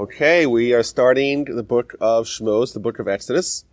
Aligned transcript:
Okay, 0.00 0.46
we 0.46 0.72
are 0.72 0.82
starting 0.82 1.44
the 1.44 1.62
book 1.62 1.94
of 2.00 2.24
Shmos, 2.24 2.72
the 2.72 2.80
book 2.80 2.98
of 2.98 3.06
Exodus, 3.06 3.66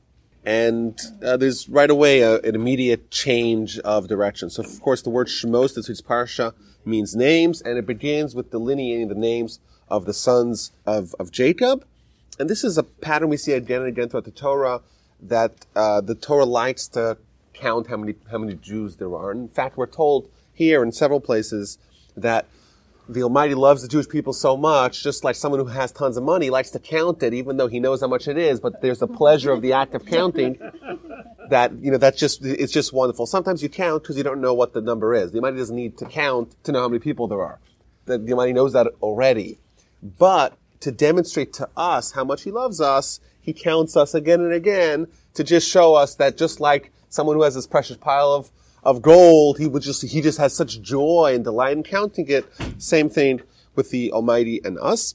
and 0.43 0.99
uh, 1.23 1.37
there's 1.37 1.69
right 1.69 1.89
away 1.89 2.19
a, 2.19 2.41
an 2.41 2.53
immediate 2.53 3.09
change 3.09 3.79
of 3.79 4.09
direction. 4.09 4.49
So, 4.49 4.61
of 4.61 4.81
course, 4.81 5.01
the 5.01 5.09
word 5.09 5.27
Shmos, 5.27 5.73
this 5.73 5.87
week's 5.87 6.01
parsha, 6.01 6.53
means 6.83 7.15
names, 7.15 7.61
and 7.61 7.77
it 7.77 7.85
begins 7.85 8.35
with 8.35 8.51
delineating 8.51 9.07
the 9.07 9.15
names 9.15 9.61
of 9.87 10.03
the 10.03 10.13
sons 10.13 10.73
of, 10.85 11.15
of 11.17 11.31
Jacob. 11.31 11.85
And 12.37 12.49
this 12.49 12.65
is 12.65 12.77
a 12.77 12.83
pattern 12.83 13.29
we 13.29 13.37
see 13.37 13.53
again 13.53 13.79
and 13.79 13.87
again 13.87 14.09
throughout 14.09 14.25
the 14.25 14.31
Torah, 14.31 14.81
that 15.21 15.65
uh, 15.77 16.01
the 16.01 16.13
Torah 16.13 16.43
likes 16.43 16.89
to 16.89 17.17
count 17.53 17.87
how 17.87 17.95
many 17.95 18.15
how 18.29 18.39
many 18.39 18.55
Jews 18.55 18.97
there 18.97 19.15
are. 19.15 19.31
And 19.31 19.43
in 19.43 19.47
fact, 19.47 19.77
we're 19.77 19.87
told 19.87 20.29
here 20.53 20.83
in 20.83 20.91
several 20.91 21.21
places 21.21 21.77
that 22.17 22.47
the 23.09 23.23
Almighty 23.23 23.55
loves 23.55 23.81
the 23.81 23.87
Jewish 23.87 24.09
people 24.09 24.33
so 24.33 24.57
much, 24.57 25.03
just 25.03 25.23
like 25.23 25.35
someone 25.35 25.59
who 25.59 25.67
has 25.67 25.91
tons 25.91 26.17
of 26.17 26.23
money 26.23 26.49
likes 26.49 26.71
to 26.71 26.79
count 26.79 27.23
it, 27.23 27.33
even 27.33 27.57
though 27.57 27.67
he 27.67 27.79
knows 27.79 28.01
how 28.01 28.07
much 28.07 28.27
it 28.27 28.37
is, 28.37 28.59
but 28.59 28.81
there's 28.81 28.99
the 28.99 29.07
pleasure 29.07 29.51
of 29.51 29.61
the 29.61 29.73
act 29.73 29.93
of 29.93 30.05
counting 30.05 30.59
that, 31.49 31.71
you 31.81 31.91
know, 31.91 31.97
that's 31.97 32.19
just, 32.19 32.43
it's 32.43 32.73
just 32.73 32.91
wonderful. 32.91 33.25
Sometimes 33.25 33.63
you 33.63 33.69
count 33.69 34.03
because 34.03 34.17
you 34.17 34.23
don't 34.23 34.41
know 34.41 34.53
what 34.53 34.73
the 34.73 34.81
number 34.81 35.13
is. 35.15 35.31
The 35.31 35.37
Almighty 35.37 35.57
doesn't 35.57 35.75
need 35.75 35.97
to 35.99 36.05
count 36.05 36.55
to 36.65 36.71
know 36.71 36.81
how 36.81 36.89
many 36.89 36.99
people 36.99 37.27
there 37.27 37.41
are. 37.41 37.59
The, 38.05 38.17
the 38.17 38.33
Almighty 38.33 38.53
knows 38.53 38.73
that 38.73 38.87
already. 39.01 39.59
But 40.03 40.57
to 40.81 40.91
demonstrate 40.91 41.53
to 41.53 41.69
us 41.77 42.11
how 42.11 42.23
much 42.23 42.43
he 42.43 42.51
loves 42.51 42.81
us, 42.81 43.19
he 43.39 43.53
counts 43.53 43.95
us 43.95 44.13
again 44.13 44.41
and 44.41 44.53
again 44.53 45.07
to 45.33 45.43
just 45.43 45.69
show 45.69 45.95
us 45.95 46.15
that 46.15 46.37
just 46.37 46.59
like 46.59 46.91
someone 47.09 47.37
who 47.37 47.43
has 47.43 47.55
this 47.55 47.67
precious 47.67 47.95
pile 47.95 48.33
of 48.33 48.51
of 48.87 49.01
gold. 49.01 49.59
He 49.59 49.67
would 49.67 49.83
just, 49.83 50.01
he 50.01 50.21
just 50.21 50.37
has 50.37 50.55
such 50.55 50.81
joy 50.81 51.33
and 51.35 51.43
delight 51.43 51.75
in 51.75 51.83
counting 51.83 52.29
it. 52.29 52.45
Same 52.77 53.09
thing 53.09 53.41
with 53.75 53.91
the 53.91 54.13
Almighty 54.13 54.61
and 54.63 54.79
us. 54.79 55.13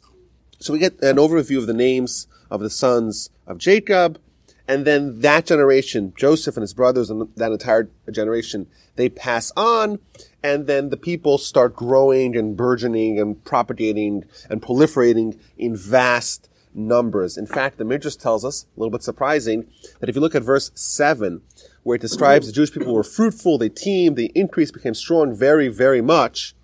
So 0.61 0.75
we 0.75 0.79
get 0.79 1.03
an 1.03 1.17
overview 1.17 1.57
of 1.57 1.67
the 1.67 1.73
names 1.73 2.27
of 2.51 2.61
the 2.61 2.69
sons 2.69 3.30
of 3.47 3.57
Jacob. 3.57 4.21
And 4.69 4.85
then 4.85 5.21
that 5.23 5.46
generation, 5.46 6.13
Joseph 6.16 6.57
and 6.57 6.63
his 6.63 6.74
brothers 6.74 7.09
and 7.09 7.29
that 7.37 7.51
entire 7.51 7.88
generation, 8.11 8.66
they 8.96 9.09
pass 9.09 9.51
on. 9.57 10.01
And 10.43 10.66
then 10.66 10.91
the 10.91 10.99
people 10.99 11.39
start 11.39 11.74
growing 11.74 12.37
and 12.37 12.55
burgeoning 12.55 13.18
and 13.18 13.43
propagating 13.43 14.24
and 14.51 14.61
proliferating 14.61 15.39
in 15.57 15.74
vast 15.74 16.51
numbers. 16.74 17.39
In 17.39 17.46
fact, 17.46 17.79
the 17.79 17.85
Midrash 17.85 18.16
tells 18.16 18.45
us, 18.45 18.66
a 18.77 18.80
little 18.80 18.91
bit 18.91 19.02
surprising, 19.02 19.66
that 20.01 20.09
if 20.09 20.15
you 20.15 20.21
look 20.21 20.35
at 20.35 20.43
verse 20.43 20.71
7, 20.74 21.41
where 21.83 21.97
it 21.97 22.01
describes 22.01 22.47
the 22.47 22.52
Jewish 22.52 22.73
people 22.73 22.95
were 22.95 23.02
fruitful, 23.02 23.59
they 23.59 23.69
teemed, 23.69 24.16
they 24.16 24.30
increased, 24.35 24.73
became 24.73 24.95
strong 24.95 25.35
very, 25.35 25.69
very 25.69 26.01
much, 26.01 26.55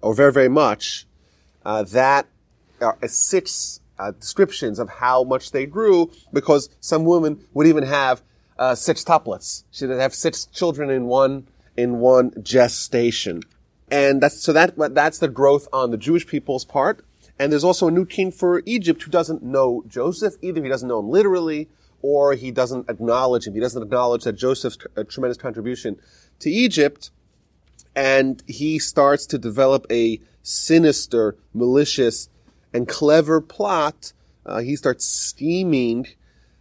or 0.00 0.14
very, 0.14 0.32
very 0.32 0.48
much. 0.48 1.06
Uh, 1.64 1.82
that 1.84 2.26
are 2.80 2.98
six 3.06 3.80
uh, 3.98 4.10
descriptions 4.10 4.78
of 4.78 4.88
how 4.88 5.22
much 5.22 5.52
they 5.52 5.64
grew, 5.64 6.10
because 6.32 6.68
some 6.80 7.04
women 7.04 7.44
would 7.54 7.66
even 7.66 7.84
have 7.84 8.22
uh, 8.58 8.74
six 8.74 9.04
tuplets. 9.04 9.64
She'd 9.70 9.90
have 9.90 10.14
six 10.14 10.46
children 10.46 10.90
in 10.90 11.06
one 11.06 11.46
in 11.76 12.00
one 12.00 12.32
gestation, 12.42 13.42
and 13.90 14.20
that's 14.20 14.42
so 14.42 14.52
that 14.52 14.74
that's 14.94 15.18
the 15.18 15.28
growth 15.28 15.68
on 15.72 15.90
the 15.90 15.96
Jewish 15.96 16.26
people's 16.26 16.64
part. 16.64 17.04
And 17.38 17.50
there's 17.50 17.64
also 17.64 17.88
a 17.88 17.90
new 17.90 18.04
king 18.04 18.30
for 18.30 18.62
Egypt 18.66 19.02
who 19.02 19.10
doesn't 19.10 19.42
know 19.42 19.82
Joseph 19.88 20.34
either. 20.42 20.62
He 20.62 20.68
doesn't 20.68 20.88
know 20.88 21.00
him 21.00 21.08
literally, 21.08 21.68
or 22.02 22.34
he 22.34 22.50
doesn't 22.50 22.90
acknowledge 22.90 23.46
him. 23.46 23.54
He 23.54 23.60
doesn't 23.60 23.82
acknowledge 23.82 24.24
that 24.24 24.34
Joseph's 24.34 24.78
a 24.96 25.04
tremendous 25.04 25.38
contribution 25.38 25.98
to 26.40 26.50
Egypt. 26.50 27.10
And 27.94 28.42
he 28.46 28.78
starts 28.78 29.26
to 29.26 29.38
develop 29.38 29.86
a 29.90 30.20
sinister, 30.42 31.36
malicious, 31.54 32.28
and 32.72 32.88
clever 32.88 33.40
plot. 33.40 34.12
Uh, 34.44 34.60
he 34.60 34.76
starts 34.76 35.04
scheming 35.04 36.08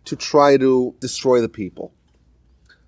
to 0.06 0.16
try 0.16 0.58
to 0.58 0.95
destroy 1.00 1.42
the 1.42 1.50
people. 1.50 1.94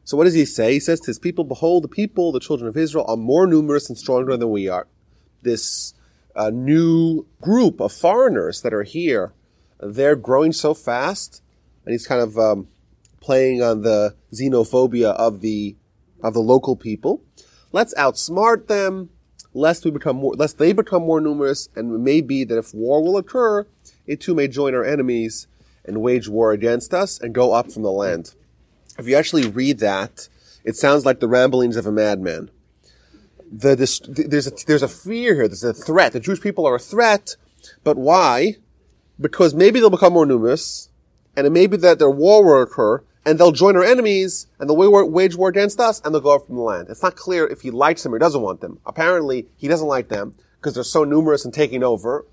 So 0.04 0.18
what 0.18 0.26
does 0.26 0.34
he 0.34 0.46
say? 0.46 0.74
He 0.74 0.80
says 0.80 1.00
to 1.02 1.08
his 1.08 1.20
people, 1.20 1.46
behold, 1.46 1.84
the 1.84 1.88
people, 1.88 2.32
the 2.32 2.40
children 2.40 2.68
of 2.68 2.76
Israel, 2.76 3.06
are 3.08 3.16
more 3.16 3.48
numerous 3.48 3.88
and 3.90 3.98
stronger 3.98 4.36
than 4.36 4.52
we 4.52 4.68
are. 4.68 4.88
This 5.42 5.94
uh, 6.36 6.50
new 6.50 7.26
group 7.42 7.80
of 7.80 7.94
foreigners 7.94 8.62
that 8.62 8.74
are 8.74 8.84
here, 8.84 9.34
they're 9.80 10.18
growing 10.18 10.52
so 10.52 10.74
fast 10.74 11.42
and 11.86 11.92
he's 11.92 12.08
kind 12.08 12.22
of 12.22 12.38
um, 12.38 12.68
playing 13.20 13.62
on 13.62 13.82
the 13.82 14.16
xenophobia 14.34 15.14
of 15.14 15.42
the 15.42 15.76
of 16.22 16.34
the 16.34 16.40
local 16.40 16.76
people. 16.76 17.22
Let's 17.72 17.94
outsmart 17.96 18.68
them, 18.68 19.10
lest 19.54 19.84
we 19.84 19.92
become 19.92 20.18
more, 20.18 20.34
lest 20.34 20.58
they 20.58 20.74
become 20.74 21.04
more 21.04 21.20
numerous, 21.20 21.70
and 21.76 21.94
it 21.94 21.98
may 21.98 22.22
be 22.22 22.44
that 22.44 22.58
if 22.58 22.74
war 22.74 23.04
will 23.04 23.18
occur, 23.18 23.68
it 24.06 24.22
too 24.22 24.36
may 24.36 24.48
join 24.48 24.74
our 24.74 24.86
enemies 24.86 25.48
and 25.86 26.02
wage 26.02 26.30
war 26.30 26.52
against 26.52 26.94
us 26.94 27.20
and 27.20 27.34
go 27.34 27.54
up 27.54 27.72
from 27.72 27.84
the 27.84 27.92
land. 27.92 28.36
If 28.98 29.08
you 29.08 29.16
actually 29.16 29.48
read 29.48 29.80
that, 29.80 30.30
it 30.64 30.76
sounds 30.76 31.06
like 31.06 31.20
the 31.20 31.28
ramblings 31.28 31.76
of 31.76 31.86
a 31.86 31.92
madman. 31.92 32.52
The, 33.52 33.76
this, 33.76 34.00
there's 34.08 34.48
a, 34.48 34.52
there's 34.66 34.84
a 34.84 34.88
fear 34.88 35.36
here. 35.36 35.48
There's 35.48 35.64
a 35.64 35.74
threat. 35.74 36.14
The 36.14 36.20
Jewish 36.20 36.42
people 36.42 36.66
are 36.66 36.76
a 36.76 36.80
threat, 36.80 37.36
but 37.84 37.98
why? 37.98 38.56
Because 39.20 39.54
maybe 39.54 39.80
they'll 39.80 39.90
become 39.90 40.14
more 40.14 40.26
numerous, 40.26 40.90
and 41.36 41.48
it 41.48 41.52
may 41.52 41.68
be 41.68 41.78
that 41.78 42.00
their 42.00 42.10
war 42.10 42.44
will 42.44 42.62
occur, 42.62 43.04
and 43.26 43.40
they'll 43.40 43.52
join 43.52 43.76
our 43.76 43.84
enemies, 43.84 44.48
and 44.60 44.70
they'll 44.70 44.76
wage 44.78 45.36
war 45.36 45.50
against 45.50 45.80
us, 45.80 46.02
and 46.04 46.14
they'll 46.14 46.22
go 46.22 46.36
up 46.36 46.46
from 46.46 46.56
the 46.56 46.62
land. 46.62 46.88
It's 46.90 47.04
not 47.04 47.16
clear 47.16 47.48
if 47.48 47.62
he 47.62 47.72
likes 47.72 48.04
them 48.04 48.14
or 48.14 48.20
doesn't 48.20 48.42
want 48.42 48.62
them. 48.62 48.80
Apparently, 48.86 49.48
he 49.58 49.68
doesn't 49.68 49.88
like 49.88 50.10
them, 50.10 50.36
because 50.60 50.74
they're 50.76 50.84
so 50.84 51.04
numerous 51.04 51.46
and 51.46 51.54
taking 51.54 51.84
over, 51.84 52.26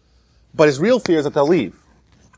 but 0.55 0.67
his 0.67 0.81
real 0.81 0.99
fear 0.99 1.19
is 1.19 1.25
that 1.25 1.35
they'll 1.35 1.47
leave. 1.47 1.77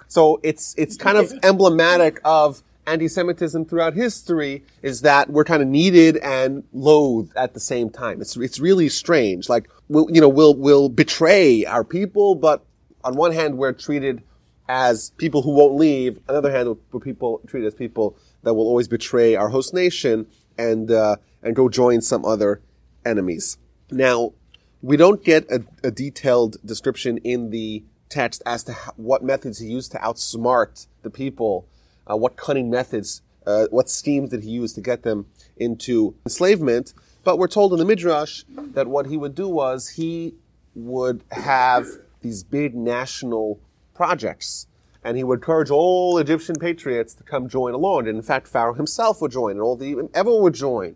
So 0.08 0.40
it's, 0.42 0.74
it's 0.76 0.96
kind 0.96 1.16
of 1.16 1.32
emblematic 1.42 2.20
of 2.24 2.62
anti-Semitism 2.86 3.64
throughout 3.64 3.94
history 3.94 4.64
is 4.82 5.02
that 5.02 5.30
we're 5.30 5.44
kind 5.44 5.62
of 5.62 5.68
needed 5.68 6.16
and 6.16 6.64
loathed 6.72 7.34
at 7.36 7.54
the 7.54 7.60
same 7.60 7.88
time. 7.88 8.20
It's, 8.20 8.36
it's 8.36 8.58
really 8.58 8.88
strange. 8.88 9.48
Like, 9.48 9.70
we'll, 9.88 10.10
you 10.10 10.20
know, 10.20 10.28
we'll, 10.28 10.54
we'll 10.54 10.88
betray 10.88 11.64
our 11.64 11.84
people, 11.84 12.34
but 12.34 12.64
on 13.04 13.14
one 13.14 13.32
hand, 13.32 13.56
we're 13.56 13.72
treated 13.72 14.22
as 14.72 15.10
people 15.18 15.42
who 15.42 15.50
won't 15.50 15.76
leave. 15.76 16.16
On 16.28 16.32
the 16.32 16.38
other 16.38 16.50
hand, 16.50 16.78
we're 16.92 17.00
people 17.00 17.42
treated 17.46 17.66
as 17.66 17.74
people 17.74 18.16
that 18.42 18.54
will 18.54 18.66
always 18.66 18.88
betray 18.88 19.36
our 19.36 19.50
host 19.50 19.74
nation 19.74 20.26
and 20.56 20.90
uh, 20.90 21.16
and 21.42 21.54
go 21.54 21.68
join 21.68 22.00
some 22.00 22.24
other 22.24 22.62
enemies. 23.04 23.58
Now, 23.90 24.32
we 24.80 24.96
don't 24.96 25.22
get 25.22 25.44
a, 25.50 25.62
a 25.84 25.90
detailed 25.90 26.56
description 26.64 27.18
in 27.18 27.50
the 27.50 27.84
text 28.08 28.42
as 28.46 28.64
to 28.64 28.72
how, 28.72 28.92
what 28.96 29.22
methods 29.22 29.58
he 29.58 29.66
used 29.66 29.92
to 29.92 29.98
outsmart 29.98 30.86
the 31.02 31.10
people, 31.10 31.68
uh, 32.10 32.16
what 32.16 32.36
cunning 32.36 32.70
methods, 32.70 33.20
uh, 33.46 33.66
what 33.70 33.90
schemes 33.90 34.30
did 34.30 34.42
he 34.42 34.50
use 34.50 34.72
to 34.72 34.80
get 34.80 35.02
them 35.02 35.26
into 35.58 36.14
enslavement. 36.24 36.94
But 37.24 37.38
we're 37.38 37.46
told 37.46 37.74
in 37.74 37.78
the 37.78 37.84
Midrash 37.84 38.44
that 38.48 38.86
what 38.86 39.04
he 39.06 39.18
would 39.18 39.34
do 39.34 39.48
was 39.48 39.90
he 39.90 40.34
would 40.74 41.22
have 41.30 41.86
these 42.22 42.42
big 42.42 42.74
national 42.74 43.60
projects. 43.94 44.66
And 45.04 45.16
he 45.16 45.24
would 45.24 45.40
encourage 45.40 45.70
all 45.70 46.18
Egyptian 46.18 46.56
patriots 46.56 47.12
to 47.14 47.24
come 47.24 47.48
join 47.48 47.74
along. 47.74 48.06
And 48.06 48.16
in 48.16 48.22
fact, 48.22 48.46
Pharaoh 48.46 48.74
himself 48.74 49.20
would 49.20 49.32
join, 49.32 49.52
and 49.52 49.60
all 49.60 49.76
the 49.76 50.08
everyone 50.14 50.42
would 50.42 50.54
join. 50.54 50.94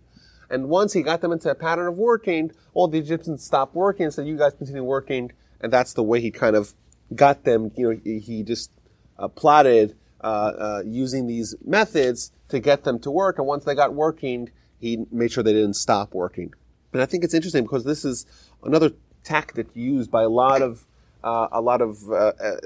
And 0.49 0.69
once 0.69 0.93
he 0.93 1.03
got 1.03 1.21
them 1.23 1.33
into 1.33 1.51
a 1.51 1.57
pattern 1.57 1.89
of 1.89 1.97
working, 1.97 2.53
all 2.73 2.87
the 2.87 2.99
Egyptians 2.99 3.43
stopped 3.43 3.75
working 3.75 4.05
and 4.05 4.15
said, 4.15 4.29
"You 4.29 4.37
guys 4.37 4.53
continue 4.55 4.85
working." 4.85 5.33
And 5.61 5.73
that's 5.73 5.95
the 5.95 6.05
way 6.05 6.21
he 6.21 6.31
kind 6.31 6.55
of 6.55 6.75
got 7.15 7.43
them. 7.43 7.73
You 7.77 7.95
know, 7.95 8.01
he 8.05 8.45
just 8.45 8.71
uh, 9.19 9.27
plotted 9.27 9.97
uh, 10.21 10.27
uh, 10.27 10.83
using 10.87 11.27
these 11.27 11.57
methods 11.65 12.31
to 12.49 12.61
get 12.61 12.85
them 12.85 12.99
to 13.01 13.11
work. 13.11 13.39
And 13.39 13.47
once 13.47 13.65
they 13.65 13.75
got 13.75 13.95
working, 13.95 14.51
he 14.79 15.05
made 15.11 15.33
sure 15.33 15.43
they 15.43 15.53
didn't 15.53 15.75
stop 15.75 16.15
working. 16.15 16.53
And 16.93 17.03
I 17.03 17.07
think 17.07 17.25
it's 17.25 17.35
interesting 17.35 17.65
because 17.65 17.85
this 17.85 18.05
is 18.05 18.27
another 18.63 18.93
tactic 19.25 19.67
used 19.75 20.11
by 20.11 20.23
a 20.23 20.29
lot 20.29 20.63
of 20.63 20.87
a 21.27 21.61
lot 21.61 21.81
of 21.81 22.11
uh, 22.11 22.33
uh, 22.41 22.57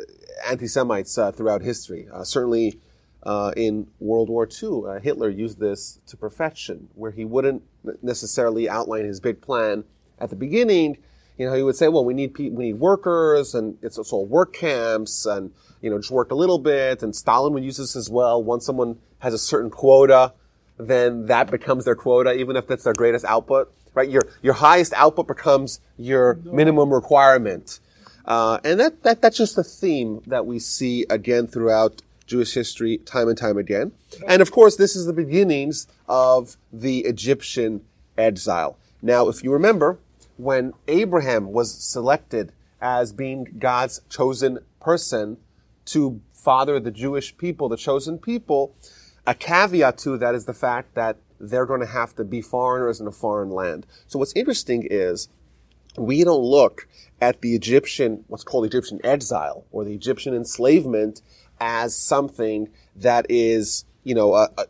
anti-Semites 0.47 1.17
uh, 1.17 1.33
throughout 1.33 1.63
history. 1.63 2.09
Uh, 2.13 2.25
certainly 2.25 2.79
uh, 3.23 3.53
in 3.57 3.87
World 3.99 4.29
War 4.29 4.47
II, 4.47 5.01
Hitler 5.03 5.29
used 5.29 5.59
this 5.59 6.01
to 6.07 6.17
perfection, 6.17 6.89
where 6.95 7.11
he 7.11 7.25
wouldn't 7.25 7.63
necessarily 8.03 8.69
outline 8.69 9.05
his 9.05 9.21
big 9.21 9.41
plan 9.41 9.85
at 10.19 10.31
the 10.31 10.37
beginning. 10.37 10.99
You 11.39 11.47
know, 11.47 11.55
he 11.55 11.63
would 11.63 11.77
say, 11.77 11.89
"Well, 11.89 12.05
we 12.05 12.13
need 12.13 12.37
we 12.37 12.51
need 12.51 12.75
workers, 12.75 13.55
and 13.55 13.79
it's, 13.83 13.97
it's 13.99 14.13
all 14.13 14.27
work 14.27 14.53
camps, 14.53 15.25
and 15.25 15.53
you 15.81 15.89
know, 15.89 15.99
just 15.99 16.11
work 16.11 16.31
a 16.31 16.35
little 16.35 16.59
bit." 16.59 17.03
And 17.03 17.17
Stalin 17.17 17.55
would 17.55 17.65
use 17.65 17.79
this 17.79 17.97
as 17.97 18.11
well. 18.11 18.43
Once 18.43 18.67
someone 18.67 18.99
has 19.21 19.33
a 19.33 19.39
certain 19.39 19.71
quota, 19.71 20.35
then 20.79 21.27
that 21.27 21.51
becomes 21.51 21.87
their 21.87 21.95
quota, 21.95 22.35
even 22.35 22.57
if 22.57 22.67
that's 22.67 22.85
their 22.85 22.93
greatest 22.93 23.25
output. 23.25 23.73
Right? 23.95 24.11
Your 24.11 24.23
your 24.43 24.55
highest 24.55 24.93
output 24.95 25.29
becomes 25.29 25.81
your 25.97 26.35
minimum 26.45 26.93
requirement. 26.93 27.81
Uh, 28.31 28.61
and 28.63 28.79
that, 28.79 29.03
that, 29.03 29.21
that's 29.21 29.37
just 29.37 29.59
a 29.59 29.65
theme 29.65 30.23
that 30.27 30.47
we 30.47 30.61
see 30.61 31.05
again 31.11 31.49
throughout 31.49 32.01
Jewish 32.27 32.55
history 32.55 32.99
time 32.99 33.27
and 33.27 33.37
time 33.37 33.59
again. 33.59 33.91
And 34.29 34.41
of 34.41 34.53
course, 34.53 34.77
this 34.77 34.95
is 34.95 35.07
the 35.07 35.13
beginnings 35.13 35.89
of 36.09 36.57
the 36.73 37.01
Egyptian 37.01 37.81
exile. 38.17 38.79
Now, 39.03 39.29
if 39.29 39.43
you 39.43 39.53
remember, 39.53 39.99
when 40.37 40.75
Abraham 40.87 41.51
was 41.53 41.75
selected 41.75 42.53
as 42.81 43.13
being 43.13 43.57
God's 43.59 44.01
chosen 44.09 44.61
person 44.81 45.37
to 45.87 46.21
father 46.33 46.81
the 46.81 46.91
Jewish 46.91 47.37
people, 47.37 47.69
the 47.69 47.77
chosen 47.77 48.19
people. 48.19 48.75
A 49.27 49.35
caveat 49.35 49.99
to 49.99 50.17
that 50.19 50.35
is 50.35 50.45
the 50.45 50.55
fact 50.55 50.95
that 50.95 51.17
they're 51.39 51.67
going 51.67 51.81
to 51.81 51.87
have 51.87 52.15
to 52.17 52.25
be 52.25 52.41
foreigners 52.41 53.01
in 53.01 53.07
a 53.07 53.13
foreign 53.13 53.51
land. 53.51 53.87
So 54.07 54.19
what's 54.19 54.33
interesting 54.35 54.87
is 54.91 55.29
we 55.97 56.25
don't 56.25 56.43
look 56.43 56.89
at 57.21 57.41
the 57.41 57.55
Egyptian, 57.55 58.25
what's 58.29 58.45
called 58.45 58.65
Egyptian 58.65 59.01
exile 59.05 59.67
or 59.73 59.85
the 59.85 59.95
Egyptian 59.95 60.35
enslavement 60.35 61.23
as 61.61 61.97
something 61.97 62.69
that 62.97 63.27
is, 63.29 63.85
you 64.05 64.15
know, 64.15 64.35
a, 64.35 64.49
a, 64.57 64.65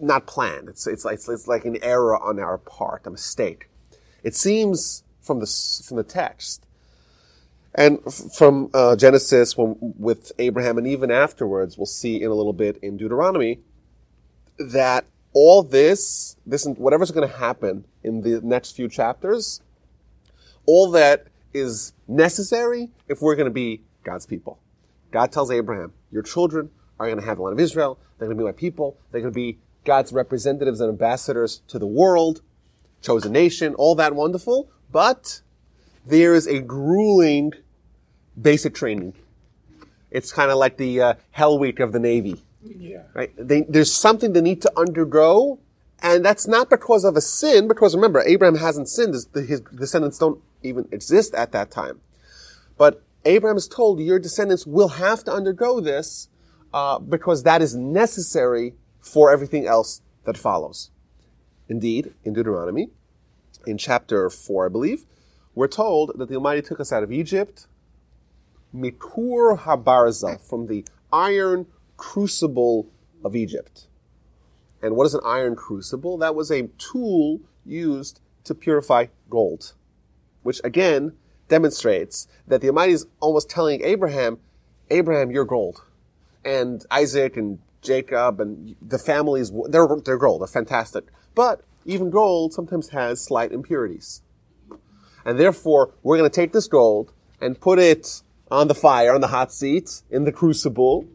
not 0.00 0.26
planned. 0.26 0.68
It's, 0.68 0.86
it's, 0.86 1.04
it's, 1.04 1.28
it's 1.28 1.48
like 1.48 1.64
an 1.64 1.78
error 1.82 2.20
on 2.20 2.38
our 2.38 2.58
part, 2.58 3.06
a 3.06 3.10
mistake. 3.10 3.68
It 4.22 4.34
seems 4.34 5.04
from 5.20 5.40
the, 5.40 5.82
from 5.86 5.96
the 5.96 6.04
text 6.04 6.66
and 7.74 8.00
from 8.04 8.70
uh, 8.72 8.96
Genesis 8.96 9.56
when, 9.56 9.76
with 9.80 10.32
Abraham 10.38 10.78
and 10.78 10.86
even 10.86 11.10
afterwards, 11.10 11.76
we'll 11.76 11.86
see 11.86 12.22
in 12.22 12.30
a 12.30 12.34
little 12.34 12.54
bit 12.54 12.78
in 12.78 12.96
Deuteronomy 12.96 13.60
that 14.58 15.04
all 15.34 15.62
this, 15.62 16.36
this 16.46 16.66
whatever's 16.66 17.10
going 17.10 17.28
to 17.28 17.36
happen 17.36 17.84
in 18.02 18.22
the 18.22 18.40
next 18.40 18.72
few 18.72 18.88
chapters, 18.88 19.60
all 20.66 20.90
that 20.92 21.26
is 21.54 21.92
necessary 22.06 22.90
if 23.08 23.22
we're 23.22 23.36
going 23.36 23.46
to 23.46 23.50
be 23.50 23.82
God's 24.04 24.26
people. 24.26 24.58
God 25.10 25.32
tells 25.32 25.50
Abraham, 25.50 25.92
your 26.10 26.22
children 26.22 26.70
are 26.98 27.06
going 27.06 27.18
to 27.18 27.24
have 27.24 27.38
the 27.38 27.42
land 27.42 27.54
of 27.54 27.60
Israel. 27.60 27.98
They're 28.18 28.28
going 28.28 28.36
to 28.36 28.42
be 28.42 28.46
my 28.46 28.52
people. 28.52 28.98
They're 29.10 29.20
going 29.20 29.32
to 29.32 29.34
be 29.34 29.58
God's 29.84 30.12
representatives 30.12 30.80
and 30.80 30.90
ambassadors 30.90 31.62
to 31.68 31.78
the 31.78 31.86
world, 31.86 32.42
chosen 33.02 33.32
nation, 33.32 33.74
all 33.74 33.94
that 33.94 34.14
wonderful. 34.14 34.68
But 34.90 35.40
there 36.04 36.34
is 36.34 36.46
a 36.46 36.60
grueling 36.60 37.52
basic 38.40 38.74
training. 38.74 39.14
It's 40.10 40.32
kind 40.32 40.50
of 40.50 40.58
like 40.58 40.76
the 40.76 41.00
uh, 41.00 41.14
Hell 41.30 41.58
Week 41.58 41.80
of 41.80 41.92
the 41.92 41.98
Navy. 41.98 42.42
Yeah. 42.62 43.02
Right? 43.14 43.32
They, 43.36 43.62
there's 43.62 43.92
something 43.92 44.32
they 44.32 44.40
need 44.40 44.62
to 44.62 44.72
undergo, 44.76 45.60
and 46.02 46.24
that's 46.24 46.46
not 46.46 46.70
because 46.70 47.04
of 47.04 47.16
a 47.16 47.20
sin, 47.20 47.68
because 47.68 47.94
remember, 47.94 48.22
Abraham 48.26 48.56
hasn't 48.56 48.88
sinned. 48.88 49.14
His, 49.14 49.28
his 49.34 49.60
descendants 49.60 50.18
don't 50.18 50.42
even 50.66 50.88
exist 50.92 51.34
at 51.34 51.52
that 51.52 51.70
time. 51.70 52.00
But 52.76 53.02
Abraham 53.24 53.56
is 53.56 53.68
told 53.68 54.00
your 54.00 54.18
descendants 54.18 54.66
will 54.66 54.88
have 54.88 55.24
to 55.24 55.32
undergo 55.32 55.80
this 55.80 56.28
uh, 56.72 56.98
because 56.98 57.42
that 57.42 57.62
is 57.62 57.74
necessary 57.74 58.74
for 59.00 59.32
everything 59.32 59.66
else 59.66 60.02
that 60.24 60.36
follows. 60.36 60.90
Indeed, 61.68 62.14
in 62.24 62.32
Deuteronomy, 62.32 62.90
in 63.66 63.78
chapter 63.78 64.30
4, 64.30 64.66
I 64.66 64.68
believe, 64.68 65.04
we're 65.54 65.68
told 65.68 66.12
that 66.18 66.28
the 66.28 66.36
Almighty 66.36 66.62
took 66.62 66.80
us 66.80 66.92
out 66.92 67.02
of 67.02 67.10
Egypt, 67.10 67.66
Mikur 68.74 69.58
Habarzel, 69.58 70.40
from 70.40 70.66
the 70.66 70.84
iron 71.12 71.66
crucible 71.96 72.88
of 73.24 73.34
Egypt. 73.34 73.88
And 74.82 74.94
what 74.94 75.06
is 75.06 75.14
an 75.14 75.22
iron 75.24 75.56
crucible? 75.56 76.18
That 76.18 76.34
was 76.34 76.50
a 76.50 76.68
tool 76.78 77.40
used 77.64 78.20
to 78.44 78.54
purify 78.54 79.06
gold, 79.28 79.72
which 80.46 80.60
again 80.64 81.12
demonstrates 81.48 82.28
that 82.46 82.60
the 82.60 82.68
Almighty 82.68 82.92
is 82.92 83.06
almost 83.20 83.50
telling 83.50 83.82
Abraham, 83.82 84.38
Abraham, 84.90 85.30
you're 85.30 85.44
gold. 85.44 85.82
And 86.44 86.86
Isaac 86.90 87.36
and 87.36 87.58
Jacob 87.82 88.40
and 88.40 88.76
the 88.80 88.98
families, 88.98 89.52
they're, 89.68 89.88
they're 90.04 90.16
gold, 90.16 90.40
they're 90.40 90.46
fantastic. 90.46 91.04
But 91.34 91.62
even 91.84 92.10
gold 92.10 92.52
sometimes 92.52 92.90
has 92.90 93.20
slight 93.20 93.52
impurities. 93.52 94.22
And 95.24 95.38
therefore, 95.38 95.92
we're 96.04 96.16
going 96.16 96.30
to 96.30 96.34
take 96.34 96.52
this 96.52 96.68
gold 96.68 97.12
and 97.40 97.60
put 97.60 97.80
it 97.80 98.22
on 98.48 98.68
the 98.68 98.74
fire, 98.74 99.12
on 99.12 99.20
the 99.20 99.28
hot 99.28 99.52
seat, 99.52 100.02
in 100.10 100.24
the 100.24 100.32
crucible. 100.32 101.06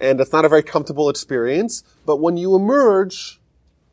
And 0.00 0.20
it's 0.20 0.32
not 0.32 0.44
a 0.44 0.48
very 0.48 0.62
comfortable 0.62 1.08
experience. 1.08 1.82
But 2.06 2.16
when 2.16 2.36
you 2.36 2.54
emerge, 2.54 3.40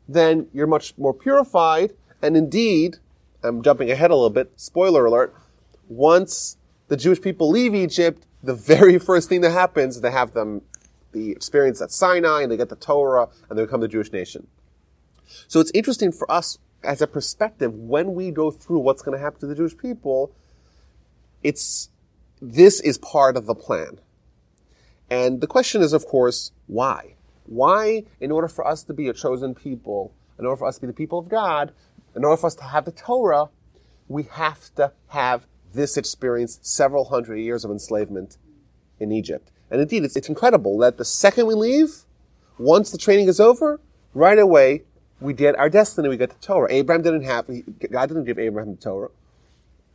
then 0.08 0.46
you're 0.52 0.68
much 0.68 0.96
more 0.96 1.12
purified. 1.12 1.94
And 2.22 2.36
indeed, 2.36 2.98
I'm 3.42 3.62
jumping 3.62 3.90
ahead 3.90 4.10
a 4.10 4.14
little 4.14 4.30
bit, 4.30 4.52
spoiler 4.56 5.04
alert, 5.06 5.34
once 5.88 6.56
the 6.88 6.96
Jewish 6.96 7.20
people 7.20 7.50
leave 7.50 7.74
Egypt, 7.74 8.24
the 8.42 8.54
very 8.54 8.98
first 8.98 9.28
thing 9.28 9.40
that 9.42 9.50
happens, 9.50 9.96
is 9.96 10.02
they 10.02 10.10
have 10.10 10.32
them 10.32 10.62
the 11.12 11.30
experience 11.30 11.80
at 11.80 11.90
Sinai 11.90 12.42
and 12.42 12.50
they 12.50 12.56
get 12.56 12.68
the 12.68 12.76
Torah 12.76 13.28
and 13.48 13.58
they 13.58 13.62
become 13.62 13.80
the 13.80 13.88
Jewish 13.88 14.12
nation. 14.12 14.46
So 15.48 15.60
it's 15.60 15.70
interesting 15.74 16.12
for 16.12 16.30
us 16.30 16.58
as 16.82 17.00
a 17.00 17.06
perspective 17.06 17.74
when 17.74 18.14
we 18.14 18.30
go 18.30 18.50
through 18.50 18.78
what's 18.78 19.02
going 19.02 19.16
to 19.16 19.22
happen 19.22 19.40
to 19.40 19.46
the 19.46 19.54
Jewish 19.54 19.76
people. 19.76 20.32
It's 21.42 21.90
this 22.40 22.80
is 22.80 22.98
part 22.98 23.36
of 23.36 23.46
the 23.46 23.54
plan. 23.54 24.00
And 25.10 25.40
the 25.40 25.46
question 25.46 25.82
is, 25.82 25.92
of 25.92 26.06
course, 26.06 26.52
why? 26.66 27.14
Why, 27.44 28.04
in 28.20 28.32
order 28.32 28.48
for 28.48 28.66
us 28.66 28.82
to 28.84 28.94
be 28.94 29.08
a 29.08 29.12
chosen 29.12 29.54
people, 29.54 30.12
in 30.38 30.46
order 30.46 30.56
for 30.56 30.66
us 30.66 30.76
to 30.76 30.80
be 30.82 30.86
the 30.86 30.92
people 30.92 31.18
of 31.18 31.28
God, 31.28 31.72
in 32.14 32.24
order 32.24 32.36
for 32.36 32.46
us 32.46 32.54
to 32.56 32.64
have 32.64 32.84
the 32.84 32.92
Torah, 32.92 33.48
we 34.08 34.24
have 34.24 34.74
to 34.76 34.92
have 35.08 35.46
this 35.72 35.96
experience 35.96 36.58
several 36.62 37.06
hundred 37.06 37.36
years 37.36 37.64
of 37.64 37.70
enslavement 37.70 38.36
in 39.00 39.10
Egypt. 39.10 39.50
And 39.70 39.80
indeed, 39.80 40.04
it's, 40.04 40.16
it's 40.16 40.28
incredible 40.28 40.78
that 40.78 40.98
the 40.98 41.04
second 41.04 41.46
we 41.46 41.54
leave, 41.54 42.04
once 42.58 42.90
the 42.90 42.98
training 42.98 43.28
is 43.28 43.40
over, 43.40 43.80
right 44.12 44.38
away, 44.38 44.82
we 45.20 45.32
get 45.32 45.56
our 45.56 45.70
destiny, 45.70 46.08
we 46.08 46.16
get 46.16 46.30
the 46.30 46.46
Torah. 46.46 46.70
Abraham 46.70 47.02
didn't 47.02 47.22
have, 47.22 47.46
God 47.90 48.08
didn't 48.08 48.24
give 48.24 48.38
Abraham 48.38 48.74
the 48.74 48.80
Torah. 48.80 49.10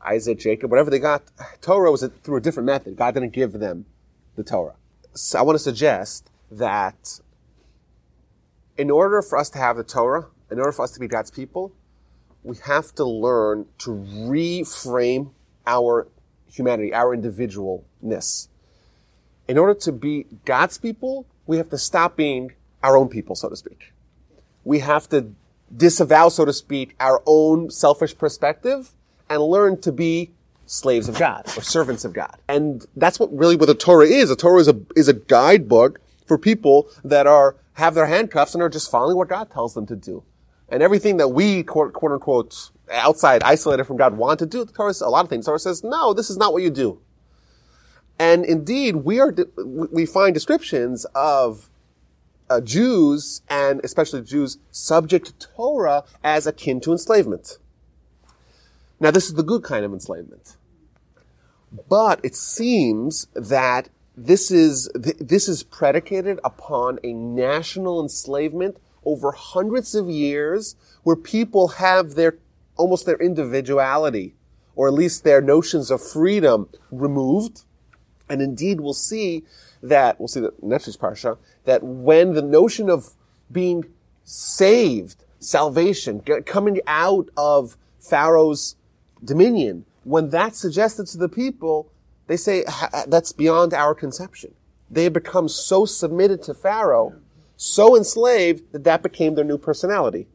Isaac, 0.01 0.39
Jacob, 0.39 0.71
whatever 0.71 0.89
they 0.89 0.99
got, 0.99 1.23
Torah 1.61 1.91
was 1.91 2.07
through 2.23 2.37
a 2.37 2.41
different 2.41 2.65
method. 2.65 2.95
God 2.95 3.13
didn't 3.13 3.33
give 3.33 3.53
them 3.53 3.85
the 4.35 4.43
Torah. 4.43 4.75
So 5.13 5.39
I 5.39 5.41
want 5.41 5.55
to 5.55 5.63
suggest 5.63 6.29
that 6.51 7.19
in 8.77 8.89
order 8.89 9.21
for 9.21 9.37
us 9.37 9.49
to 9.51 9.57
have 9.57 9.75
the 9.77 9.83
Torah, 9.83 10.27
in 10.49 10.59
order 10.59 10.71
for 10.71 10.83
us 10.83 10.91
to 10.91 10.99
be 10.99 11.07
God's 11.07 11.31
people, 11.31 11.73
we 12.47 12.55
have 12.63 12.95
to 12.95 13.03
learn 13.03 13.65
to 13.79 13.89
reframe 13.91 15.31
our 15.65 16.07
humanity, 16.49 16.93
our 16.93 17.15
individualness. 17.15 18.47
In 19.47 19.57
order 19.57 19.73
to 19.81 19.91
be 19.91 20.25
God's 20.45 20.77
people, 20.77 21.25
we 21.45 21.57
have 21.57 21.69
to 21.69 21.77
stop 21.77 22.15
being 22.15 22.53
our 22.81 22.97
own 22.97 23.09
people, 23.09 23.35
so 23.35 23.49
to 23.49 23.55
speak. 23.55 23.91
We 24.63 24.79
have 24.79 25.09
to 25.09 25.33
disavow, 25.75 26.29
so 26.29 26.45
to 26.45 26.53
speak, 26.53 26.95
our 27.01 27.21
own 27.25 27.69
selfish 27.69 28.17
perspective 28.17 28.91
and 29.29 29.41
learn 29.41 29.81
to 29.81 29.91
be 29.91 30.31
slaves 30.65 31.09
of 31.09 31.17
God 31.17 31.45
or 31.57 31.61
servants 31.61 32.05
of 32.05 32.13
God. 32.13 32.37
And 32.47 32.85
that's 32.95 33.19
what 33.19 33.35
really 33.35 33.57
what 33.57 33.65
the 33.65 33.75
Torah 33.75 34.07
is. 34.07 34.29
The 34.29 34.37
Torah 34.37 34.61
is 34.61 34.69
a, 34.69 34.79
is 34.95 35.09
a 35.09 35.13
guidebook 35.13 35.99
for 36.25 36.37
people 36.37 36.87
that 37.03 37.27
are, 37.27 37.57
have 37.73 37.93
their 37.93 38.05
handcuffs 38.05 38.53
and 38.53 38.63
are 38.63 38.69
just 38.69 38.89
following 38.89 39.17
what 39.17 39.27
God 39.27 39.51
tells 39.51 39.73
them 39.73 39.85
to 39.87 39.95
do. 39.97 40.23
And 40.69 40.83
everything 40.83 41.17
that 41.17 41.29
we, 41.29 41.63
quote, 41.63 41.93
quote 41.93 42.11
unquote, 42.11 42.71
outside, 42.91 43.43
isolated 43.43 43.85
from 43.85 43.97
God 43.97 44.17
want 44.17 44.39
to 44.39 44.45
do, 44.45 44.63
the 44.63 44.73
Torah, 44.73 44.93
a 45.01 45.09
lot 45.09 45.23
of 45.23 45.29
things, 45.29 45.45
the 45.45 45.51
Torah 45.51 45.59
says, 45.59 45.83
no, 45.83 46.13
this 46.13 46.29
is 46.29 46.37
not 46.37 46.53
what 46.53 46.63
you 46.63 46.69
do. 46.69 47.01
And 48.19 48.45
indeed, 48.45 48.97
we 48.97 49.19
are, 49.19 49.33
we 49.57 50.05
find 50.05 50.33
descriptions 50.33 51.05
of 51.13 51.69
uh, 52.49 52.61
Jews, 52.61 53.41
and 53.49 53.81
especially 53.83 54.21
Jews, 54.21 54.57
subject 54.71 55.27
to 55.27 55.47
Torah 55.47 56.03
as 56.23 56.47
akin 56.47 56.79
to 56.81 56.91
enslavement. 56.91 57.57
Now, 58.99 59.11
this 59.11 59.27
is 59.27 59.35
the 59.35 59.43
good 59.43 59.63
kind 59.63 59.85
of 59.85 59.93
enslavement. 59.93 60.57
But 61.89 62.19
it 62.23 62.35
seems 62.35 63.27
that 63.35 63.89
this 64.15 64.49
is, 64.49 64.89
this 64.95 65.47
is 65.47 65.61
predicated 65.61 66.39
upon 66.43 66.97
a 67.03 67.13
national 67.13 68.01
enslavement 68.01 68.77
over 69.07 69.31
hundreds 69.31 69.95
of 69.95 70.09
years 70.09 70.75
where 71.03 71.15
people 71.15 71.69
have 71.69 72.15
their, 72.15 72.37
almost 72.75 73.05
their 73.05 73.15
individuality, 73.15 74.35
or 74.75 74.87
at 74.87 74.93
least 74.93 75.23
their 75.23 75.41
notions 75.41 75.89
of 75.89 76.05
freedom 76.05 76.69
removed. 76.91 77.63
And 78.29 78.41
indeed, 78.41 78.81
we'll 78.81 78.93
see 78.93 79.43
that, 79.81 80.19
we'll 80.19 80.27
see 80.27 80.41
that 80.41 80.61
next 80.61 80.87
week's 80.87 80.97
parsha, 80.97 81.37
that 81.63 81.81
when 81.81 82.33
the 82.33 82.41
notion 82.41 82.89
of 82.89 83.13
being 83.49 83.85
saved, 84.25 85.23
salvation, 85.39 86.21
coming 86.45 86.81
out 86.85 87.29
of 87.37 87.77
Pharaoh's 87.99 88.75
dominion, 89.23 89.85
when 90.03 90.29
that's 90.29 90.59
suggested 90.59 91.07
to 91.07 91.17
the 91.17 91.29
people, 91.29 91.89
they 92.27 92.37
say 92.37 92.65
that's 93.07 93.31
beyond 93.31 93.73
our 93.73 93.95
conception. 93.95 94.53
They 94.89 95.07
become 95.09 95.47
so 95.47 95.85
submitted 95.85 96.43
to 96.43 96.53
Pharaoh, 96.53 97.13
so 97.57 97.97
enslaved 97.97 98.71
that 98.71 98.85
that 98.85 99.03
became 99.03 99.35
their 99.35 99.43
new 99.43 99.57
personality. 99.57 100.27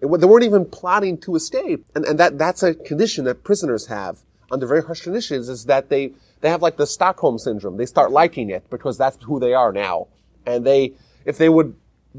It, 0.00 0.06
they 0.06 0.26
weren't 0.26 0.44
even 0.44 0.64
plotting 0.64 1.18
to 1.18 1.34
escape, 1.34 1.84
and, 1.94 2.04
and 2.04 2.18
that 2.18 2.38
that's 2.38 2.62
a 2.62 2.74
condition 2.74 3.24
that 3.24 3.44
prisoners 3.44 3.86
have 3.86 4.20
under 4.50 4.66
very 4.66 4.82
harsh 4.82 5.02
conditions. 5.02 5.48
Is 5.48 5.66
that 5.66 5.90
they 5.90 6.12
they 6.40 6.48
have 6.48 6.62
like 6.62 6.76
the 6.76 6.86
Stockholm 6.86 7.38
syndrome. 7.38 7.76
They 7.76 7.86
start 7.86 8.12
liking 8.12 8.48
it 8.48 8.70
because 8.70 8.96
that's 8.96 9.22
who 9.24 9.38
they 9.40 9.52
are 9.52 9.72
now, 9.72 10.08
and 10.46 10.64
they 10.64 10.94
if 11.24 11.36
they 11.36 11.48
would 11.48 11.74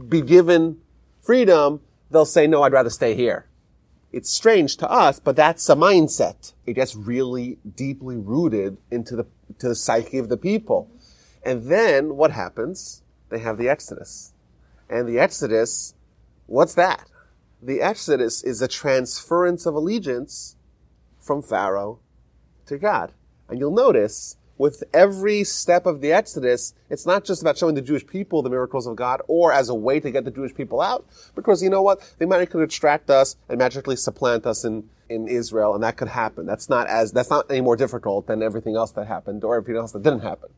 be 0.07 0.22
given 0.22 0.77
freedom, 1.22 1.81
they'll 2.12 2.25
say, 2.25 2.46
"No, 2.48 2.63
I'd 2.63 2.74
rather 2.74 2.89
stay 2.89 3.15
here." 3.15 3.48
it's 4.12 4.29
strange 4.29 4.77
to 4.77 4.89
us, 4.89 5.19
but 5.19 5.36
that's 5.36 5.69
a 5.69 5.75
mindset. 5.75 6.53
It 6.65 6.74
gets 6.74 6.96
really 6.96 7.60
deeply 7.75 8.15
rooted 8.17 8.77
into 8.89 9.15
the, 9.15 9.25
to 9.60 9.69
the 9.69 9.75
psyche 9.75 10.17
of 10.17 10.29
the 10.29 10.38
people. 10.38 10.89
And 11.43 11.63
then 11.69 12.15
what 12.15 12.31
happens? 12.31 13.03
They 13.29 13.39
have 13.39 13.57
the 13.57 13.69
Exodus. 13.69 14.34
And 14.89 15.07
the 15.07 15.19
Exodus, 15.19 15.93
what's 16.46 16.75
that? 16.75 17.10
The 17.62 17.81
Exodus 17.81 18.43
is 18.43 18.62
a 18.62 18.67
transference 18.67 19.65
of 19.65 19.75
allegiance 19.75 20.55
from 21.19 21.41
Pharaoh 21.41 22.00
to 22.67 22.77
God. 22.77 23.12
And 23.50 23.60
you'll 23.60 23.72
notice 23.72 24.38
with 24.57 24.84
every 24.93 25.43
step 25.43 25.86
of 25.86 26.01
the 26.01 26.12
Exodus, 26.12 26.74
it's 26.89 27.05
not 27.05 27.24
just 27.24 27.41
about 27.41 27.57
showing 27.57 27.75
the 27.75 27.81
Jewish 27.81 28.05
people 28.05 28.41
the 28.41 28.50
miracles 28.50 28.88
of 28.88 28.96
God 28.96 29.22
or 29.27 29.51
as 29.53 29.69
a 29.69 29.75
way 29.75 30.00
to 30.00 30.10
get 30.10 30.25
the 30.25 30.31
Jewish 30.31 30.53
people 30.53 30.81
out, 30.81 31.05
because 31.36 31.62
you 31.62 31.69
know 31.69 31.81
what? 31.81 32.13
They 32.17 32.25
might 32.25 32.50
could 32.50 32.63
extract 32.63 33.10
us 33.10 33.36
and 33.50 33.60
magically 33.60 33.96
supplant 33.96 34.46
us 34.46 34.65
in, 34.65 34.89
in 35.10 35.27
Israel, 35.27 35.75
and 35.75 35.84
that 35.84 35.98
could 35.98 36.07
happen. 36.07 36.46
That's 36.46 36.69
not 36.69 36.88
as, 36.88 37.12
that's 37.12 37.29
not 37.29 37.50
any 37.51 37.62
more 37.62 37.75
difficult 37.75 38.27
than 38.27 38.41
everything 38.41 38.75
else 38.75 38.91
that 38.91 39.07
happened 39.07 39.43
or 39.43 39.55
everything 39.55 39.79
else 39.79 39.91
that 39.91 40.03
didn't 40.03 40.22
happen. 40.22 40.50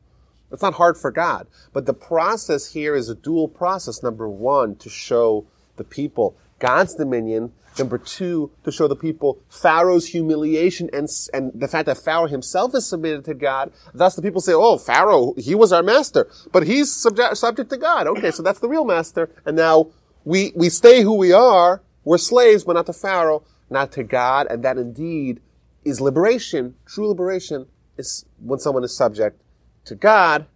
It's 0.51 0.62
not 0.62 0.75
hard 0.75 0.98
for 0.98 1.12
God. 1.12 1.48
But 1.74 1.86
the 1.86 1.94
process 1.94 2.72
here 2.72 2.96
is 2.96 3.10
a 3.10 3.15
dual 3.15 3.48
process. 3.48 4.01
Number 4.01 4.27
one, 4.27 4.75
to 4.77 4.89
show 4.89 5.46
the 5.75 5.84
people 5.84 6.36
God's 6.60 6.96
dominion. 6.96 7.53
Number 7.77 7.98
two, 7.98 8.51
to 8.63 8.72
show 8.72 8.88
the 8.88 8.96
people 8.96 9.39
Pharaoh's 9.48 10.08
humiliation 10.08 10.89
and, 10.91 11.08
and 11.34 11.51
the 11.53 11.68
fact 11.68 11.86
that 11.86 11.98
Pharaoh 11.98 12.27
himself 12.27 12.75
is 12.75 12.86
submitted 12.86 13.24
to 13.25 13.34
God. 13.34 13.72
Thus 13.94 14.15
the 14.15 14.22
people 14.22 14.41
say, 14.41 14.53
oh, 14.53 14.77
Pharaoh, 14.77 15.34
he 15.38 15.56
was 15.56 15.72
our 15.72 15.84
master, 15.84 16.27
but 16.51 16.68
he's 16.68 16.94
subject, 16.94 17.38
subject 17.38 17.70
to 17.70 17.77
God. 17.77 18.08
Okay, 18.08 18.32
so 18.32 18.44
that's 18.44 18.60
the 18.60 18.68
real 18.68 18.84
master. 18.84 19.29
And 19.46 19.56
now 19.56 19.91
we, 20.25 20.51
we 20.56 20.70
stay 20.70 21.01
who 21.01 21.13
we 21.13 21.32
are. 21.32 21.82
We're 22.03 22.18
slaves, 22.18 22.63
but 22.63 22.74
not 22.74 22.88
to 22.88 22.94
Pharaoh, 22.94 23.44
not 23.70 23.91
to 23.94 24.03
God. 24.03 24.48
And 24.50 24.63
that 24.63 24.77
indeed 24.77 25.39
is 25.86 26.01
liberation. 26.01 26.75
True 26.86 27.08
liberation 27.08 27.68
is 27.98 28.25
when 28.39 28.60
someone 28.60 28.84
is 28.84 28.96
subject 28.96 29.41
to 29.89 29.96
God 29.96 30.48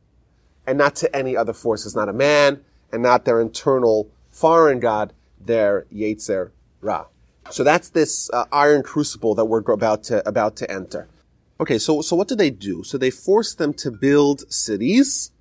and 0.66 0.78
not 0.78 0.96
to 0.98 1.16
any 1.16 1.36
other 1.36 1.54
force. 1.54 1.84
forces, 1.84 1.96
not 1.96 2.10
a 2.10 2.13
man 2.13 2.62
and 2.92 3.02
not 3.02 3.25
their 3.25 3.42
internal 3.42 4.10
foreign 4.32 4.80
God, 4.80 5.13
their 5.40 5.86
Yetzer 5.94 6.52
Ra. 6.80 7.08
So 7.50 7.63
that's 7.63 7.90
this 7.90 8.30
uh, 8.32 8.46
iron 8.52 8.84
crucible 8.84 9.36
that 9.36 9.46
we're 9.46 9.60
about 9.60 10.04
to 10.06 10.28
about 10.28 10.56
to 10.58 10.72
enter. 10.72 11.10
Okay, 11.60 11.78
so 11.78 12.02
so 12.02 12.16
what 12.16 12.28
do 12.28 12.36
they 12.36 12.50
do? 12.50 12.84
So 12.84 12.98
they 12.98 13.12
force 13.12 13.54
them 13.54 13.74
to 13.75 13.92
build 13.92 14.52
cities, 14.52 15.32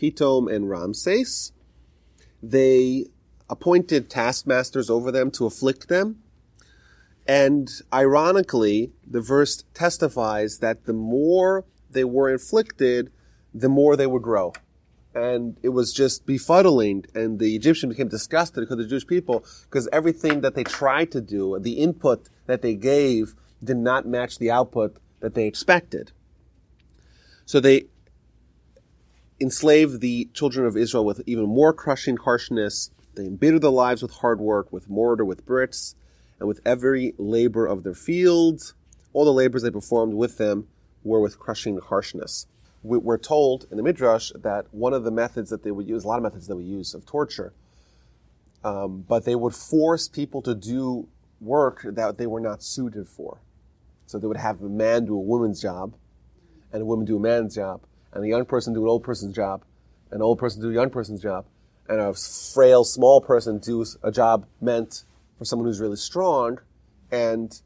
Pitom 0.00 0.54
and 0.54 0.70
Ramses. 0.70 1.52
They 2.42 3.06
appointed 3.48 4.08
taskmasters 4.08 4.90
over 4.90 5.10
them 5.10 5.30
to 5.32 5.46
afflict 5.46 5.88
them. 5.88 6.22
And 7.26 7.68
ironically, 7.92 8.92
the 9.04 9.20
verse 9.20 9.64
testifies 9.74 10.58
that 10.58 10.84
the 10.84 10.92
more 10.92 11.64
they 11.96 12.04
were 12.04 12.30
inflicted, 12.30 13.10
the 13.52 13.68
more 13.68 13.96
they 13.96 14.06
would 14.06 14.22
grow 14.22 14.52
and 15.16 15.56
it 15.62 15.70
was 15.70 15.94
just 15.94 16.26
befuddling. 16.26 17.06
And 17.14 17.38
the 17.38 17.56
Egyptian 17.56 17.88
became 17.88 18.08
disgusted 18.08 18.60
because 18.60 18.76
the 18.76 18.86
Jewish 18.86 19.06
people, 19.06 19.44
because 19.62 19.88
everything 19.90 20.42
that 20.42 20.54
they 20.54 20.62
tried 20.62 21.10
to 21.12 21.22
do, 21.22 21.58
the 21.58 21.78
input 21.78 22.28
that 22.44 22.60
they 22.60 22.74
gave, 22.74 23.34
did 23.64 23.78
not 23.78 24.06
match 24.06 24.38
the 24.38 24.50
output 24.50 24.98
that 25.20 25.34
they 25.34 25.46
expected. 25.46 26.12
So 27.46 27.60
they 27.60 27.86
enslaved 29.40 30.02
the 30.02 30.28
children 30.34 30.66
of 30.66 30.76
Israel 30.76 31.06
with 31.06 31.22
even 31.26 31.46
more 31.46 31.72
crushing 31.72 32.18
harshness. 32.18 32.90
They 33.14 33.24
embittered 33.24 33.62
their 33.62 33.70
lives 33.70 34.02
with 34.02 34.10
hard 34.10 34.38
work, 34.38 34.70
with 34.70 34.90
mortar, 34.90 35.24
with 35.24 35.46
bricks, 35.46 35.94
and 36.38 36.46
with 36.46 36.60
every 36.66 37.14
labor 37.16 37.64
of 37.64 37.84
their 37.84 37.94
fields. 37.94 38.74
All 39.14 39.24
the 39.24 39.32
labors 39.32 39.62
they 39.62 39.70
performed 39.70 40.12
with 40.12 40.36
them 40.36 40.68
were 41.06 41.20
with 41.20 41.38
crushing 41.38 41.78
harshness 41.78 42.46
we're 42.86 43.18
told 43.18 43.66
in 43.70 43.76
the 43.76 43.82
Midrash 43.82 44.32
that 44.42 44.66
one 44.72 44.92
of 44.92 45.04
the 45.04 45.10
methods 45.10 45.50
that 45.50 45.62
they 45.62 45.70
would 45.70 45.88
use, 45.88 46.04
a 46.04 46.08
lot 46.08 46.18
of 46.18 46.22
methods 46.22 46.46
that 46.46 46.56
we 46.56 46.64
use 46.64 46.94
of 46.94 47.04
torture, 47.04 47.52
um, 48.64 49.04
but 49.08 49.24
they 49.24 49.34
would 49.34 49.54
force 49.54 50.08
people 50.08 50.42
to 50.42 50.54
do 50.54 51.08
work 51.40 51.82
that 51.84 52.18
they 52.18 52.26
were 52.26 52.40
not 52.40 52.62
suited 52.62 53.08
for. 53.08 53.38
So 54.06 54.18
they 54.18 54.26
would 54.26 54.36
have 54.36 54.62
a 54.62 54.68
man 54.68 55.06
do 55.06 55.14
a 55.14 55.20
woman's 55.20 55.60
job, 55.60 55.94
and 56.72 56.82
a 56.82 56.84
woman 56.84 57.04
do 57.04 57.16
a 57.16 57.20
man's 57.20 57.54
job, 57.54 57.82
and 58.12 58.24
a 58.24 58.28
young 58.28 58.44
person 58.44 58.72
do 58.72 58.82
an 58.82 58.88
old 58.88 59.02
person's 59.02 59.34
job, 59.34 59.64
and 60.10 60.18
an 60.18 60.22
old 60.22 60.38
person 60.38 60.62
do 60.62 60.70
a 60.70 60.74
young 60.74 60.90
person's 60.90 61.20
job, 61.20 61.44
and 61.88 62.00
a 62.00 62.14
frail, 62.14 62.84
small 62.84 63.20
person 63.20 63.58
do 63.58 63.84
a 64.02 64.12
job 64.12 64.46
meant 64.60 65.04
for 65.38 65.44
someone 65.44 65.66
who's 65.66 65.80
really 65.80 65.96
strong, 65.96 66.58
and 67.10 67.60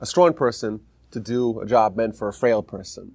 a 0.00 0.06
strong 0.06 0.32
person 0.34 0.80
to 1.14 1.20
do 1.20 1.60
a 1.60 1.66
job 1.66 1.96
meant 1.96 2.16
for 2.16 2.28
a 2.28 2.32
frail 2.32 2.62
person. 2.62 3.12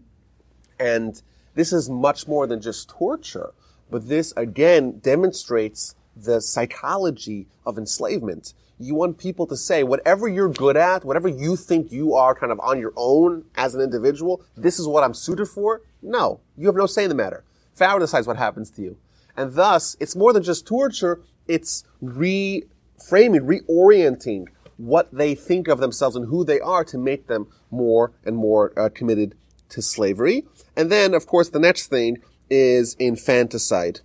And 0.79 1.21
this 1.53 1.71
is 1.71 1.89
much 1.89 2.27
more 2.27 2.47
than 2.47 2.61
just 2.61 2.89
torture, 2.89 3.51
but 3.91 4.07
this 4.07 4.33
again 4.35 4.99
demonstrates 4.99 5.95
the 6.15 6.41
psychology 6.41 7.47
of 7.65 7.77
enslavement. 7.77 8.53
You 8.79 8.95
want 8.95 9.17
people 9.17 9.45
to 9.47 9.57
say, 9.57 9.83
whatever 9.83 10.27
you're 10.29 10.49
good 10.49 10.77
at, 10.77 11.03
whatever 11.03 11.27
you 11.27 11.57
think 11.57 11.91
you 11.91 12.13
are 12.13 12.33
kind 12.33 12.51
of 12.51 12.59
on 12.61 12.79
your 12.79 12.93
own 12.95 13.43
as 13.55 13.75
an 13.75 13.81
individual, 13.81 14.41
this 14.55 14.79
is 14.79 14.87
what 14.87 15.03
I'm 15.03 15.13
suited 15.13 15.47
for. 15.47 15.81
No, 16.01 16.39
you 16.57 16.67
have 16.67 16.77
no 16.77 16.85
say 16.85 17.03
in 17.03 17.09
the 17.09 17.15
matter. 17.15 17.43
Pharaoh 17.73 17.99
decides 17.99 18.25
what 18.25 18.37
happens 18.37 18.71
to 18.71 18.81
you. 18.81 18.97
And 19.35 19.53
thus, 19.53 19.97
it's 19.99 20.15
more 20.15 20.31
than 20.31 20.43
just 20.43 20.65
torture, 20.65 21.21
it's 21.47 21.83
reframing, 22.01 22.63
reorienting 23.09 24.47
what 24.79 25.09
they 25.11 25.35
think 25.35 25.67
of 25.67 25.79
themselves 25.79 26.15
and 26.15 26.27
who 26.27 26.45
they 26.45 26.61
are 26.61 26.85
to 26.85 26.97
make 26.97 27.27
them 27.27 27.45
more 27.69 28.13
and 28.23 28.37
more 28.37 28.71
uh, 28.79 28.87
committed 28.87 29.35
to 29.67 29.81
slavery. 29.81 30.45
And 30.75 30.89
then, 30.89 31.13
of 31.13 31.27
course, 31.27 31.49
the 31.49 31.59
next 31.59 31.87
thing 31.87 32.19
is 32.49 32.95
infanticide. 32.97 33.99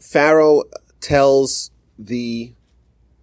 Pharaoh 0.00 0.64
tells 1.00 1.70
the 1.98 2.54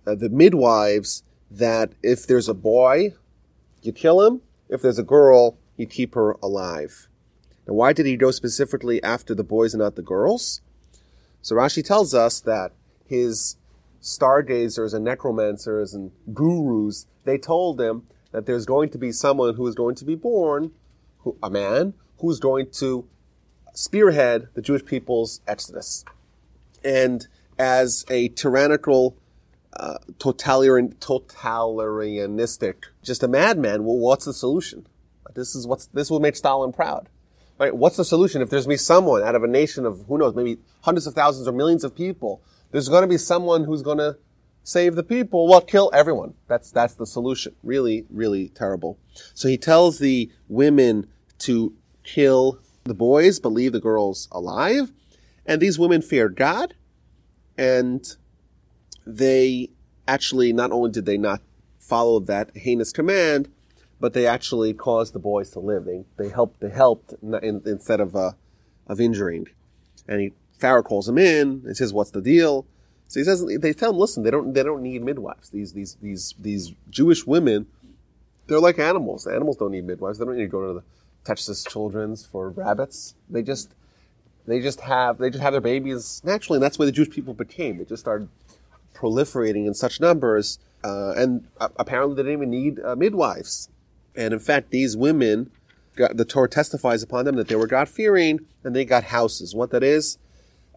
uh, 0.06 0.14
the 0.14 0.30
midwives 0.30 1.24
that 1.50 1.94
if 2.04 2.28
there's 2.28 2.48
a 2.48 2.54
boy, 2.54 3.16
you 3.82 3.92
kill 3.92 4.22
him. 4.22 4.42
If 4.70 4.84
there's 4.84 5.00
a 5.00 5.04
girl, 5.04 5.58
you 5.76 5.88
keep 5.88 6.14
her 6.14 6.34
alive. 6.44 7.08
Now, 7.68 7.74
why 7.74 7.94
did 7.94 8.06
he 8.06 8.16
go 8.16 8.30
specifically 8.30 9.02
after 9.02 9.34
the 9.34 9.44
boys 9.44 9.74
and 9.74 9.82
not 9.82 9.96
the 9.96 10.04
girls? 10.04 10.62
So 11.42 11.56
Rashi 11.56 11.84
tells 11.84 12.14
us 12.14 12.40
that 12.42 12.74
his 13.08 13.58
stargazers 14.02 14.94
and 14.94 15.04
necromancers 15.04 15.94
and 15.94 16.12
gurus, 16.34 17.06
they 17.26 17.38
told 17.38 17.80
him 17.80 18.04
that 18.32 18.46
there's 18.46 18.66
going 18.66 18.90
to 18.90 18.98
be 18.98 19.12
someone 19.12 19.56
who 19.56 19.68
is 19.68 19.76
going 19.76 19.96
to 19.96 20.06
be 20.06 20.16
born 20.16 20.72
who, 21.20 21.38
a 21.42 21.50
man 21.50 21.94
who's 22.20 22.40
going 22.40 22.70
to 22.72 23.08
spearhead 23.74 24.48
the 24.54 24.62
Jewish 24.62 24.86
people's 24.86 25.42
exodus. 25.48 26.06
And 26.84 27.28
as 27.58 28.06
a 28.10 28.30
tyrannical, 28.30 29.18
uh, 29.74 29.98
totalitarian, 30.18 30.96
totalitarianistic, 30.96 32.76
just 33.04 33.24
a 33.24 33.28
madman, 33.28 33.84
well, 33.84 33.98
what's 33.98 34.26
the 34.26 34.34
solution? 34.34 34.88
This 35.34 35.56
is 35.56 35.68
what's, 35.68 35.88
this 35.88 36.10
will 36.10 36.20
make 36.20 36.36
Stalin 36.36 36.72
proud. 36.72 37.10
Right? 37.60 37.76
What's 37.76 37.98
the 37.98 38.06
solution? 38.06 38.42
If 38.42 38.50
there's 38.50 38.68
me 38.68 38.78
someone 38.78 39.22
out 39.22 39.36
of 39.36 39.44
a 39.44 39.48
nation 39.48 39.86
of, 39.86 40.06
who 40.08 40.18
knows, 40.18 40.34
maybe 40.34 40.60
hundreds 40.82 41.06
of 41.08 41.14
thousands 41.14 41.48
or 41.48 41.52
millions 41.52 41.84
of 41.84 41.94
people, 41.94 42.42
there's 42.72 42.90
going 42.90 43.02
to 43.02 43.08
be 43.08 43.18
someone 43.18 43.64
who's 43.64 43.82
going 43.82 43.98
to 43.98 44.18
save 44.64 44.96
the 44.96 45.04
people. 45.04 45.48
Well, 45.48 45.62
kill 45.62 45.90
everyone. 45.94 46.34
That's, 46.48 46.72
that's 46.72 46.94
the 46.94 47.06
solution. 47.06 47.56
Really, 47.64 48.06
really 48.10 48.50
terrible. 48.50 49.00
So 49.34 49.48
he 49.48 49.58
tells 49.58 50.00
the 50.00 50.32
women 50.48 51.08
to 51.40 51.74
kill 52.04 52.60
the 52.84 52.94
boys, 52.94 53.40
but 53.40 53.50
leave 53.50 53.72
the 53.72 53.80
girls 53.80 54.28
alive. 54.32 54.92
And 55.46 55.62
these 55.62 55.80
women 55.80 56.02
feared 56.02 56.36
God, 56.36 56.76
and 57.58 58.06
they 59.06 59.70
actually, 60.08 60.54
not 60.54 60.72
only 60.72 60.92
did 60.92 61.06
they 61.06 61.18
not 61.18 61.42
follow 61.80 62.20
that 62.20 62.56
heinous 62.56 62.92
command, 62.92 63.50
but 64.00 64.14
they 64.14 64.28
actually 64.28 64.74
caused 64.74 65.14
the 65.14 65.20
boys 65.20 65.50
to 65.52 65.60
live. 65.60 65.86
They, 65.86 66.06
they 66.18 66.30
helped, 66.30 66.60
they 66.60 66.70
helped 66.70 67.14
in, 67.24 67.62
instead 67.66 68.00
of, 68.00 68.16
uh, 68.16 68.34
of 68.86 69.02
injuring. 69.02 69.48
And 70.08 70.22
he, 70.22 70.34
Pharaoh 70.60 70.84
calls 70.84 71.08
him 71.08 71.18
in 71.18 71.64
and 71.66 71.76
says, 71.76 71.94
what's 71.94 72.12
the 72.12 72.22
deal? 72.22 72.66
So 73.08 73.20
he 73.20 73.24
says, 73.24 73.44
they 73.46 73.74
tell 73.74 73.92
him, 73.92 73.98
listen, 73.98 74.24
they 74.24 74.30
don't, 74.30 74.54
they 74.54 74.62
don't 74.62 74.84
need 74.84 75.02
midwives. 75.02 75.50
These, 75.50 75.74
these, 75.74 75.96
these, 76.02 76.36
these 76.38 76.74
Jewish 76.90 77.26
women, 77.26 77.66
they're 78.48 78.60
like 78.60 78.78
animals. 78.78 79.26
Animals 79.26 79.58
don't 79.58 79.72
need 79.72 79.86
midwives. 79.86 80.20
They 80.20 80.26
don't 80.26 80.38
need 80.38 80.44
to 80.44 80.48
go 80.48 80.68
to 80.68 80.74
the 80.74 80.84
Texas 81.24 81.64
Children's 81.64 82.26
for 82.26 82.50
rabbits. 82.50 83.16
They 83.30 83.42
just, 83.42 83.74
they 84.46 84.60
just 84.60 84.82
have, 84.82 85.18
they 85.18 85.30
just 85.30 85.42
have 85.42 85.54
their 85.54 85.62
babies 85.62 86.22
naturally. 86.24 86.58
And 86.58 86.64
that's 86.64 86.78
where 86.78 86.86
the 86.86 86.92
Jewish 86.92 87.10
people 87.10 87.34
became. 87.34 87.78
They 87.78 87.86
just 87.86 88.02
started 88.02 88.30
proliferating 88.94 89.66
in 89.66 89.74
such 89.74 90.00
numbers. 90.00 90.60
Uh, 90.84 91.14
and 91.16 91.48
uh, 91.60 91.70
apparently 91.78 92.16
they 92.16 92.24
didn't 92.24 92.38
even 92.38 92.50
need 92.52 92.80
uh, 92.84 92.96
midwives. 92.96 93.70
And 94.16 94.34
in 94.34 94.40
fact, 94.40 94.72
these 94.72 94.96
women, 94.96 95.50
the 95.96 96.26
Torah 96.26 96.50
testifies 96.50 97.02
upon 97.02 97.26
them 97.26 97.36
that 97.38 97.48
they 97.48 97.56
were 97.56 97.68
God 97.68 97.90
fearing 97.90 98.42
and 98.64 98.76
they 98.76 98.86
got 98.86 99.06
houses. 99.06 99.56
What 99.56 99.72
that 99.72 99.84
is, 99.84 100.18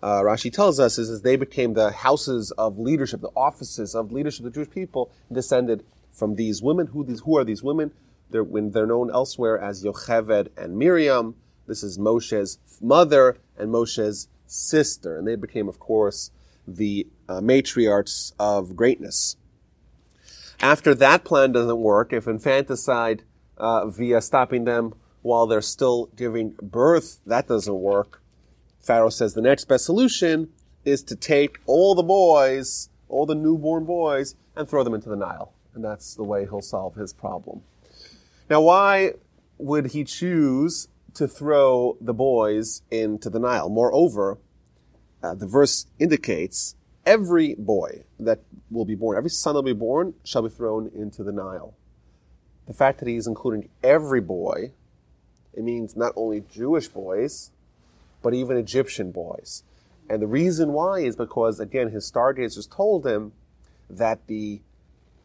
uh, 0.03 0.21
Rashi 0.23 0.53
tells 0.53 0.81
us 0.81 0.99
is, 0.99 1.09
is 1.09 1.23
they 1.23 1.37
became 1.37 1.75
the 1.75 1.93
houses 1.93 2.51
of 2.53 2.79
leadership, 2.79 3.21
the 3.21 3.29
offices 3.37 3.95
of 3.95 4.13
leadership 4.13 4.41
of 4.41 4.53
the 4.53 4.59
Jewish 4.59 4.71
people 4.71 5.13
descended 5.31 5.85
from 6.11 6.35
these 6.35 6.61
women. 6.61 6.89
Who 6.89 7.05
these? 7.05 7.21
Who 7.21 7.37
are 7.39 7.45
these 7.45 7.63
women? 7.63 7.93
They're, 8.31 8.43
when 8.43 8.71
they're 8.71 8.87
known 8.87 9.11
elsewhere 9.13 9.59
as 9.59 9.85
Yocheved 9.85 10.49
and 10.57 10.77
Miriam. 10.77 11.37
This 11.67 11.83
is 11.83 11.99
Moshe's 11.99 12.59
mother, 12.81 13.39
and 13.57 13.71
Moshe's 13.71 14.29
sister. 14.47 15.17
And 15.17 15.27
they 15.27 15.37
became, 15.37 15.69
of 15.69 15.79
course, 15.79 16.31
the 16.67 17.07
uh, 17.29 17.41
matriarchs 17.41 18.33
of 18.39 18.75
greatness. 18.75 19.37
After 20.61 20.95
that 20.97 21.25
plan 21.25 21.53
doesn't 21.53 21.79
work, 21.79 22.13
if 22.13 22.27
infanticide 22.27 23.23
uh, 23.57 23.87
via 23.87 24.21
stopping 24.21 24.65
them 24.65 24.95
while 25.23 25.47
they're 25.47 25.61
still 25.61 26.07
giving 26.17 26.57
birth, 26.61 27.21
that 27.27 27.47
doesn't 27.49 27.81
work, 27.81 28.22
Pharaoh 28.83 29.11
says 29.11 29.35
the 29.35 29.41
next 29.41 29.67
best 29.67 29.85
solution 29.85 30.51
is 30.85 31.03
to 31.05 31.17
take 31.17 31.59
all 31.67 31.95
the 31.95 32.03
boys, 32.03 32.89
all 33.09 33.27
the 33.27 33.35
newborn 33.35 33.85
boys, 33.85 34.35
and 34.57 34.69
throw 34.69 34.83
them 34.83 34.95
into 34.95 35.09
the 35.09 35.17
Nile. 35.17 35.53
And 35.75 35.85
that's 35.85 36.15
the 36.15 36.25
way 36.25 36.45
he'll 36.45 36.61
solve 36.61 36.97
his 36.97 37.13
problem. 37.13 37.63
Now, 38.51 38.61
why 38.61 39.13
would 39.59 39.93
he 39.93 40.05
choose 40.05 40.89
to 41.15 41.29
throw 41.29 41.97
the 42.01 42.13
boys 42.13 42.83
into 42.91 43.31
the 43.31 43.39
Nile? 43.39 43.69
Moreover, 43.69 44.39
uh, 45.23 45.35
the 45.35 45.47
verse 45.47 45.87
indicates 45.99 46.75
every 47.07 47.55
boy 47.55 48.05
that 48.19 48.41
will 48.71 48.85
be 48.85 48.97
born, 48.97 49.17
every 49.17 49.31
son 49.31 49.55
that 49.55 49.59
will 49.63 49.75
be 49.75 49.79
born, 49.79 50.15
shall 50.25 50.43
be 50.43 50.49
thrown 50.49 50.91
into 50.95 51.23
the 51.23 51.33
Nile. 51.33 51.75
The 52.67 52.75
fact 52.75 52.99
that 52.99 53.09
he's 53.09 53.27
including 53.27 53.69
every 53.83 54.21
boy, 54.21 54.73
it 55.55 55.63
means 55.63 55.97
not 55.97 56.13
only 56.17 56.43
Jewish 56.53 56.89
boys, 56.89 57.53
but 58.23 58.35
even 58.35 58.57
Egyptian 58.57 59.11
boys. 59.11 59.65
And 60.09 60.23
the 60.23 60.27
reason 60.27 60.73
why 60.73 61.01
is 61.01 61.17
because, 61.17 61.61
again, 61.61 61.91
his 61.91 62.07
stargazers 62.07 62.67
told 62.67 63.07
him 63.07 63.33
that 63.89 64.27
the 64.27 64.61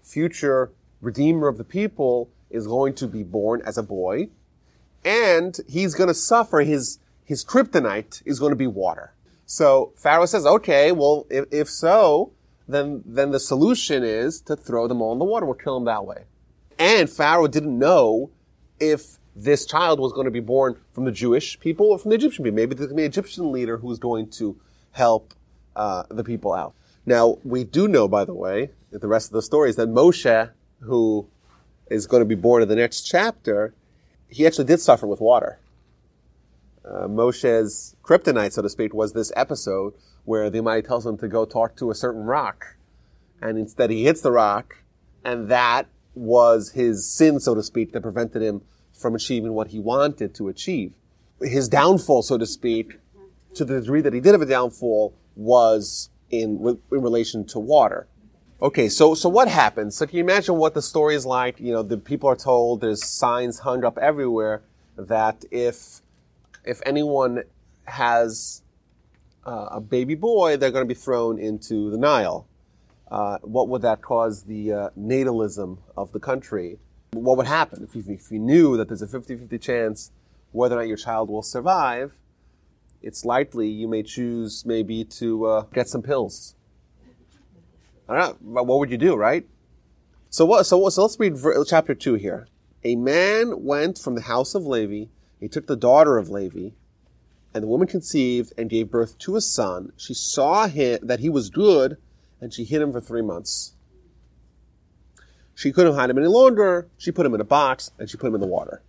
future 0.01 0.71
redeemer 1.01 1.47
of 1.47 1.57
the 1.57 1.63
people 1.63 2.29
is 2.49 2.67
going 2.67 2.93
to 2.95 3.07
be 3.07 3.23
born 3.23 3.61
as 3.65 3.77
a 3.77 3.83
boy, 3.83 4.29
and 5.03 5.59
he's 5.67 5.93
going 5.95 6.07
to 6.07 6.13
suffer 6.13 6.61
his, 6.61 6.99
his 7.25 7.43
kryptonite 7.43 8.21
is 8.25 8.39
going 8.39 8.51
to 8.51 8.57
be 8.57 8.67
water. 8.67 9.13
So 9.45 9.93
Pharaoh 9.95 10.25
says, 10.25 10.45
okay, 10.45 10.91
well, 10.91 11.25
if, 11.29 11.45
if 11.51 11.69
so, 11.69 12.31
then, 12.67 13.03
then 13.05 13.31
the 13.31 13.39
solution 13.39 14.03
is 14.03 14.41
to 14.41 14.55
throw 14.55 14.87
them 14.87 15.01
all 15.01 15.13
in 15.13 15.19
the 15.19 15.25
water. 15.25 15.45
We'll 15.45 15.55
kill 15.55 15.75
them 15.75 15.85
that 15.85 16.05
way. 16.05 16.25
And 16.77 17.09
Pharaoh 17.09 17.47
didn't 17.47 17.77
know 17.77 18.29
if 18.79 19.17
this 19.37 19.65
child 19.65 19.99
was 19.99 20.13
going 20.13 20.25
to 20.25 20.31
be 20.31 20.39
born 20.39 20.77
from 20.91 21.05
the 21.05 21.11
Jewish 21.11 21.59
people 21.59 21.87
or 21.87 21.99
from 21.99 22.09
the 22.09 22.15
Egyptian 22.15 22.43
people. 22.43 22.55
Maybe 22.55 22.75
there's 22.75 22.87
going 22.87 22.97
to 22.97 23.01
be 23.01 23.05
an 23.05 23.11
Egyptian 23.11 23.51
leader 23.51 23.77
who's 23.77 23.99
going 23.99 24.29
to 24.31 24.59
help 24.91 25.33
uh, 25.75 26.03
the 26.09 26.23
people 26.23 26.53
out. 26.53 26.73
Now, 27.05 27.37
we 27.43 27.63
do 27.63 27.87
know, 27.87 28.07
by 28.07 28.25
the 28.25 28.33
way, 28.33 28.71
the 28.91 29.07
rest 29.07 29.29
of 29.29 29.33
the 29.33 29.41
story 29.41 29.69
is 29.69 29.75
that 29.75 29.89
Moshe, 29.89 30.49
who 30.81 31.27
is 31.89 32.07
going 32.07 32.21
to 32.21 32.25
be 32.25 32.35
born 32.35 32.63
in 32.63 32.67
the 32.67 32.75
next 32.75 33.03
chapter, 33.03 33.73
he 34.27 34.45
actually 34.45 34.65
did 34.65 34.81
suffer 34.81 35.07
with 35.07 35.21
water 35.21 35.59
uh, 36.87 37.07
Moshe's 37.07 37.95
kryptonite, 38.03 38.53
so 38.53 38.61
to 38.61 38.69
speak, 38.69 38.93
was 38.93 39.13
this 39.13 39.31
episode 39.35 39.93
where 40.25 40.49
the 40.49 40.59
Almighty 40.59 40.87
tells 40.87 41.05
him 41.05 41.17
to 41.17 41.27
go 41.27 41.45
talk 41.45 41.75
to 41.77 41.91
a 41.91 41.95
certain 41.95 42.23
rock. 42.23 42.77
And 43.41 43.57
instead 43.57 43.89
he 43.89 44.03
hits 44.03 44.21
the 44.21 44.31
rock, 44.31 44.77
and 45.23 45.49
that 45.49 45.87
was 46.15 46.71
his 46.71 47.09
sin, 47.09 47.39
so 47.39 47.55
to 47.55 47.63
speak, 47.63 47.91
that 47.91 48.01
prevented 48.01 48.41
him 48.41 48.61
from 48.97 49.15
achieving 49.15 49.53
what 49.53 49.67
he 49.67 49.79
wanted 49.79 50.33
to 50.35 50.47
achieve. 50.47 50.93
His 51.41 51.69
downfall, 51.69 52.23
so 52.23 52.37
to 52.37 52.45
speak, 52.45 52.99
to 53.53 53.63
the 53.63 53.79
degree 53.79 54.01
that 54.01 54.13
he 54.13 54.19
did 54.19 54.33
have 54.33 54.41
a 54.41 54.45
downfall, 54.45 55.13
was 55.35 56.09
in, 56.29 56.79
in 56.91 57.01
relation 57.01 57.45
to 57.45 57.59
water. 57.59 58.07
Okay, 58.59 58.89
so, 58.89 59.13
so 59.13 59.29
what 59.29 59.47
happens? 59.47 59.95
So 59.95 60.07
can 60.07 60.17
you 60.17 60.23
imagine 60.23 60.55
what 60.55 60.73
the 60.73 60.81
story 60.81 61.13
is 61.13 61.25
like? 61.27 61.59
You 61.59 61.73
know, 61.73 61.83
the 61.83 61.97
people 61.97 62.27
are 62.27 62.35
told 62.35 62.81
there's 62.81 63.05
signs 63.05 63.59
hung 63.59 63.85
up 63.85 63.99
everywhere 63.99 64.63
that 64.97 65.45
if 65.51 66.01
if 66.65 66.81
anyone 66.85 67.43
has 67.85 68.63
uh, 69.45 69.67
a 69.71 69.79
baby 69.79 70.15
boy, 70.15 70.57
they're 70.57 70.71
going 70.71 70.85
to 70.85 70.93
be 70.93 70.99
thrown 70.99 71.39
into 71.39 71.89
the 71.89 71.97
Nile. 71.97 72.47
Uh, 73.09 73.37
what 73.41 73.69
would 73.69 73.83
that 73.83 74.01
cause 74.01 74.43
the 74.43 74.73
uh, 74.73 74.89
natalism 74.99 75.77
of 75.95 76.11
the 76.11 76.19
country? 76.19 76.77
What 77.11 77.37
would 77.37 77.47
happen 77.47 77.83
if 77.83 77.95
you, 77.95 78.03
if 78.13 78.31
you 78.31 78.39
knew 78.39 78.77
that 78.77 78.87
there's 78.87 79.01
a 79.01 79.07
50-50 79.07 79.61
chance 79.61 80.11
whether 80.51 80.75
or 80.75 80.79
not 80.79 80.87
your 80.87 80.97
child 80.97 81.29
will 81.29 81.41
survive? 81.41 82.13
It's 83.01 83.25
likely 83.25 83.67
you 83.67 83.87
may 83.87 84.03
choose 84.03 84.65
maybe 84.65 85.03
to 85.03 85.45
uh, 85.45 85.61
get 85.73 85.87
some 85.87 86.01
pills. 86.01 86.55
I 88.09 88.17
don't 88.17 88.41
know. 88.41 88.63
What 88.63 88.79
would 88.79 88.91
you 88.91 88.97
do, 88.97 89.15
right? 89.15 89.45
So 90.29 90.45
what? 90.45 90.65
So, 90.65 90.87
so 90.89 91.01
let's 91.03 91.19
read 91.19 91.37
chapter 91.67 91.93
two 91.93 92.15
here. 92.15 92.47
A 92.83 92.95
man 92.95 93.63
went 93.63 93.97
from 93.97 94.15
the 94.15 94.21
house 94.21 94.55
of 94.55 94.65
Levi 94.65 95.05
he 95.39 95.47
took 95.47 95.67
the 95.67 95.75
daughter 95.75 96.17
of 96.17 96.29
Levi, 96.29 96.69
and 97.53 97.63
the 97.63 97.67
woman 97.67 97.87
conceived 97.87 98.53
and 98.57 98.69
gave 98.69 98.89
birth 98.89 99.17
to 99.19 99.35
a 99.35 99.41
son. 99.41 99.93
She 99.97 100.13
saw 100.13 100.67
him, 100.67 100.99
that 101.03 101.19
he 101.19 101.29
was 101.29 101.49
good, 101.49 101.97
and 102.41 102.53
she 102.53 102.63
hid 102.63 102.81
him 102.81 102.91
for 102.91 103.01
three 103.01 103.21
months. 103.21 103.73
She 105.57 105.71
couldn't 105.71 105.95
hide 105.95 106.11
him 106.11 106.19
any 106.19 106.27
longer. 106.27 106.87
She 106.99 107.11
put 107.11 107.25
him 107.25 107.33
in 107.33 107.41
a 107.41 107.43
box 107.43 107.89
and 107.97 108.07
she 108.07 108.15
put 108.15 108.27
him 108.27 108.35
in 108.35 108.41
the 108.41 108.45
water. 108.47 108.83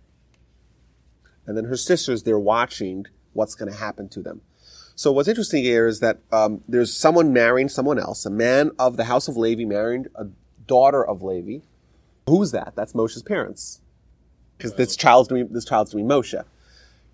And 1.47 1.57
then 1.57 1.65
her 1.65 1.75
sisters, 1.75 2.21
they're 2.21 2.37
watching 2.37 3.07
what's 3.33 3.55
going 3.55 3.71
to 3.71 3.77
happen 3.77 4.07
to 4.09 4.21
them. 4.21 4.41
So 4.93 5.11
what's 5.11 5.27
interesting 5.27 5.63
here 5.63 5.87
is 5.87 5.99
that 6.01 6.19
um, 6.31 6.61
there's 6.67 6.93
someone 6.93 7.33
marrying 7.33 7.69
someone 7.69 7.97
else, 7.97 8.23
a 8.23 8.29
man 8.29 8.69
of 8.77 8.97
the 8.97 9.05
house 9.05 9.27
of 9.27 9.35
Levi 9.35 9.65
marrying 9.65 10.05
a 10.13 10.27
daughter 10.67 11.03
of 11.03 11.23
Levi. 11.23 11.65
Who's 12.27 12.51
that? 12.51 12.73
That's 12.75 12.93
Moshe's 12.93 13.23
parents 13.23 13.81
because 14.55 14.75
this 14.75 14.95
child's 14.95 15.27
doing 15.27 15.47
this 15.49 15.65
child's 15.65 15.89
doing 15.89 16.05
Moshe. 16.05 16.43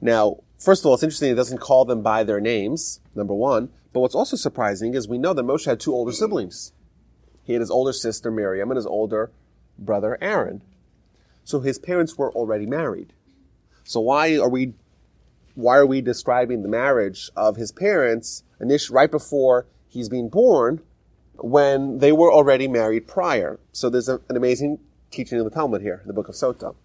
Now, 0.02 0.42
first 0.60 0.82
of 0.82 0.88
all, 0.88 0.96
it's 0.96 1.04
interesting 1.04 1.32
it 1.32 1.36
doesn't 1.36 1.60
call 1.60 1.86
them 1.86 2.02
by 2.02 2.26
their 2.26 2.42
names. 2.42 3.00
Number 3.16 3.34
one, 3.34 3.70
but 3.94 4.02
what's 4.02 4.16
also 4.16 4.36
surprising 4.36 4.96
is 4.96 5.08
we 5.08 5.18
know 5.18 5.34
that 5.34 5.46
Moshe 5.46 5.66
had 5.66 5.80
two 5.80 5.94
older 5.94 6.12
siblings. 6.12 6.74
He 7.46 7.54
had 7.54 7.62
his 7.62 7.72
older 7.72 7.94
sister 7.94 8.30
Miriam 8.30 8.70
and 8.70 8.76
his 8.76 8.86
older 8.86 9.32
brother 9.78 10.18
Aaron. 10.22 10.62
So 11.44 11.60
his 11.60 11.78
parents 11.78 12.18
were 12.18 12.32
already 12.32 12.66
married. 12.66 13.14
So 13.84 14.00
why 14.00 14.38
are 14.38 14.50
we 14.50 14.74
why 15.54 15.78
are 15.78 15.86
we 15.86 16.02
describing 16.02 16.64
the 16.64 16.70
marriage 16.70 17.30
of 17.36 17.56
his 17.56 17.72
parents 17.72 18.44
initially 18.60 18.96
right 18.96 19.12
before 19.12 19.66
he's 19.88 20.10
being 20.10 20.28
born 20.28 20.82
when 21.38 22.00
they 22.00 22.12
were 22.12 22.32
already 22.32 22.68
married 22.68 23.08
prior? 23.08 23.60
So 23.72 23.90
there's 23.90 24.10
a, 24.10 24.20
an 24.28 24.36
amazing 24.36 24.80
teaching 25.12 25.38
in 25.38 25.46
the 25.46 25.50
Talmud 25.50 25.82
here, 25.82 26.02
in 26.02 26.08
the 26.08 26.14
book 26.14 26.28
of 26.28 26.36
Sota. 26.36 26.76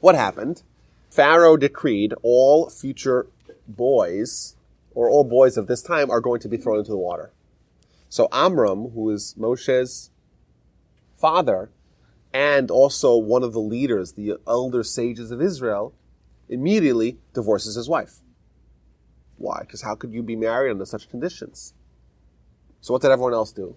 What 0.00 0.14
happened? 0.14 0.62
Pharaoh 1.10 1.56
decreed 1.56 2.14
all 2.22 2.70
future 2.70 3.26
boys, 3.68 4.56
or 4.94 5.10
all 5.10 5.24
boys 5.24 5.56
of 5.56 5.66
this 5.66 5.82
time, 5.82 6.10
are 6.10 6.20
going 6.20 6.40
to 6.40 6.48
be 6.48 6.56
thrown 6.56 6.78
into 6.78 6.90
the 6.90 6.96
water. 6.96 7.32
So 8.08 8.28
Amram, 8.32 8.90
who 8.90 9.10
is 9.10 9.34
Moshe's 9.36 10.10
father, 11.16 11.70
and 12.34 12.68
also 12.68 13.16
one 13.16 13.44
of 13.44 13.52
the 13.52 13.60
leaders, 13.60 14.12
the 14.12 14.34
elder 14.46 14.82
sages 14.82 15.30
of 15.30 15.40
Israel, 15.40 15.94
immediately 16.48 17.18
divorces 17.32 17.76
his 17.76 17.88
wife. 17.88 18.16
Why? 19.36 19.60
Because 19.60 19.82
how 19.82 19.94
could 19.94 20.12
you 20.12 20.22
be 20.22 20.34
married 20.34 20.72
under 20.72 20.84
such 20.84 21.08
conditions? 21.08 21.74
So 22.80 22.92
what 22.92 23.02
did 23.02 23.12
everyone 23.12 23.34
else 23.34 23.52
do? 23.52 23.76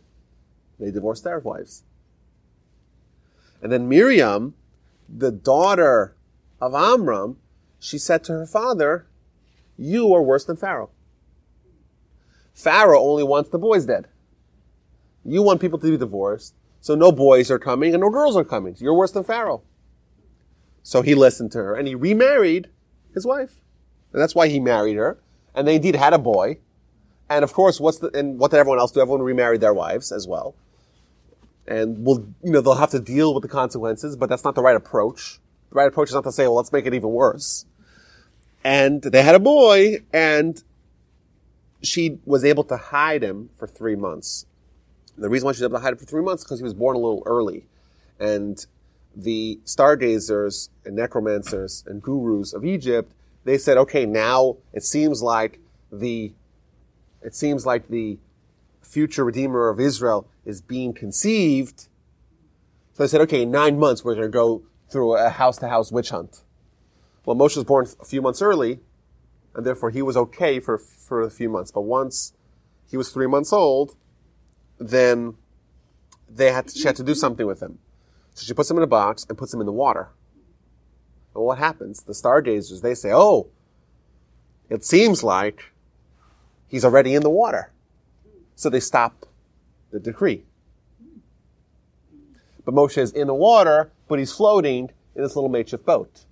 They 0.79 0.89
divorced 0.89 1.23
their 1.23 1.39
wives. 1.39 1.83
And 3.61 3.71
then 3.71 3.87
Miriam, 3.87 4.55
the 5.07 5.31
daughter 5.31 6.15
of 6.59 6.73
Amram, 6.73 7.37
she 7.79 7.99
said 7.99 8.23
to 8.25 8.33
her 8.33 8.47
father, 8.47 9.07
You 9.77 10.13
are 10.13 10.21
worse 10.23 10.45
than 10.45 10.57
Pharaoh. 10.57 10.89
Pharaoh 12.53 13.01
only 13.03 13.23
wants 13.23 13.51
the 13.51 13.59
boys 13.59 13.85
dead. 13.85 14.07
You 15.23 15.43
want 15.43 15.61
people 15.61 15.77
to 15.77 15.91
be 15.91 15.97
divorced, 15.97 16.55
so 16.81 16.95
no 16.95 17.11
boys 17.11 17.51
are 17.51 17.59
coming 17.59 17.93
and 17.93 18.01
no 18.01 18.09
girls 18.09 18.37
are 18.37 18.43
coming. 18.43 18.75
You're 18.79 18.93
worse 18.93 19.11
than 19.11 19.23
Pharaoh. 19.23 19.61
So 20.83 21.01
he 21.01 21.15
listened 21.15 21.51
to 21.51 21.57
her 21.59 21.75
and 21.75 21.87
he 21.87 21.95
remarried 21.95 22.69
his 23.13 23.25
wife. 23.25 23.59
And 24.13 24.21
that's 24.21 24.35
why 24.35 24.47
he 24.47 24.59
married 24.59 24.95
her. 24.95 25.19
And 25.53 25.67
they 25.67 25.75
indeed 25.75 25.95
had 25.95 26.13
a 26.13 26.19
boy. 26.19 26.59
And 27.29 27.43
of 27.43 27.51
course, 27.51 27.79
what's 27.79 27.97
the, 27.97 28.09
and 28.17 28.39
what 28.39 28.51
did 28.51 28.57
everyone 28.57 28.79
else 28.79 28.91
do? 28.91 29.01
Everyone 29.01 29.21
remarried 29.21 29.59
their 29.59 29.73
wives 29.73 30.11
as 30.11 30.27
well. 30.27 30.55
And 31.67 32.05
will, 32.05 32.25
you 32.41 32.51
know, 32.51 32.61
they'll 32.61 32.75
have 32.75 32.91
to 32.91 32.99
deal 32.99 33.33
with 33.33 33.41
the 33.41 33.49
consequences, 33.49 34.15
but 34.15 34.29
that's 34.29 34.45
not 34.45 34.55
the 34.55 34.61
right 34.61 34.77
approach. 34.77 35.39
The 35.69 35.75
right 35.75 35.87
approach 35.87 36.09
is 36.09 36.15
not 36.15 36.23
to 36.23 36.31
say, 36.31 36.43
well, 36.43 36.55
let's 36.55 36.71
make 36.71 36.85
it 36.85 36.93
even 36.93 37.09
worse. 37.09 37.65
And 38.63 39.01
they 39.01 39.21
had 39.21 39.35
a 39.35 39.39
boy, 39.39 39.97
and 40.13 40.63
she 41.81 42.19
was 42.25 42.45
able 42.45 42.63
to 42.65 42.77
hide 42.77 43.23
him 43.23 43.49
for 43.57 43.67
three 43.67 43.95
months. 43.95 44.45
The 45.17 45.29
reason 45.29 45.45
why 45.47 45.53
she 45.53 45.63
was 45.63 45.63
able 45.63 45.77
to 45.77 45.83
hide 45.83 45.93
it 45.93 45.99
for 45.99 46.05
three 46.05 46.21
months 46.21 46.41
is 46.41 46.45
because 46.45 46.59
he 46.59 46.63
was 46.63 46.73
born 46.73 46.95
a 46.95 46.99
little 46.99 47.23
early. 47.25 47.65
And 48.19 48.63
the 49.15 49.59
stargazers 49.65 50.69
and 50.85 50.95
necromancers 50.95 51.83
and 51.87 52.01
gurus 52.01 52.53
of 52.53 52.63
Egypt, 52.63 53.11
they 53.43 53.57
said, 53.57 53.77
okay, 53.77 54.05
now 54.05 54.57
it 54.73 54.83
seems 54.83 55.23
like 55.23 55.59
the, 55.91 56.33
it 57.21 57.33
seems 57.33 57.65
like 57.65 57.87
the 57.87 58.19
future 58.81 59.25
redeemer 59.25 59.69
of 59.69 59.79
Israel 59.79 60.27
is 60.45 60.61
being 60.61 60.93
conceived. 60.93 61.87
So 62.93 63.03
they 63.03 63.07
said, 63.07 63.21
okay, 63.21 63.41
in 63.41 63.51
nine 63.51 63.79
months 63.79 64.03
we're 64.03 64.15
going 64.15 64.27
to 64.27 64.31
go 64.31 64.63
through 64.89 65.17
a 65.17 65.29
house 65.29 65.57
to 65.57 65.67
house 65.67 65.91
witch 65.91 66.09
hunt. 66.09 66.43
Well, 67.25 67.35
Moshe 67.35 67.55
was 67.55 67.65
born 67.65 67.87
a 67.99 68.05
few 68.05 68.21
months 68.21 68.41
early, 68.41 68.79
and 69.53 69.65
therefore 69.65 69.89
he 69.89 70.01
was 70.01 70.15
okay 70.15 70.59
for, 70.59 70.77
for 70.77 71.21
a 71.21 71.29
few 71.29 71.49
months. 71.49 71.71
But 71.71 71.81
once 71.81 72.33
he 72.89 72.95
was 72.95 73.09
three 73.09 73.27
months 73.27 73.51
old, 73.51 73.95
then 74.79 75.35
they 76.29 76.51
had 76.51 76.67
to, 76.67 76.77
she 76.77 76.87
had 76.87 76.95
to 76.97 77.03
do 77.03 77.15
something 77.15 77.45
with 77.45 77.61
him. 77.61 77.79
So 78.33 78.45
she 78.45 78.53
puts 78.53 78.69
him 78.69 78.77
in 78.77 78.83
a 78.83 78.87
box 78.87 79.25
and 79.27 79.37
puts 79.37 79.53
him 79.53 79.59
in 79.59 79.65
the 79.65 79.71
water. 79.71 80.09
And 81.33 81.43
what 81.43 81.57
happens? 81.57 82.03
The 82.03 82.13
stargazers, 82.13 82.81
they 82.81 82.95
say, 82.95 83.11
oh, 83.11 83.47
it 84.69 84.83
seems 84.83 85.23
like 85.23 85.71
he's 86.67 86.85
already 86.85 87.15
in 87.15 87.23
the 87.23 87.29
water. 87.29 87.71
So 88.55 88.69
they 88.69 88.79
stop 88.79 89.25
the 89.91 89.99
decree. 89.99 90.43
But 92.65 92.75
Moshe 92.75 92.97
is 92.97 93.11
in 93.11 93.27
the 93.27 93.33
water, 93.33 93.91
but 94.07 94.19
he's 94.19 94.33
floating 94.33 94.91
in 95.15 95.23
this 95.23 95.35
little 95.35 95.49
makeshift 95.49 95.85
boat. 95.85 96.25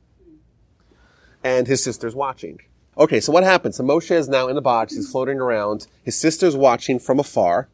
And 1.43 1.67
his 1.67 1.83
sister's 1.83 2.15
watching. 2.15 2.59
Okay, 2.97 3.19
so 3.19 3.31
what 3.31 3.43
happens? 3.43 3.77
So 3.77 3.83
Moshe 3.83 4.11
is 4.11 4.27
now 4.27 4.47
in 4.47 4.55
the 4.55 4.61
box, 4.61 4.95
he's 4.95 5.09
floating 5.09 5.39
around, 5.39 5.87
his 6.03 6.17
sister's 6.17 6.55
watching 6.55 6.99
from 6.99 7.19
afar. 7.19 7.67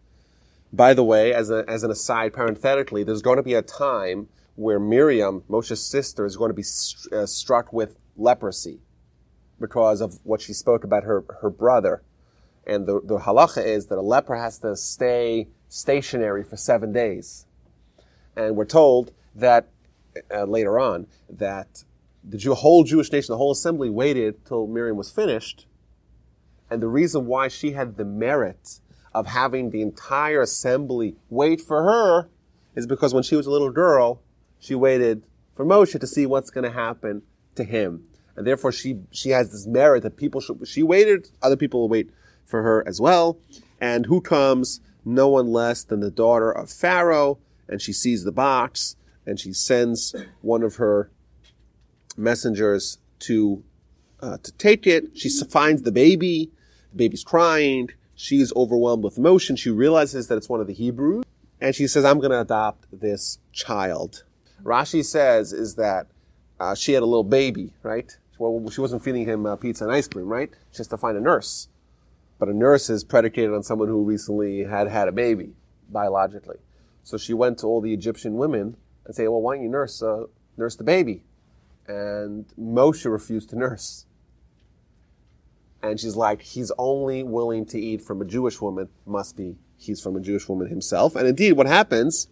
By 0.74 0.94
the 0.94 1.04
way, 1.04 1.34
as, 1.34 1.50
a, 1.50 1.66
as 1.68 1.84
an 1.84 1.92
aside, 1.92 2.34
parenthetically, 2.34 3.04
there's 3.04 3.22
going 3.22 3.38
to 3.38 3.44
be 3.44 3.54
a 3.54 3.62
time 3.62 4.30
where 4.56 4.80
Miriam, 4.80 5.44
Moshe's 5.50 5.84
sister, 5.84 6.26
is 6.26 6.38
going 6.38 6.50
to 6.50 6.56
be 6.56 6.64
st- 6.64 7.14
uh, 7.14 7.26
struck 7.26 7.74
with 7.74 7.98
leprosy 8.16 8.80
because 9.60 10.02
of 10.02 10.20
what 10.24 10.42
she 10.42 10.54
spoke 10.54 10.84
about 10.84 11.04
her, 11.04 11.24
her 11.42 11.50
brother. 11.50 12.04
And 12.66 12.86
the, 12.86 13.02
the 13.04 13.20
halacha 13.20 13.66
is 13.66 13.88
that 13.88 13.98
a 13.98 14.02
leper 14.02 14.36
has 14.36 14.60
to 14.60 14.76
stay 14.76 15.50
stationary 15.68 16.44
for 16.44 16.58
seven 16.58 16.92
days. 16.94 17.46
And 18.36 18.56
we're 18.56 18.66
told 18.66 19.14
that 19.36 19.68
uh, 20.34 20.44
later 20.44 20.80
on 20.80 21.08
that 21.30 21.84
the 22.24 22.38
Jew, 22.38 22.54
whole 22.54 22.84
Jewish 22.84 23.12
nation, 23.12 23.34
the 23.34 23.38
whole 23.38 23.52
assembly 23.52 23.90
waited 23.90 24.46
till 24.46 24.68
Miriam 24.68 24.98
was 24.98 25.12
finished. 25.12 25.66
And 26.70 26.82
the 26.82 26.88
reason 26.88 27.26
why 27.26 27.48
she 27.48 27.72
had 27.72 27.98
the 27.98 28.06
merit 28.06 28.80
of 29.14 29.28
having 29.28 29.70
the 29.70 29.82
entire 29.82 30.42
assembly 30.42 31.16
wait 31.30 31.62
for 31.62 31.84
her 31.84 32.30
is 32.76 32.88
because 32.88 33.14
when 33.14 33.24
she 33.24 33.36
was 33.36 33.46
a 33.46 33.52
little 33.52 33.72
girl, 33.72 34.22
she 34.60 34.76
waited 34.76 35.24
for 35.54 35.66
Moshe 35.66 36.00
to 36.00 36.08
see 36.08 36.26
what's 36.26 36.50
going 36.50 36.64
to 36.64 36.72
happen 36.72 37.22
to 37.56 37.64
him. 37.64 38.06
And 38.36 38.48
therefore 38.48 38.72
she, 38.72 39.00
she 39.12 39.30
has 39.30 39.52
this 39.52 39.68
merit 39.68 40.04
that 40.04 40.16
people 40.16 40.40
should, 40.40 40.66
she 40.68 40.84
waited, 40.84 41.30
other 41.42 41.58
people 41.58 41.82
will 41.82 41.90
wait 41.90 42.10
for 42.46 42.64
her 42.64 42.88
as 42.88 43.02
well. 43.02 43.38
And 43.80 44.06
who 44.06 44.22
comes? 44.22 44.80
No 45.04 45.28
one 45.28 45.48
less 45.52 45.84
than 45.84 46.00
the 46.00 46.12
daughter 46.12 46.52
of 46.52 46.70
Pharaoh. 46.70 47.40
And 47.68 47.82
she 47.82 47.94
sees 47.94 48.24
the 48.24 48.32
box 48.32 48.96
and 49.26 49.40
she 49.40 49.54
sends 49.54 50.16
one 50.42 50.64
of 50.64 50.76
her 50.76 51.12
messengers 52.16 53.00
to, 53.20 53.64
uh, 54.22 54.38
to 54.44 54.52
take 54.54 54.88
it. 54.88 55.18
She 55.18 55.30
finds 55.30 55.82
the 55.82 55.92
baby. 55.92 56.52
The 56.92 56.98
baby's 56.98 57.24
crying. 57.24 57.90
She's 58.22 58.54
overwhelmed 58.56 59.04
with 59.04 59.18
emotion. 59.18 59.56
She 59.56 59.72
realizes 59.72 60.28
that 60.28 60.38
it's 60.38 60.48
one 60.48 60.62
of 60.62 60.68
the 60.68 60.76
Hebrews. 60.76 61.24
And 61.60 61.74
she 61.74 61.88
says, 61.88 62.06
I'm 62.06 62.20
going 62.20 62.30
to 62.30 62.42
adopt 62.42 62.86
this 62.92 63.40
child. 63.52 64.26
Rashi 64.64 65.04
says 65.04 65.52
is 65.52 65.74
that 65.76 66.06
uh, 66.60 66.76
she 66.76 66.94
had 66.94 67.02
a 67.02 67.06
little 67.08 67.24
baby, 67.24 67.74
right? 67.82 68.16
Well, 68.38 68.70
she 68.70 68.80
wasn't 68.80 69.04
feeding 69.04 69.26
him 69.26 69.48
uh, 69.48 69.56
pizza 69.56 69.86
and 69.86 69.92
ice 69.92 70.08
cream, 70.08 70.28
right? 70.28 70.52
She 70.72 70.78
has 70.78 70.88
to 70.90 70.98
find 70.98 71.18
a 71.18 71.20
nurse. 71.20 71.70
But 72.38 72.48
a 72.48 72.54
nurse 72.54 72.92
is 72.92 73.04
predicated 73.04 73.56
on 73.56 73.64
someone 73.64 73.88
who 73.88 74.04
recently 74.04 74.66
had 74.66 74.88
had 74.88 75.08
a 75.08 75.12
baby, 75.12 75.56
biologically. 75.90 76.58
So 77.02 77.18
she 77.18 77.34
went 77.34 77.58
to 77.60 77.66
all 77.66 77.82
the 77.82 77.92
Egyptian 77.92 78.36
women 78.36 78.78
and 79.08 79.16
say, 79.16 79.28
well, 79.28 79.42
why 79.42 79.56
don't 79.56 79.64
you 79.64 79.70
nurse, 79.70 80.04
uh, 80.04 80.26
nurse 80.58 80.76
the 80.76 80.84
baby? 80.84 81.24
And 81.88 82.46
Moshe 82.56 83.12
refused 83.12 83.50
to 83.50 83.58
nurse. 83.58 84.06
And 85.84 86.00
she's 86.00 86.16
like, 86.16 86.42
he's 86.42 86.72
only 86.78 87.24
willing 87.24 87.66
to 87.68 87.80
eat 87.80 88.02
from 88.02 88.22
a 88.22 88.26
Jewish 88.26 88.62
woman. 88.62 88.90
Must 89.06 89.36
be 89.36 89.58
he's 89.78 90.02
from 90.02 90.16
a 90.16 90.20
Jewish 90.20 90.48
woman 90.48 90.68
himself. 90.68 91.16
And 91.16 91.28
indeed, 91.28 91.54
what 91.54 91.68
happens 91.68 92.28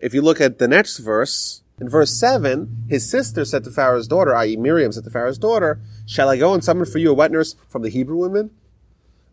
if 0.00 0.14
you 0.14 0.22
look 0.22 0.40
at 0.40 0.58
the 0.58 0.68
next 0.68 0.98
verse, 0.98 1.62
in 1.80 1.88
verse 1.88 2.10
7, 2.18 2.86
his 2.88 3.08
sister 3.08 3.44
said 3.44 3.64
to 3.64 3.70
Pharaoh's 3.70 4.08
daughter, 4.08 4.34
i.e., 4.36 4.56
Miriam 4.56 4.92
said 4.92 5.04
to 5.04 5.10
Pharaoh's 5.10 5.38
daughter, 5.38 5.80
Shall 6.06 6.28
I 6.28 6.36
go 6.36 6.54
and 6.54 6.62
summon 6.62 6.86
for 6.86 6.98
you 6.98 7.10
a 7.10 7.14
wet 7.14 7.30
nurse 7.30 7.54
from 7.68 7.82
the 7.82 7.88
Hebrew 7.88 8.16
women 8.16 8.50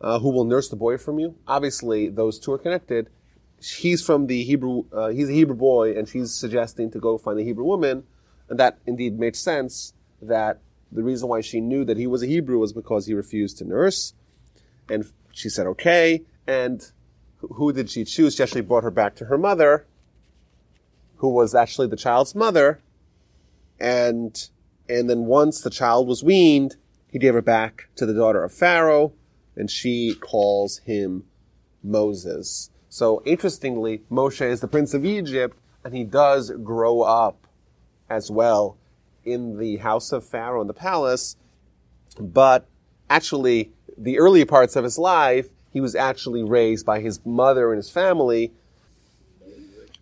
uh, 0.02 0.20
who 0.20 0.30
will 0.30 0.46
nurse 0.46 0.70
the 0.70 0.76
boy 0.76 0.98
from 0.98 1.20
you? 1.20 1.36
Obviously, 1.48 2.10
those 2.10 2.40
two 2.40 2.54
are 2.54 2.58
connected. 2.58 3.10
He's 3.62 4.04
from 4.04 4.28
the 4.28 4.44
Hebrew, 4.44 4.86
uh, 4.92 5.10
he's 5.10 5.30
a 5.30 5.34
Hebrew 5.34 5.56
boy, 5.56 5.98
and 5.98 6.08
she's 6.08 6.34
suggesting 6.34 6.92
to 6.92 7.00
go 7.00 7.18
find 7.18 7.40
a 7.40 7.44
Hebrew 7.44 7.66
woman. 7.66 8.04
And 8.50 8.60
that 8.60 8.78
indeed 8.86 9.18
makes 9.18 9.40
sense 9.40 9.94
that 10.22 10.60
the 10.92 11.04
reason 11.04 11.28
why 11.28 11.42
she 11.42 11.60
knew 11.60 11.84
that 11.86 11.98
he 11.98 12.08
was 12.08 12.24
a 12.24 12.28
Hebrew 12.28 12.60
was 12.60 12.74
because 12.74 13.06
he 13.06 13.14
refused 13.14 13.58
to 13.58 13.66
nurse. 13.66 14.14
And 14.90 15.12
she 15.32 15.50
said, 15.50 15.68
okay. 15.68 16.24
And 16.48 16.90
who 17.40 17.74
did 17.74 17.90
she 17.90 18.06
choose? 18.06 18.36
She 18.36 18.44
actually 18.44 18.62
brought 18.62 18.84
her 18.84 18.92
back 18.92 19.16
to 19.16 19.26
her 19.26 19.38
mother 19.38 19.86
who 21.18 21.30
was 21.30 21.56
actually 21.56 21.88
the 21.88 21.96
child's 21.96 22.36
mother. 22.36 22.82
And, 23.80 24.50
and 24.88 25.10
then 25.10 25.26
once 25.26 25.62
the 25.62 25.70
child 25.70 26.08
was 26.08 26.24
weaned, 26.24 26.76
he 27.12 27.20
gave 27.20 27.34
her 27.34 27.42
back 27.42 27.90
to 27.96 28.06
the 28.06 28.14
daughter 28.14 28.44
of 28.44 28.54
Pharaoh, 28.54 29.14
and 29.56 29.72
she 29.72 30.16
calls 30.16 30.80
him 30.80 31.24
Moses. 31.84 32.70
So 32.90 33.22
interestingly, 33.26 34.04
Moshe 34.12 34.46
is 34.46 34.62
the 34.62 34.68
prince 34.68 34.94
of 34.94 35.06
Egypt, 35.06 35.58
and 35.84 35.94
he 35.94 36.04
does 36.04 36.52
grow 36.52 37.02
up 37.02 37.48
as 38.10 38.30
well 38.30 38.78
in 39.26 39.58
the 39.58 39.78
house 39.78 40.12
of 40.12 40.24
Pharaoh 40.24 40.62
in 40.62 40.68
the 40.68 40.74
palace, 40.74 41.36
but 42.20 42.68
actually, 43.10 43.72
the 43.98 44.20
early 44.20 44.46
parts 44.46 44.76
of 44.76 44.84
his 44.84 44.98
life, 44.98 45.50
he 45.72 45.82
was 45.82 45.96
actually 45.96 46.44
raised 46.44 46.86
by 46.86 47.02
his 47.02 47.20
mother 47.26 47.72
and 47.72 47.78
his 47.78 47.90
family. 47.90 48.54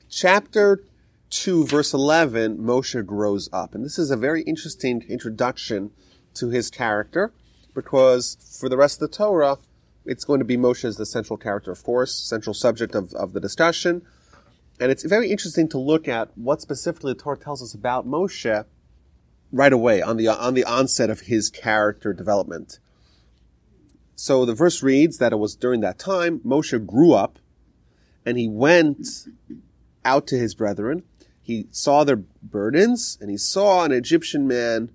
Chapter 0.10 0.84
2, 1.32 1.66
verse 1.66 1.94
11, 1.94 2.60
Moshe 2.60 3.04
grows 3.06 3.50
up. 3.52 3.74
And 3.74 3.84
this 3.84 3.98
is 3.98 4.12
a 4.12 4.18
very 4.18 4.44
interesting 4.44 5.04
introduction 5.10 5.92
to 6.36 6.50
his 6.50 6.70
character 6.70 7.34
because 7.74 8.38
for 8.60 8.70
the 8.70 8.78
rest 8.78 9.02
of 9.02 9.10
the 9.10 9.18
Torah, 9.18 9.58
it's 10.06 10.26
going 10.26 10.40
to 10.40 10.46
be 10.46 10.58
Moshe 10.58 10.86
as 10.86 10.98
the 10.98 11.06
central 11.06 11.38
character, 11.38 11.72
of 11.72 11.84
course, 11.84 12.14
central 12.14 12.54
subject 12.54 12.94
of, 12.94 13.14
of 13.14 13.34
the 13.34 13.40
discussion. 13.40 14.04
And 14.80 14.92
it's 14.92 15.04
very 15.04 15.32
interesting 15.32 15.68
to 15.70 15.78
look 15.78 16.08
at 16.08 16.38
what 16.38 16.62
specifically 16.62 17.14
the 17.14 17.20
Torah 17.20 17.38
tells 17.38 17.62
us 17.62 17.74
about 17.74 18.08
Moshe 18.08 18.66
right 19.54 19.72
away 19.72 20.02
on 20.02 20.18
the, 20.18 20.28
on 20.28 20.54
the 20.54 20.66
onset 20.66 21.10
of 21.10 21.22
his 21.22 21.50
character 21.50 22.12
development. 22.12 22.80
So 24.16 24.44
the 24.44 24.54
verse 24.54 24.84
reads 24.84 25.20
that 25.20 25.32
it 25.32 25.38
was 25.38 25.56
during 25.56 25.80
that 25.82 25.98
time 25.98 26.40
Moshe 26.40 26.86
grew 26.86 27.14
up 27.14 27.40
and 28.26 28.38
he 28.38 28.50
went 28.50 29.08
out 30.04 30.28
to 30.28 30.38
his 30.38 30.54
brethren 30.54 31.04
he 31.44 31.68
saw 31.72 32.06
their 32.06 32.16
burdens 32.16 33.18
and 33.20 33.30
he 33.30 33.38
saw 33.38 33.84
an 33.84 33.92
Egyptian 33.92 34.48
man 34.48 34.90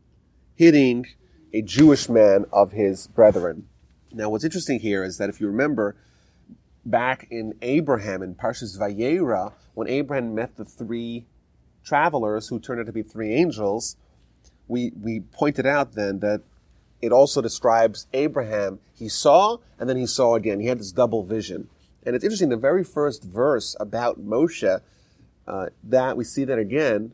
hitting 0.56 1.06
a 1.52 1.60
Jewish 1.60 2.08
man 2.08 2.46
of 2.52 2.72
his 2.72 3.06
brethren. 3.06 3.68
Now, 4.12 4.30
what's 4.30 4.44
interesting 4.44 4.80
here 4.80 5.04
is 5.04 5.18
that 5.18 5.28
if 5.28 5.40
you 5.40 5.46
remember 5.46 5.94
back 6.86 7.28
in 7.30 7.54
Abraham 7.60 8.22
in 8.22 8.34
Parshas 8.34 8.78
Vayera, 8.78 9.52
when 9.74 9.88
Abraham 9.88 10.34
met 10.34 10.56
the 10.56 10.64
three 10.64 11.26
travelers 11.84 12.48
who 12.48 12.58
turned 12.58 12.80
out 12.80 12.86
to 12.86 12.92
be 12.92 13.02
three 13.02 13.34
angels, 13.34 13.96
we, 14.68 14.92
we 15.00 15.20
pointed 15.20 15.66
out 15.66 15.94
then 15.94 16.20
that 16.20 16.42
it 17.00 17.12
also 17.12 17.40
describes 17.40 18.06
Abraham. 18.12 18.78
He 18.94 19.08
saw 19.08 19.58
and 19.78 19.88
then 19.88 19.96
he 19.96 20.06
saw 20.06 20.34
again. 20.34 20.60
He 20.60 20.66
had 20.66 20.78
this 20.78 20.92
double 20.92 21.24
vision. 21.24 21.68
And 22.04 22.14
it's 22.14 22.24
interesting, 22.24 22.48
the 22.48 22.56
very 22.56 22.84
first 22.84 23.24
verse 23.24 23.76
about 23.80 24.20
Moshe 24.20 24.80
uh, 25.46 25.66
that 25.82 26.16
we 26.16 26.24
see 26.24 26.44
that 26.44 26.58
again, 26.58 27.12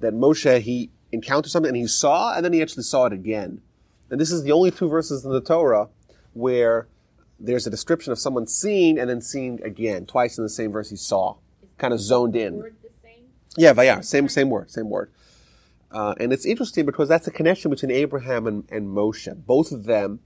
that 0.00 0.14
Moshe, 0.14 0.60
he 0.60 0.90
encountered 1.10 1.50
something 1.50 1.70
and 1.70 1.76
he 1.76 1.86
saw, 1.86 2.34
and 2.34 2.44
then 2.44 2.52
he 2.52 2.62
actually 2.62 2.82
saw 2.82 3.06
it 3.06 3.12
again. 3.12 3.60
And 4.10 4.20
this 4.20 4.30
is 4.30 4.42
the 4.42 4.52
only 4.52 4.70
two 4.70 4.88
verses 4.88 5.24
in 5.24 5.32
the 5.32 5.40
Torah 5.40 5.88
where 6.34 6.86
there's 7.40 7.66
a 7.66 7.70
description 7.70 8.12
of 8.12 8.18
someone 8.18 8.46
seeing 8.46 8.98
and 8.98 9.08
then 9.08 9.20
seeing 9.20 9.62
again, 9.62 10.06
twice 10.06 10.38
in 10.38 10.44
the 10.44 10.50
same 10.50 10.70
verse 10.70 10.90
he 10.90 10.96
saw, 10.96 11.36
kind 11.78 11.92
of 11.92 12.00
zoned 12.00 12.36
in. 12.36 12.72
Yeah, 13.56 13.72
but 13.72 13.82
yeah, 13.82 14.00
same 14.00 14.28
same 14.28 14.48
word, 14.48 14.70
same 14.70 14.88
word. 14.88 15.10
Uh, 15.92 16.14
and 16.18 16.32
it's 16.32 16.46
interesting 16.46 16.86
because 16.86 17.08
that's 17.08 17.26
a 17.26 17.30
connection 17.30 17.70
between 17.70 17.90
Abraham 17.90 18.46
and, 18.46 18.64
and 18.70 18.88
Moshe. 18.88 19.34
Both 19.46 19.72
of 19.72 19.84
them 19.84 20.20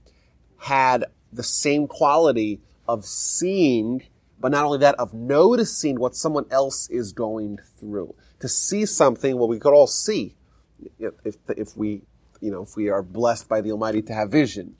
had 0.59 1.05
the 1.31 1.43
same 1.43 1.87
quality 1.87 2.61
of 2.87 3.05
seeing 3.05 4.03
but 4.39 4.51
not 4.51 4.65
only 4.65 4.79
that, 4.79 4.95
of 4.95 5.13
noticing 5.13 5.99
what 5.99 6.15
someone 6.15 6.45
else 6.51 6.89
is 6.89 7.11
going 7.11 7.59
through. 7.79 8.13
To 8.39 8.47
see 8.47 8.85
something, 8.85 9.37
well, 9.37 9.47
we 9.47 9.59
could 9.59 9.73
all 9.73 9.87
see 9.87 10.35
if, 10.99 11.37
if 11.49 11.75
we, 11.75 12.03
you 12.39 12.51
know, 12.51 12.61
if 12.61 12.75
we 12.75 12.89
are 12.89 13.01
blessed 13.01 13.49
by 13.49 13.61
the 13.61 13.71
Almighty 13.71 14.01
to 14.03 14.13
have 14.13 14.29
vision. 14.29 14.75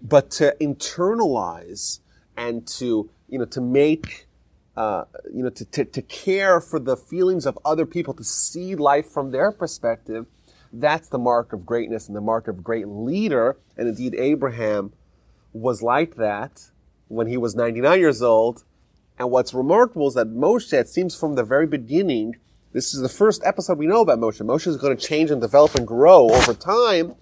But 0.00 0.30
to 0.32 0.54
internalize 0.60 2.00
and 2.36 2.66
to, 2.78 3.10
you 3.28 3.38
know, 3.38 3.44
to 3.46 3.60
make, 3.60 4.28
uh, 4.76 5.04
you 5.32 5.42
know, 5.42 5.50
to, 5.50 5.64
to, 5.66 5.84
to 5.84 6.02
care 6.02 6.60
for 6.60 6.78
the 6.78 6.96
feelings 6.96 7.46
of 7.46 7.58
other 7.64 7.84
people, 7.86 8.14
to 8.14 8.24
see 8.24 8.74
life 8.74 9.06
from 9.06 9.30
their 9.30 9.52
perspective, 9.52 10.26
That's 10.72 11.08
the 11.08 11.18
mark 11.18 11.52
of 11.52 11.66
greatness 11.66 12.06
and 12.06 12.16
the 12.16 12.22
mark 12.22 12.48
of 12.48 12.64
great 12.64 12.88
leader. 12.88 13.58
And 13.76 13.88
indeed, 13.88 14.14
Abraham 14.14 14.92
was 15.52 15.82
like 15.82 16.16
that 16.16 16.70
when 17.08 17.26
he 17.26 17.36
was 17.36 17.54
99 17.54 18.00
years 18.00 18.22
old. 18.22 18.64
And 19.18 19.30
what's 19.30 19.52
remarkable 19.52 20.08
is 20.08 20.14
that 20.14 20.28
Moshe, 20.28 20.72
it 20.72 20.88
seems 20.88 21.14
from 21.14 21.34
the 21.34 21.44
very 21.44 21.66
beginning, 21.66 22.36
this 22.72 22.94
is 22.94 23.02
the 23.02 23.08
first 23.10 23.42
episode 23.44 23.76
we 23.76 23.86
know 23.86 24.00
about 24.00 24.18
Moshe. 24.18 24.40
Moshe 24.40 24.66
is 24.66 24.78
going 24.78 24.96
to 24.96 25.06
change 25.06 25.30
and 25.30 25.40
develop 25.40 25.74
and 25.74 25.86
grow 25.86 26.30
over 26.30 26.54
time, 26.54 27.14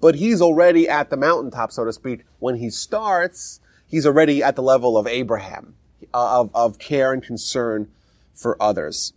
but 0.00 0.16
he's 0.16 0.42
already 0.42 0.86
at 0.86 1.08
the 1.08 1.16
mountaintop, 1.16 1.72
so 1.72 1.86
to 1.86 1.92
speak. 1.94 2.24
When 2.38 2.56
he 2.56 2.68
starts, 2.68 3.60
he's 3.86 4.06
already 4.06 4.42
at 4.42 4.54
the 4.54 4.62
level 4.62 4.98
of 4.98 5.06
Abraham, 5.06 5.76
of, 6.12 6.50
of 6.54 6.78
care 6.78 7.12
and 7.12 7.22
concern 7.22 7.90
for 8.34 8.60
others. 8.62 9.12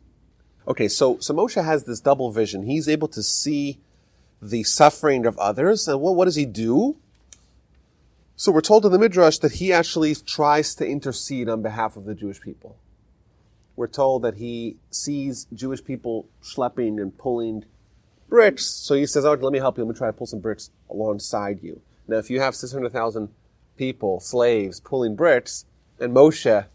Okay, 0.68 0.88
so, 0.88 1.18
so 1.20 1.34
Moshe 1.34 1.64
has 1.64 1.84
this 1.86 2.00
double 2.00 2.32
vision. 2.32 2.64
He's 2.64 2.88
able 2.88 3.08
to 3.10 3.24
see 3.24 3.80
the 4.42 4.64
suffering 4.64 5.26
of 5.26 5.38
others, 5.38 5.88
and 5.88 6.00
what, 6.02 6.16
what 6.16 6.26
does 6.26 6.36
he 6.36 6.46
do? 6.46 6.98
So 8.36 8.52
we're 8.52 8.62
told 8.62 8.86
in 8.86 8.92
the 8.92 9.00
Midrash 9.00 9.38
that 9.40 9.54
he 9.54 9.72
actually 9.72 10.16
tries 10.16 10.74
to 10.76 10.88
intercede 10.88 11.48
on 11.48 11.62
behalf 11.62 11.96
of 11.96 12.06
the 12.06 12.16
Jewish 12.16 12.42
people 12.42 12.78
we're 13.76 13.88
told 13.88 14.22
that 14.22 14.36
he 14.36 14.78
sees 14.90 15.48
Jewish 15.54 15.84
people 15.84 16.28
schlepping 16.44 17.02
and 17.02 17.18
pulling 17.18 17.66
bricks. 18.30 18.66
So 18.66 18.96
he 18.96 19.06
says, 19.06 19.26
"Oh, 19.26 19.34
let 19.34 19.52
me 19.52 19.60
help 19.60 19.78
you. 19.78 19.84
Let 19.84 19.96
me 19.96 19.98
try 19.98 20.08
to 20.08 20.14
pull 20.14 20.28
some 20.28 20.40
bricks 20.40 20.70
alongside 20.90 21.64
you." 21.64 21.82
Now, 22.08 22.18
if 22.18 22.30
you 22.30 22.40
have 22.42 22.56
six 22.56 22.72
hundred 22.72 22.92
thousand 22.92 23.30
people, 23.78 24.20
slaves, 24.20 24.80
pulling 24.80 25.16
bricks, 25.16 25.66
and 26.00 26.14
Moshe, 26.14 26.66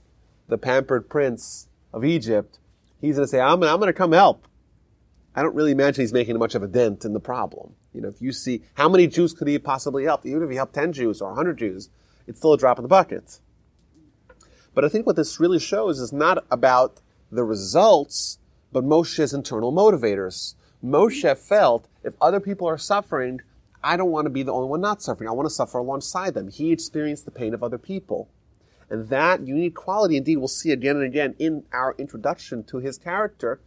the 0.48 0.58
pampered 0.58 1.08
prince 1.08 1.68
of 1.92 2.04
Egypt, 2.04 2.58
he's 3.00 3.16
going 3.16 3.26
to 3.26 3.30
say, 3.30 3.40
"I'm, 3.40 3.62
I'm 3.62 3.78
going 3.78 3.88
to 3.88 3.92
come 3.92 4.12
help." 4.12 4.46
I 5.34 5.42
don't 5.42 5.54
really 5.54 5.72
imagine 5.72 6.02
he's 6.02 6.14
making 6.14 6.38
much 6.38 6.54
of 6.54 6.62
a 6.62 6.66
dent 6.66 7.04
in 7.04 7.12
the 7.12 7.20
problem. 7.20 7.74
You 7.92 8.00
know, 8.00 8.08
if 8.08 8.22
you 8.22 8.32
see 8.32 8.62
how 8.74 8.88
many 8.88 9.06
Jews 9.06 9.34
could 9.34 9.48
he 9.48 9.58
possibly 9.58 10.04
help, 10.04 10.24
even 10.24 10.42
if 10.42 10.50
he 10.50 10.56
helped 10.56 10.74
ten 10.74 10.92
Jews 10.92 11.20
or 11.20 11.34
hundred 11.34 11.58
Jews, 11.58 11.90
it's 12.26 12.38
still 12.38 12.54
a 12.54 12.58
drop 12.58 12.78
in 12.78 12.82
the 12.82 12.88
bucket. 12.88 13.40
But 14.74 14.84
I 14.84 14.88
think 14.88 15.06
what 15.06 15.16
this 15.16 15.40
really 15.40 15.58
shows 15.58 16.00
is 16.00 16.12
not 16.12 16.44
about 16.50 17.00
the 17.30 17.44
results, 17.44 18.38
but 18.72 18.84
Moshe's 18.84 19.32
internal 19.32 19.72
motivators. 19.72 20.54
Moshe 20.84 21.36
felt 21.36 21.88
if 22.04 22.14
other 22.20 22.40
people 22.40 22.68
are 22.68 22.78
suffering, 22.78 23.40
I 23.82 23.96
don't 23.96 24.10
want 24.10 24.26
to 24.26 24.30
be 24.30 24.42
the 24.42 24.52
only 24.52 24.68
one 24.68 24.80
not 24.80 25.02
suffering. 25.02 25.28
I 25.28 25.32
want 25.32 25.46
to 25.46 25.54
suffer 25.54 25.78
alongside 25.78 26.34
them. 26.34 26.48
He 26.48 26.72
experienced 26.72 27.24
the 27.24 27.30
pain 27.30 27.54
of 27.54 27.62
other 27.62 27.78
people. 27.78 28.28
And 28.88 29.08
that 29.08 29.46
unique 29.46 29.74
quality, 29.74 30.16
indeed, 30.16 30.36
we'll 30.36 30.48
see 30.48 30.70
again 30.70 30.96
and 30.96 31.04
again 31.04 31.34
in 31.38 31.64
our 31.72 31.94
introduction 31.98 32.62
to 32.64 32.78
his 32.78 32.98
character. 32.98 33.60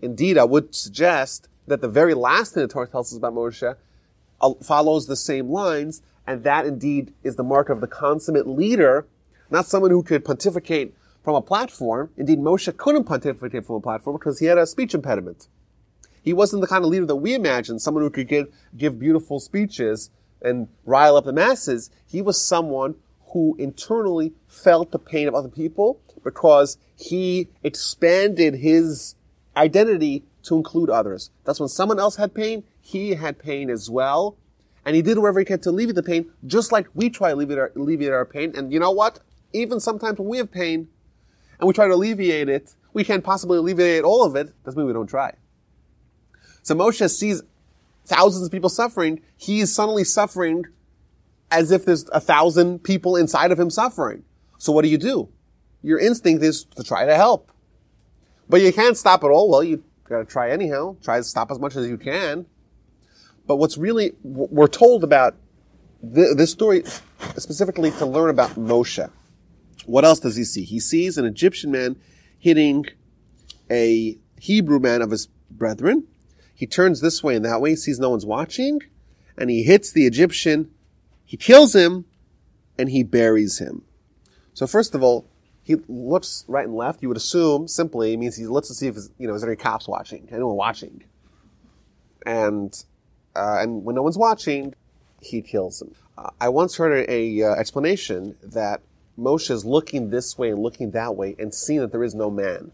Indeed, 0.00 0.38
I 0.38 0.44
would 0.44 0.74
suggest 0.74 1.48
that 1.66 1.80
the 1.80 1.88
very 1.88 2.14
last 2.14 2.54
thing 2.54 2.62
the 2.62 2.68
Torah 2.68 2.88
tells 2.88 3.12
us 3.12 3.18
about 3.18 3.34
Moshe 3.34 3.76
uh, 4.40 4.54
follows 4.62 5.06
the 5.06 5.16
same 5.16 5.50
lines, 5.50 6.02
and 6.26 6.44
that 6.44 6.66
indeed 6.66 7.12
is 7.22 7.36
the 7.36 7.44
mark 7.44 7.68
of 7.68 7.80
the 7.80 7.86
consummate 7.86 8.46
leader 8.46 9.06
not 9.50 9.66
someone 9.66 9.90
who 9.90 10.02
could 10.02 10.24
pontificate 10.24 10.94
from 11.22 11.34
a 11.34 11.42
platform. 11.42 12.10
Indeed, 12.16 12.38
Moshe 12.38 12.76
couldn't 12.76 13.04
pontificate 13.04 13.64
from 13.64 13.76
a 13.76 13.80
platform 13.80 14.16
because 14.16 14.38
he 14.38 14.46
had 14.46 14.58
a 14.58 14.66
speech 14.66 14.94
impediment. 14.94 15.48
He 16.22 16.32
wasn't 16.32 16.62
the 16.62 16.66
kind 16.66 16.84
of 16.84 16.90
leader 16.90 17.06
that 17.06 17.16
we 17.16 17.34
imagine, 17.34 17.78
someone 17.78 18.02
who 18.02 18.10
could 18.10 18.28
give, 18.28 18.48
give 18.76 18.98
beautiful 18.98 19.40
speeches 19.40 20.10
and 20.40 20.68
rile 20.84 21.16
up 21.16 21.24
the 21.24 21.32
masses. 21.32 21.90
He 22.06 22.22
was 22.22 22.40
someone 22.40 22.96
who 23.34 23.54
internally 23.58 24.32
felt 24.48 24.90
the 24.90 24.98
pain 24.98 25.28
of 25.28 25.34
other 25.34 25.50
people 25.50 26.00
because 26.24 26.78
he 26.96 27.50
expanded 27.62 28.54
his 28.54 29.14
identity 29.54 30.24
to 30.44 30.56
include 30.56 30.88
others. 30.88 31.30
That's 31.44 31.60
when 31.60 31.68
someone 31.68 32.00
else 32.00 32.16
had 32.16 32.32
pain, 32.34 32.64
he 32.80 33.14
had 33.14 33.38
pain 33.38 33.68
as 33.68 33.90
well. 33.90 34.38
And 34.86 34.96
he 34.96 35.02
did 35.02 35.18
whatever 35.18 35.40
he 35.40 35.44
could 35.44 35.62
to 35.64 35.70
alleviate 35.70 35.96
the 35.96 36.02
pain, 36.02 36.30
just 36.46 36.72
like 36.72 36.86
we 36.94 37.10
try 37.10 37.28
to 37.30 37.34
alleviate 37.34 37.58
our, 37.58 37.72
alleviate 37.76 38.12
our 38.12 38.24
pain. 38.24 38.52
And 38.56 38.72
you 38.72 38.80
know 38.80 38.90
what? 38.90 39.20
even 39.54 39.80
sometimes 39.80 40.18
when 40.18 40.28
we 40.28 40.38
have 40.38 40.50
pain 40.50 40.88
and 41.58 41.66
we 41.66 41.72
try 41.72 41.86
to 41.86 41.94
alleviate 41.94 42.48
it, 42.48 42.74
we 42.92 43.04
can't 43.04 43.24
possibly 43.24 43.56
alleviate 43.56 44.04
all 44.04 44.24
of 44.24 44.36
it. 44.36 44.52
Doesn't 44.64 44.78
mean 44.78 44.86
we 44.86 44.92
don't 44.92 45.06
try. 45.06 45.34
So 46.62 46.74
Moshe 46.74 47.08
sees 47.10 47.42
thousands 48.04 48.44
of 48.44 48.52
people 48.52 48.68
suffering. 48.68 49.22
He's 49.36 49.72
suddenly 49.72 50.04
suffering 50.04 50.66
as 51.54 51.70
if 51.70 51.84
there's 51.84 52.08
a 52.10 52.20
thousand 52.20 52.82
people 52.82 53.16
inside 53.16 53.52
of 53.52 53.58
him 53.58 53.70
suffering. 53.70 54.24
So 54.58 54.72
what 54.72 54.82
do 54.82 54.88
you 54.88 54.98
do? 54.98 55.28
Your 55.82 55.98
instinct 55.98 56.42
is 56.42 56.64
to 56.76 56.82
try 56.82 57.06
to 57.06 57.14
help. 57.14 57.50
But 58.48 58.60
you 58.60 58.72
can't 58.72 58.96
stop 58.96 59.22
it 59.22 59.28
all. 59.28 59.50
Well, 59.50 59.62
you 59.62 59.84
gotta 60.08 60.24
try 60.24 60.50
anyhow. 60.50 60.96
Try 61.02 61.18
to 61.18 61.24
stop 61.24 61.50
as 61.50 61.58
much 61.58 61.76
as 61.76 61.86
you 61.86 61.96
can. 61.96 62.46
But 63.46 63.56
what's 63.56 63.78
really, 63.78 64.12
we're 64.22 64.66
told 64.66 65.04
about 65.04 65.36
this 66.02 66.50
story 66.50 66.84
specifically 67.36 67.90
to 67.92 68.06
learn 68.06 68.30
about 68.30 68.50
Moshe. 68.50 69.10
What 69.86 70.04
else 70.04 70.20
does 70.20 70.36
he 70.36 70.44
see? 70.44 70.64
He 70.64 70.80
sees 70.80 71.18
an 71.18 71.24
Egyptian 71.24 71.70
man 71.70 71.96
hitting 72.38 72.86
a 73.70 74.18
Hebrew 74.38 74.78
man 74.78 75.02
of 75.02 75.10
his 75.10 75.28
brethren. 75.50 76.06
He 76.54 76.66
turns 76.66 77.00
this 77.00 77.22
way 77.22 77.36
and 77.36 77.44
that 77.44 77.60
way, 77.60 77.74
sees 77.74 77.98
no 77.98 78.10
one's 78.10 78.26
watching, 78.26 78.80
and 79.36 79.50
he 79.50 79.62
hits 79.62 79.92
the 79.92 80.06
Egyptian, 80.06 80.70
he 81.34 81.38
kills 81.38 81.74
him, 81.74 82.04
and 82.78 82.88
he 82.88 83.02
buries 83.02 83.58
him. 83.58 83.82
So 84.52 84.68
first 84.68 84.94
of 84.94 85.02
all, 85.02 85.26
he 85.64 85.74
looks 85.88 86.44
right 86.46 86.64
and 86.64 86.76
left. 86.76 87.02
You 87.02 87.08
would 87.08 87.16
assume 87.16 87.66
simply 87.66 88.16
means 88.16 88.36
he 88.36 88.46
looks 88.46 88.68
to 88.68 88.74
see 88.74 88.86
if 88.86 88.96
you 89.18 89.26
know 89.26 89.34
is 89.34 89.40
there 89.40 89.50
any 89.50 89.56
cops 89.56 89.88
watching, 89.88 90.28
anyone 90.30 90.54
watching, 90.54 91.02
and 92.24 92.72
uh, 93.34 93.56
and 93.58 93.84
when 93.84 93.96
no 93.96 94.02
one's 94.02 94.16
watching, 94.16 94.74
he 95.20 95.42
kills 95.42 95.82
him. 95.82 95.96
Uh, 96.16 96.30
I 96.40 96.50
once 96.50 96.76
heard 96.76 97.04
a, 97.08 97.42
uh, 97.42 97.54
explanation 97.54 98.36
that 98.40 98.80
Moshe 99.18 99.50
is 99.50 99.64
looking 99.64 100.10
this 100.10 100.38
way 100.38 100.50
and 100.50 100.62
looking 100.62 100.92
that 100.92 101.16
way 101.16 101.34
and 101.36 101.52
seeing 101.52 101.80
that 101.80 101.90
there 101.90 102.04
is 102.04 102.14
no 102.14 102.30
man. 102.30 102.70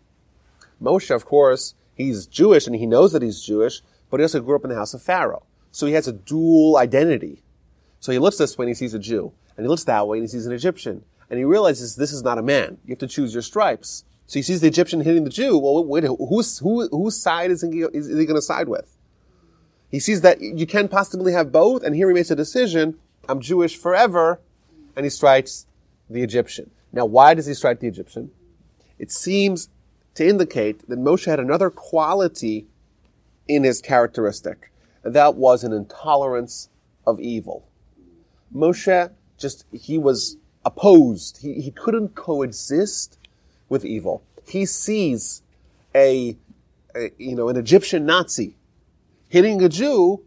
Moshe, 0.82 1.10
of 1.10 1.24
course, 1.24 1.72
he's 1.94 2.26
Jewish 2.26 2.66
and 2.66 2.76
he 2.76 2.84
knows 2.84 3.12
that 3.12 3.22
he's 3.22 3.40
Jewish, 3.40 3.80
but 4.10 4.20
he 4.20 4.24
also 4.24 4.42
grew 4.42 4.56
up 4.56 4.64
in 4.64 4.68
the 4.68 4.76
house 4.76 4.92
of 4.92 5.00
Pharaoh. 5.00 5.46
So 5.72 5.86
he 5.86 5.94
has 5.94 6.06
a 6.06 6.12
dual 6.12 6.76
identity. 6.76 7.42
So 8.00 8.12
he 8.12 8.18
looks 8.18 8.38
this 8.38 8.58
way 8.58 8.64
and 8.64 8.70
he 8.70 8.74
sees 8.74 8.94
a 8.94 8.98
Jew, 8.98 9.32
and 9.56 9.64
he 9.64 9.68
looks 9.68 9.84
that 9.84 10.08
way 10.08 10.18
and 10.18 10.24
he 10.24 10.28
sees 10.28 10.46
an 10.46 10.52
Egyptian, 10.52 11.04
and 11.28 11.38
he 11.38 11.44
realizes 11.44 11.96
this 11.96 12.12
is 12.12 12.22
not 12.22 12.38
a 12.38 12.42
man. 12.42 12.78
You 12.84 12.92
have 12.92 12.98
to 12.98 13.06
choose 13.06 13.32
your 13.34 13.42
stripes. 13.42 14.04
So 14.26 14.38
he 14.38 14.42
sees 14.42 14.60
the 14.60 14.68
Egyptian 14.68 15.00
hitting 15.00 15.24
the 15.24 15.30
Jew. 15.30 15.58
Well, 15.58 15.84
wait, 15.84 16.04
who's, 16.04 16.58
who, 16.58 16.88
whose 16.88 17.16
side 17.16 17.50
is 17.50 17.62
he, 17.62 17.80
is 17.80 18.06
he 18.06 18.26
going 18.26 18.36
to 18.36 18.42
side 18.42 18.68
with? 18.68 18.96
He 19.90 19.98
sees 19.98 20.20
that 20.20 20.40
you 20.40 20.66
can't 20.66 20.90
possibly 20.90 21.32
have 21.32 21.50
both, 21.50 21.82
and 21.82 21.96
here 21.96 22.08
he 22.08 22.14
makes 22.14 22.30
a 22.30 22.36
decision. 22.36 22.96
I'm 23.28 23.40
Jewish 23.40 23.76
forever, 23.76 24.40
and 24.94 25.04
he 25.04 25.10
strikes 25.10 25.66
the 26.08 26.22
Egyptian. 26.22 26.70
Now, 26.92 27.06
why 27.06 27.34
does 27.34 27.46
he 27.46 27.54
strike 27.54 27.80
the 27.80 27.88
Egyptian? 27.88 28.30
It 28.98 29.10
seems 29.10 29.68
to 30.14 30.26
indicate 30.26 30.88
that 30.88 30.98
Moshe 30.98 31.26
had 31.26 31.40
another 31.40 31.70
quality 31.70 32.68
in 33.48 33.64
his 33.64 33.80
characteristic, 33.80 34.72
and 35.02 35.12
that 35.14 35.34
was 35.34 35.64
an 35.64 35.72
intolerance 35.72 36.68
of 37.06 37.18
evil. 37.18 37.66
Moshe 38.54 39.10
just, 39.38 39.64
he 39.72 39.98
was 39.98 40.36
opposed. 40.64 41.38
He, 41.38 41.54
he 41.60 41.70
couldn't 41.70 42.14
coexist 42.14 43.18
with 43.68 43.84
evil. 43.84 44.22
He 44.46 44.66
sees 44.66 45.42
a, 45.94 46.36
a, 46.94 47.10
you 47.18 47.36
know, 47.36 47.48
an 47.48 47.56
Egyptian 47.56 48.04
Nazi 48.04 48.56
hitting 49.28 49.62
a 49.62 49.68
Jew. 49.68 50.22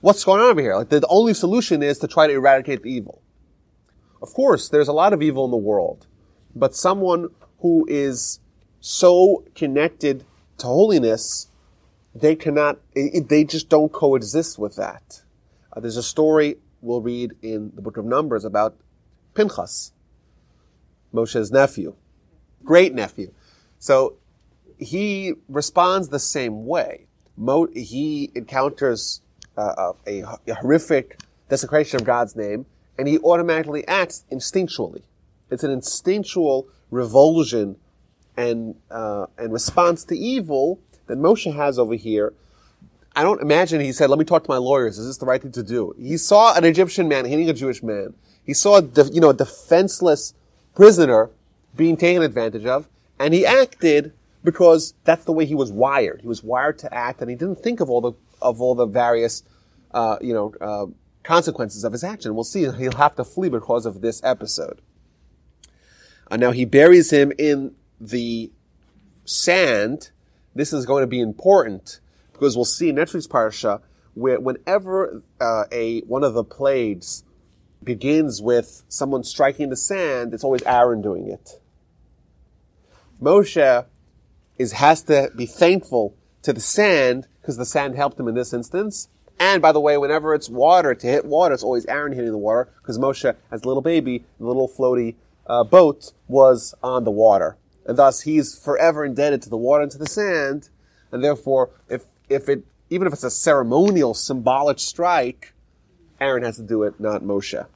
What's 0.00 0.24
going 0.24 0.40
on 0.40 0.50
over 0.50 0.60
here? 0.60 0.76
Like 0.76 0.88
the 0.88 1.06
only 1.08 1.34
solution 1.34 1.82
is 1.82 1.98
to 1.98 2.08
try 2.08 2.26
to 2.26 2.32
eradicate 2.32 2.82
the 2.82 2.90
evil. 2.90 3.22
Of 4.22 4.34
course, 4.34 4.68
there's 4.68 4.88
a 4.88 4.92
lot 4.92 5.12
of 5.12 5.22
evil 5.22 5.44
in 5.44 5.50
the 5.50 5.56
world, 5.56 6.06
but 6.54 6.74
someone 6.74 7.28
who 7.60 7.86
is 7.88 8.40
so 8.80 9.44
connected 9.54 10.24
to 10.58 10.66
holiness, 10.66 11.48
they 12.14 12.34
cannot, 12.34 12.78
they 12.94 13.44
just 13.44 13.68
don't 13.68 13.92
coexist 13.92 14.58
with 14.58 14.76
that. 14.76 15.22
Uh, 15.72 15.80
there's 15.80 15.96
a 15.96 16.02
story 16.02 16.56
we'll 16.80 17.02
read 17.02 17.32
in 17.42 17.72
the 17.74 17.82
book 17.82 17.96
of 17.96 18.04
Numbers 18.04 18.44
about 18.44 18.76
Pinchas, 19.34 19.92
Moshe's 21.14 21.50
nephew, 21.50 21.94
great 22.64 22.94
nephew. 22.94 23.32
So 23.78 24.16
he 24.78 25.34
responds 25.48 26.08
the 26.08 26.18
same 26.18 26.66
way. 26.66 27.06
Mo, 27.36 27.66
he 27.72 28.30
encounters 28.34 29.22
uh, 29.56 29.92
a, 30.06 30.22
a 30.46 30.54
horrific 30.54 31.20
desecration 31.48 32.00
of 32.00 32.06
God's 32.06 32.36
name 32.36 32.66
and 32.98 33.08
he 33.08 33.18
automatically 33.18 33.86
acts 33.88 34.24
instinctually. 34.30 35.02
It's 35.50 35.64
an 35.64 35.70
instinctual 35.70 36.68
revulsion 36.90 37.76
and 38.36 38.74
uh, 38.90 39.26
and 39.38 39.52
response 39.52 40.04
to 40.04 40.16
evil 40.16 40.80
that 41.06 41.18
Moshe 41.18 41.52
has 41.54 41.78
over 41.78 41.94
here. 41.94 42.32
I 43.20 43.22
don't 43.22 43.42
imagine 43.42 43.82
he 43.82 43.92
said, 43.92 44.08
"Let 44.08 44.18
me 44.18 44.24
talk 44.24 44.44
to 44.44 44.50
my 44.50 44.56
lawyers. 44.56 44.98
Is 44.98 45.06
this 45.06 45.18
the 45.18 45.26
right 45.26 45.42
thing 45.42 45.52
to 45.52 45.62
do?" 45.62 45.94
He 45.98 46.16
saw 46.16 46.54
an 46.56 46.64
Egyptian 46.64 47.06
man 47.06 47.26
hitting 47.26 47.50
a 47.50 47.52
Jewish 47.52 47.82
man. 47.82 48.14
He 48.46 48.54
saw, 48.54 48.78
a, 48.78 49.04
you 49.12 49.20
know, 49.20 49.28
a 49.28 49.34
defenseless 49.34 50.32
prisoner 50.74 51.28
being 51.76 51.98
taken 51.98 52.22
advantage 52.22 52.64
of, 52.64 52.88
and 53.18 53.34
he 53.34 53.44
acted 53.44 54.14
because 54.42 54.94
that's 55.04 55.24
the 55.24 55.32
way 55.32 55.44
he 55.44 55.54
was 55.54 55.70
wired. 55.70 56.22
He 56.22 56.28
was 56.28 56.42
wired 56.42 56.78
to 56.78 56.94
act, 56.94 57.20
and 57.20 57.28
he 57.28 57.36
didn't 57.36 57.62
think 57.62 57.80
of 57.80 57.90
all 57.90 58.00
the 58.00 58.12
of 58.40 58.62
all 58.62 58.74
the 58.74 58.86
various, 58.86 59.42
uh, 59.90 60.16
you 60.22 60.32
know, 60.32 60.54
uh, 60.58 60.86
consequences 61.22 61.84
of 61.84 61.92
his 61.92 62.02
action. 62.02 62.34
We'll 62.34 62.44
see 62.44 62.60
he'll 62.72 62.92
have 62.92 63.16
to 63.16 63.24
flee 63.24 63.50
because 63.50 63.84
of 63.84 64.00
this 64.00 64.24
episode. 64.24 64.80
Uh, 66.30 66.38
now 66.38 66.52
he 66.52 66.64
buries 66.64 67.10
him 67.10 67.34
in 67.38 67.74
the 68.00 68.50
sand. 69.26 70.10
This 70.54 70.72
is 70.72 70.86
going 70.86 71.02
to 71.02 71.06
be 71.06 71.20
important 71.20 72.00
because 72.40 72.56
we'll 72.56 72.64
see 72.64 72.88
in 72.88 72.94
next 72.94 73.12
week's 73.12 73.26
parsha 73.26 73.82
where 74.14 74.40
whenever 74.40 75.22
uh, 75.40 75.64
a 75.70 76.00
one 76.00 76.24
of 76.24 76.32
the 76.32 76.42
plagues 76.42 77.22
begins 77.84 78.40
with 78.40 78.82
someone 78.88 79.22
striking 79.22 79.68
the 79.68 79.76
sand, 79.76 80.32
it's 80.32 80.42
always 80.42 80.62
Aaron 80.62 81.02
doing 81.02 81.28
it. 81.28 81.60
Moshe 83.20 83.84
is 84.58 84.72
has 84.72 85.02
to 85.02 85.30
be 85.36 85.44
thankful 85.44 86.14
to 86.42 86.54
the 86.54 86.60
sand 86.60 87.26
because 87.42 87.58
the 87.58 87.66
sand 87.66 87.94
helped 87.94 88.18
him 88.18 88.26
in 88.26 88.34
this 88.34 88.54
instance. 88.54 89.08
And 89.38 89.60
by 89.60 89.72
the 89.72 89.80
way, 89.80 89.98
whenever 89.98 90.34
it's 90.34 90.48
water 90.48 90.94
to 90.94 91.06
hit 91.06 91.26
water, 91.26 91.52
it's 91.52 91.62
always 91.62 91.84
Aaron 91.86 92.12
hitting 92.12 92.30
the 92.30 92.38
water 92.38 92.70
because 92.80 92.98
Moshe, 92.98 93.36
as 93.50 93.62
a 93.62 93.66
little 93.66 93.82
baby, 93.82 94.24
the 94.38 94.46
little 94.46 94.68
floaty 94.68 95.16
uh, 95.46 95.62
boat 95.62 96.12
was 96.26 96.74
on 96.82 97.04
the 97.04 97.10
water, 97.10 97.58
and 97.84 97.98
thus 97.98 98.22
he's 98.22 98.58
forever 98.58 99.04
indebted 99.04 99.42
to 99.42 99.50
the 99.50 99.58
water 99.58 99.82
and 99.82 99.92
to 99.92 99.98
the 99.98 100.06
sand. 100.06 100.70
And 101.12 101.24
therefore, 101.24 101.70
if 101.88 102.04
if 102.30 102.48
it 102.48 102.64
even 102.88 103.06
if 103.06 103.12
it's 103.12 103.24
a 103.24 103.30
ceremonial, 103.30 104.14
symbolic 104.14 104.78
strike, 104.78 105.52
Aaron 106.20 106.42
has 106.42 106.56
to 106.56 106.62
do 106.62 106.82
it, 106.82 106.98
not 106.98 107.22
Moshe. 107.22 107.66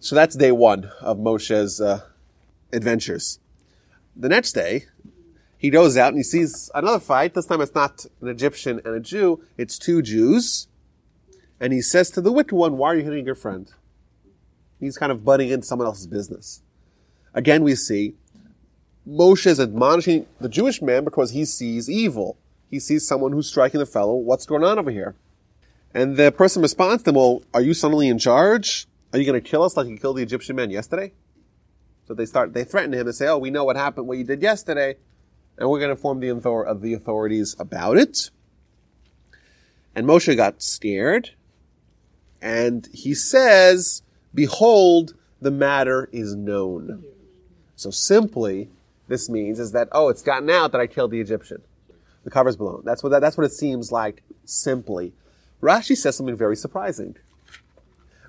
So 0.00 0.14
that's 0.14 0.36
day 0.36 0.52
one 0.52 0.90
of 1.00 1.18
Moshe's 1.18 1.80
uh, 1.80 2.02
adventures. 2.72 3.38
The 4.16 4.28
next 4.28 4.52
day, 4.52 4.86
he 5.58 5.70
goes 5.70 5.96
out 5.96 6.08
and 6.08 6.18
he 6.18 6.22
sees 6.22 6.70
another 6.74 7.00
fight. 7.00 7.34
This 7.34 7.46
time 7.46 7.60
it's 7.60 7.74
not 7.74 8.06
an 8.20 8.28
Egyptian 8.28 8.80
and 8.84 8.94
a 8.94 9.00
Jew, 9.00 9.42
it's 9.56 9.78
two 9.78 10.02
Jews. 10.02 10.68
And 11.60 11.72
he 11.72 11.80
says 11.80 12.10
to 12.10 12.20
the 12.20 12.32
wicked 12.32 12.54
one, 12.54 12.76
Why 12.76 12.88
are 12.88 12.96
you 12.96 13.04
hitting 13.04 13.24
your 13.24 13.34
friend? 13.34 13.70
He's 14.80 14.98
kind 14.98 15.12
of 15.12 15.24
butting 15.24 15.48
into 15.48 15.66
someone 15.66 15.86
else's 15.86 16.06
business. 16.06 16.62
Again, 17.32 17.62
we 17.62 17.74
see 17.74 18.14
Moshe 19.08 19.46
is 19.46 19.60
admonishing 19.60 20.26
the 20.40 20.48
Jewish 20.48 20.82
man 20.82 21.04
because 21.04 21.30
he 21.30 21.44
sees 21.44 21.88
evil. 21.88 22.36
He 22.70 22.80
sees 22.80 23.06
someone 23.06 23.32
who's 23.32 23.48
striking 23.48 23.80
the 23.80 23.86
fellow. 23.86 24.14
What's 24.14 24.46
going 24.46 24.64
on 24.64 24.78
over 24.78 24.90
here? 24.90 25.14
And 25.92 26.16
the 26.16 26.32
person 26.32 26.60
responds 26.60 27.02
to 27.04 27.10
him, 27.10 27.16
Well, 27.16 27.42
are 27.52 27.60
you 27.60 27.72
suddenly 27.72 28.08
in 28.08 28.18
charge? 28.18 28.86
Are 29.12 29.18
you 29.18 29.24
going 29.24 29.40
to 29.40 29.48
kill 29.48 29.62
us 29.62 29.76
like 29.76 29.86
you 29.86 29.96
killed 29.96 30.16
the 30.16 30.22
Egyptian 30.22 30.56
man 30.56 30.70
yesterday? 30.70 31.12
So 32.06 32.14
they 32.14 32.26
start, 32.26 32.52
they 32.52 32.64
threaten 32.64 32.92
him 32.92 33.06
and 33.06 33.14
say, 33.14 33.28
Oh, 33.28 33.38
we 33.38 33.50
know 33.50 33.64
what 33.64 33.76
happened, 33.76 34.08
what 34.08 34.18
you 34.18 34.24
did 34.24 34.42
yesterday, 34.42 34.96
and 35.56 35.70
we're 35.70 35.78
going 35.78 35.88
to 35.88 35.94
inform 35.94 36.20
the, 36.20 36.30
of 36.30 36.82
the 36.82 36.94
authorities 36.94 37.54
about 37.58 37.96
it. 37.96 38.30
And 39.94 40.06
Moshe 40.06 40.36
got 40.36 40.62
scared, 40.62 41.30
and 42.42 42.88
he 42.92 43.14
says, 43.14 44.02
Behold, 44.34 45.14
the 45.40 45.52
matter 45.52 46.08
is 46.12 46.34
known. 46.34 47.04
So 47.76 47.90
simply, 47.90 48.68
this 49.06 49.28
means 49.28 49.60
is 49.60 49.72
that, 49.72 49.88
oh, 49.92 50.08
it's 50.08 50.22
gotten 50.22 50.50
out 50.50 50.72
that 50.72 50.80
I 50.80 50.86
killed 50.86 51.12
the 51.12 51.20
Egyptian. 51.20 51.62
The 52.24 52.30
cover's 52.30 52.56
blown. 52.56 52.82
That's 52.84 53.02
what, 53.02 53.10
that, 53.10 53.20
that's 53.20 53.36
what 53.36 53.44
it 53.46 53.52
seems 53.52 53.92
like 53.92 54.22
simply. 54.44 55.12
Rashi 55.62 55.96
says 55.96 56.16
something 56.16 56.36
very 56.36 56.56
surprising. 56.56 57.16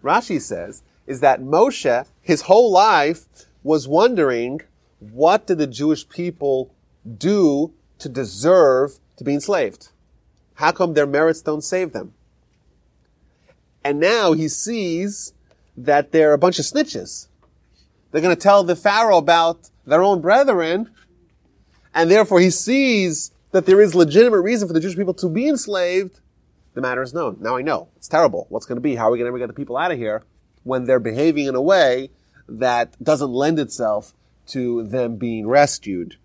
Rashi 0.03 0.39
says, 0.39 0.83
is 1.07 1.19
that 1.21 1.41
Moshe, 1.41 2.05
his 2.21 2.43
whole 2.43 2.71
life, 2.71 3.25
was 3.63 3.87
wondering, 3.87 4.61
what 4.99 5.47
did 5.47 5.57
the 5.57 5.67
Jewish 5.67 6.07
people 6.07 6.73
do 7.17 7.73
to 7.99 8.09
deserve 8.09 8.99
to 9.17 9.23
be 9.23 9.33
enslaved? 9.33 9.89
How 10.55 10.71
come 10.71 10.93
their 10.93 11.07
merits 11.07 11.41
don't 11.41 11.63
save 11.63 11.91
them? 11.93 12.13
And 13.83 13.99
now 13.99 14.33
he 14.33 14.47
sees 14.47 15.33
that 15.77 16.11
they're 16.11 16.33
a 16.33 16.37
bunch 16.37 16.59
of 16.59 16.65
snitches. 16.65 17.27
They're 18.11 18.21
going 18.21 18.35
to 18.35 18.41
tell 18.41 18.63
the 18.63 18.75
Pharaoh 18.75 19.17
about 19.17 19.69
their 19.85 20.01
own 20.01 20.21
brethren, 20.21 20.89
and 21.93 22.09
therefore 22.09 22.39
he 22.39 22.49
sees 22.49 23.31
that 23.55 23.65
there 23.65 23.79
is 23.79 23.95
legitimate 23.95 24.41
reason 24.41 24.67
for 24.67 24.73
the 24.73 24.81
Jewish 24.81 24.97
people 24.97 25.13
to 25.13 25.29
be 25.29 25.47
enslaved. 25.47 26.19
The 26.73 26.81
matter 26.81 27.01
is 27.01 27.13
known. 27.13 27.37
Now 27.39 27.55
I 27.55 27.61
know. 27.61 27.87
It's 27.95 28.09
terrible. 28.09 28.47
What's 28.49 28.65
going 28.65 28.75
to 28.75 28.81
be? 28.81 28.95
How 28.95 29.07
are 29.07 29.11
we 29.11 29.17
going 29.17 29.27
to 29.27 29.29
ever 29.29 29.39
get 29.39 29.47
the 29.47 29.53
people 29.53 29.77
out 29.77 29.93
of 29.93 29.97
here 29.97 30.23
when 30.63 30.83
they're 30.83 30.99
behaving 30.99 31.45
in 31.45 31.55
a 31.55 31.61
way 31.61 32.11
that 32.49 33.01
doesn't 33.01 33.31
lend 33.31 33.57
itself 33.57 34.13
to 34.47 34.83
them 34.83 35.15
being 35.15 35.47
rescued? 35.47 36.17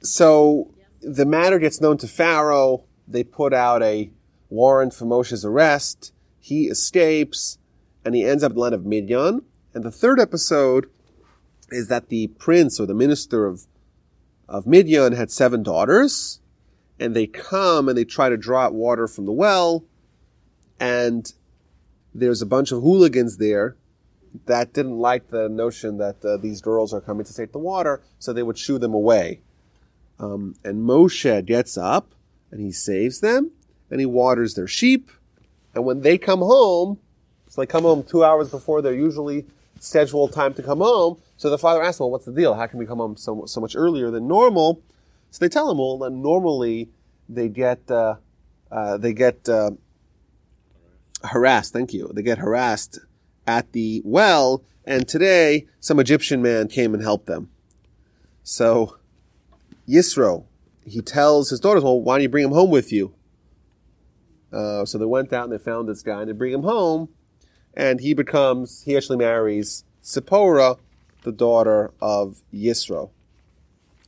So 0.00 0.74
the 1.00 1.24
matter 1.24 1.60
gets 1.60 1.80
known 1.80 1.96
to 1.98 2.08
Pharaoh. 2.08 2.82
They 3.06 3.22
put 3.22 3.54
out 3.54 3.80
a 3.84 4.10
warrant 4.50 4.94
for 4.94 5.04
Moshe's 5.04 5.44
arrest. 5.44 6.12
He 6.40 6.64
escapes 6.64 7.56
and 8.04 8.16
he 8.16 8.24
ends 8.24 8.42
up 8.42 8.50
in 8.50 8.56
the 8.56 8.62
land 8.62 8.74
of 8.74 8.84
Midian. 8.84 9.42
And 9.74 9.84
the 9.84 9.92
third 9.92 10.18
episode 10.18 10.90
is 11.70 11.86
that 11.86 12.08
the 12.08 12.26
prince 12.26 12.80
or 12.80 12.86
the 12.86 12.94
minister 12.94 13.46
of, 13.46 13.68
of 14.48 14.66
Midian 14.66 15.12
had 15.12 15.30
seven 15.30 15.62
daughters, 15.62 16.40
and 17.04 17.14
they 17.14 17.26
come 17.26 17.88
and 17.88 17.98
they 17.98 18.04
try 18.04 18.28
to 18.28 18.36
draw 18.36 18.64
out 18.64 18.74
water 18.74 19.06
from 19.06 19.26
the 19.26 19.32
well, 19.32 19.84
and 20.80 21.32
there's 22.14 22.40
a 22.40 22.46
bunch 22.46 22.72
of 22.72 22.80
hooligans 22.80 23.36
there 23.36 23.76
that 24.46 24.72
didn't 24.72 24.98
like 24.98 25.28
the 25.28 25.48
notion 25.48 25.98
that 25.98 26.24
uh, 26.24 26.36
these 26.38 26.60
girls 26.60 26.92
are 26.92 27.00
coming 27.00 27.24
to 27.24 27.34
take 27.34 27.52
the 27.52 27.58
water, 27.58 28.02
so 28.18 28.32
they 28.32 28.42
would 28.42 28.58
shoo 28.58 28.78
them 28.78 28.94
away. 28.94 29.40
Um, 30.18 30.56
and 30.64 30.82
Moshe 30.88 31.44
gets 31.44 31.76
up 31.76 32.14
and 32.50 32.60
he 32.60 32.72
saves 32.72 33.20
them, 33.20 33.50
and 33.90 34.00
he 34.00 34.06
waters 34.06 34.54
their 34.54 34.66
sheep, 34.66 35.10
and 35.74 35.84
when 35.84 36.00
they 36.00 36.16
come 36.18 36.40
home, 36.40 36.98
so 37.48 37.60
they 37.60 37.66
come 37.66 37.82
home 37.82 38.02
two 38.02 38.24
hours 38.24 38.48
before 38.48 38.80
their 38.80 38.94
usually 38.94 39.46
scheduled 39.78 40.32
time 40.32 40.54
to 40.54 40.62
come 40.62 40.78
home. 40.78 41.18
So 41.36 41.50
the 41.50 41.58
father 41.58 41.82
asks 41.82 42.00
well, 42.00 42.10
what's 42.10 42.24
the 42.24 42.32
deal? 42.32 42.54
How 42.54 42.66
can 42.66 42.78
we 42.78 42.86
come 42.86 42.98
home 42.98 43.16
so, 43.16 43.44
so 43.46 43.60
much 43.60 43.76
earlier 43.76 44.10
than 44.10 44.26
normal? 44.26 44.82
So 45.34 45.44
they 45.44 45.48
tell 45.48 45.68
him, 45.68 45.78
well, 45.78 45.98
that 45.98 46.10
normally 46.10 46.90
they 47.28 47.48
get, 47.48 47.90
uh, 47.90 48.14
uh, 48.70 48.98
they 48.98 49.12
get, 49.12 49.48
uh, 49.48 49.72
harassed. 51.24 51.72
Thank 51.72 51.92
you. 51.92 52.08
They 52.14 52.22
get 52.22 52.38
harassed 52.38 53.00
at 53.44 53.72
the 53.72 54.00
well. 54.04 54.62
And 54.84 55.08
today 55.08 55.66
some 55.80 55.98
Egyptian 55.98 56.40
man 56.40 56.68
came 56.68 56.94
and 56.94 57.02
helped 57.02 57.26
them. 57.26 57.50
So 58.44 58.96
Yisro, 59.88 60.44
he 60.86 61.00
tells 61.00 61.50
his 61.50 61.58
daughters, 61.58 61.82
well, 61.82 62.00
why 62.00 62.14
don't 62.14 62.22
you 62.22 62.28
bring 62.28 62.44
him 62.44 62.52
home 62.52 62.70
with 62.70 62.92
you? 62.92 63.12
Uh, 64.52 64.84
so 64.84 64.98
they 64.98 65.04
went 65.04 65.32
out 65.32 65.50
and 65.50 65.52
they 65.52 65.58
found 65.58 65.88
this 65.88 66.02
guy 66.02 66.20
and 66.20 66.28
they 66.28 66.32
bring 66.32 66.52
him 66.52 66.62
home 66.62 67.08
and 67.76 67.98
he 67.98 68.14
becomes, 68.14 68.84
he 68.84 68.96
actually 68.96 69.18
marries 69.18 69.82
Zipporah, 70.04 70.76
the 71.24 71.32
daughter 71.32 71.92
of 72.00 72.40
Yisro. 72.54 73.10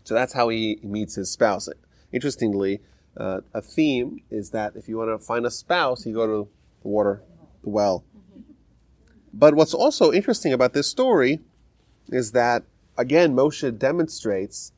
So 0.07 0.15
that's 0.15 0.35
how 0.35 0.51
he 0.51 0.79
meets 0.85 1.17
his 1.17 1.33
spouse. 1.33 1.69
Interestingly, 2.13 2.81
uh, 3.17 3.41
a 3.53 3.61
theme 3.61 4.21
is 4.31 4.51
that 4.51 4.77
if 4.77 4.89
you 4.89 4.99
want 4.99 5.11
to 5.11 5.19
find 5.19 5.45
a 5.45 5.51
spouse, 5.51 6.07
you 6.07 6.15
go 6.15 6.27
to 6.29 6.49
the 6.83 6.89
water, 6.89 7.25
the 7.65 7.71
well. 7.71 8.05
But 9.35 9.55
what's 9.55 9.75
also 9.75 10.13
interesting 10.13 10.53
about 10.53 10.75
this 10.75 10.87
story 10.87 11.41
is 12.11 12.31
that, 12.33 12.63
again, 12.97 13.35
Moshe 13.35 13.77
demonstrates 13.77 14.71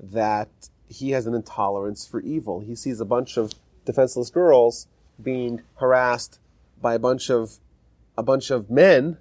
that 0.00 0.50
he 0.88 1.10
has 1.10 1.28
an 1.28 1.34
intolerance 1.34 2.04
for 2.04 2.20
evil. 2.22 2.58
He 2.58 2.74
sees 2.74 2.98
a 2.98 3.04
bunch 3.04 3.36
of 3.36 3.52
defenseless 3.84 4.28
girls 4.28 4.88
being 5.22 5.62
harassed 5.76 6.40
by 6.82 6.94
a 6.94 6.98
bunch 6.98 7.30
of 7.30 7.60
a 8.18 8.24
bunch 8.24 8.50
of 8.50 8.70
men, 8.70 9.18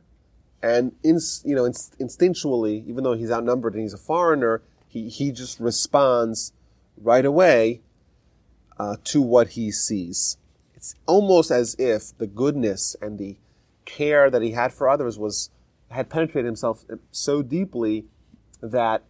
and 0.64 0.94
in, 1.04 1.20
you 1.44 1.56
know, 1.56 1.64
instinctually, 1.64 2.88
even 2.88 3.04
though 3.04 3.14
he's 3.14 3.30
outnumbered 3.30 3.74
and 3.74 3.84
he's 3.84 3.94
a 3.94 3.98
foreigner, 3.98 4.64
he, 4.94 5.10
he 5.10 5.32
just 5.32 5.60
responds 5.60 6.54
right 6.98 7.26
away 7.26 7.82
uh, 8.78 8.98
to 9.06 9.22
what 9.22 9.50
he 9.50 9.72
sees. 9.72 10.38
It's 10.76 10.96
almost 11.06 11.52
as 11.52 11.76
if 11.80 12.18
the 12.18 12.28
goodness 12.28 12.96
and 13.02 13.18
the 13.18 13.38
care 13.86 14.30
that 14.30 14.42
he 14.42 14.52
had 14.52 14.72
for 14.72 14.88
others 14.88 15.18
was 15.18 15.50
had 15.90 16.10
penetrated 16.10 16.46
himself 16.46 16.86
so 17.12 17.42
deeply 17.42 18.06
that 18.62 19.04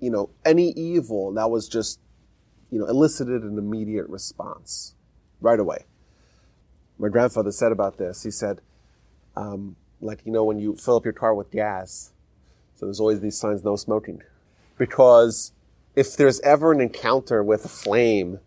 you 0.00 0.10
know 0.10 0.30
any 0.44 0.70
evil 0.72 1.32
that 1.32 1.50
was 1.50 1.68
just 1.68 1.98
you 2.70 2.78
know 2.78 2.86
elicited 2.86 3.42
an 3.42 3.56
immediate 3.56 4.08
response 4.08 4.94
right 5.40 5.60
away. 5.60 5.84
My 6.98 7.08
grandfather 7.08 7.52
said 7.52 7.72
about 7.72 7.98
this. 7.98 8.22
He 8.22 8.30
said 8.30 8.60
um, 9.36 9.76
like, 10.00 10.20
you 10.24 10.32
know, 10.32 10.44
when 10.44 10.58
you 10.58 10.76
fill 10.76 10.96
up 10.96 11.04
your 11.04 11.12
car 11.12 11.34
with 11.34 11.50
gas. 11.50 12.12
So 12.76 12.86
there's 12.86 13.00
always 13.00 13.20
these 13.20 13.38
signs, 13.38 13.64
no 13.64 13.76
smoking. 13.76 14.22
Because 14.78 15.52
if 15.94 16.16
there's 16.16 16.40
ever 16.40 16.72
an 16.72 16.80
encounter 16.80 17.42
with 17.42 17.64
a 17.64 17.68
flame 17.68 18.40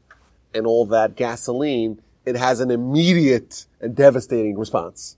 and 0.53 0.67
all 0.67 0.85
that 0.87 1.15
gasoline, 1.15 2.01
it 2.25 2.35
has 2.35 2.59
an 2.59 2.71
immediate 2.71 3.65
and 3.79 3.95
devastating 3.95 4.57
response. 4.57 5.17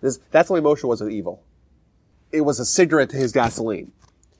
This, 0.00 0.18
that's 0.30 0.48
the 0.48 0.54
way 0.54 0.60
Moshe 0.60 0.82
was 0.82 1.00
with 1.00 1.12
evil. 1.12 1.42
It 2.32 2.40
was 2.40 2.58
a 2.58 2.64
cigarette 2.64 3.10
to 3.10 3.16
his 3.16 3.32
gasoline. 3.32 3.92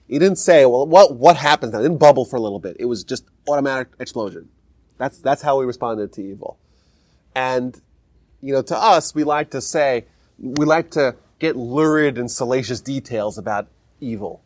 He 0.08 0.18
didn't 0.18 0.38
say, 0.38 0.66
well, 0.66 0.86
what, 0.86 1.14
what 1.16 1.36
happens 1.36 1.72
now? 1.72 1.78
It 1.78 1.82
didn't 1.82 1.98
bubble 1.98 2.24
for 2.24 2.36
a 2.36 2.40
little 2.40 2.58
bit. 2.58 2.76
It 2.80 2.86
was 2.86 3.04
just 3.04 3.24
automatic 3.48 3.88
explosion. 4.00 4.48
That's, 4.98 5.18
that's 5.18 5.42
how 5.42 5.58
we 5.58 5.64
responded 5.64 6.12
to 6.14 6.22
evil. 6.22 6.58
And, 7.34 7.80
you 8.40 8.52
know, 8.52 8.62
to 8.62 8.76
us, 8.76 9.14
we 9.14 9.22
like 9.22 9.50
to 9.50 9.60
say, 9.60 10.06
we 10.38 10.66
like 10.66 10.90
to 10.92 11.14
get 11.38 11.56
lurid 11.56 12.18
and 12.18 12.28
salacious 12.30 12.80
details 12.80 13.38
about 13.38 13.68
evil. 14.00 14.42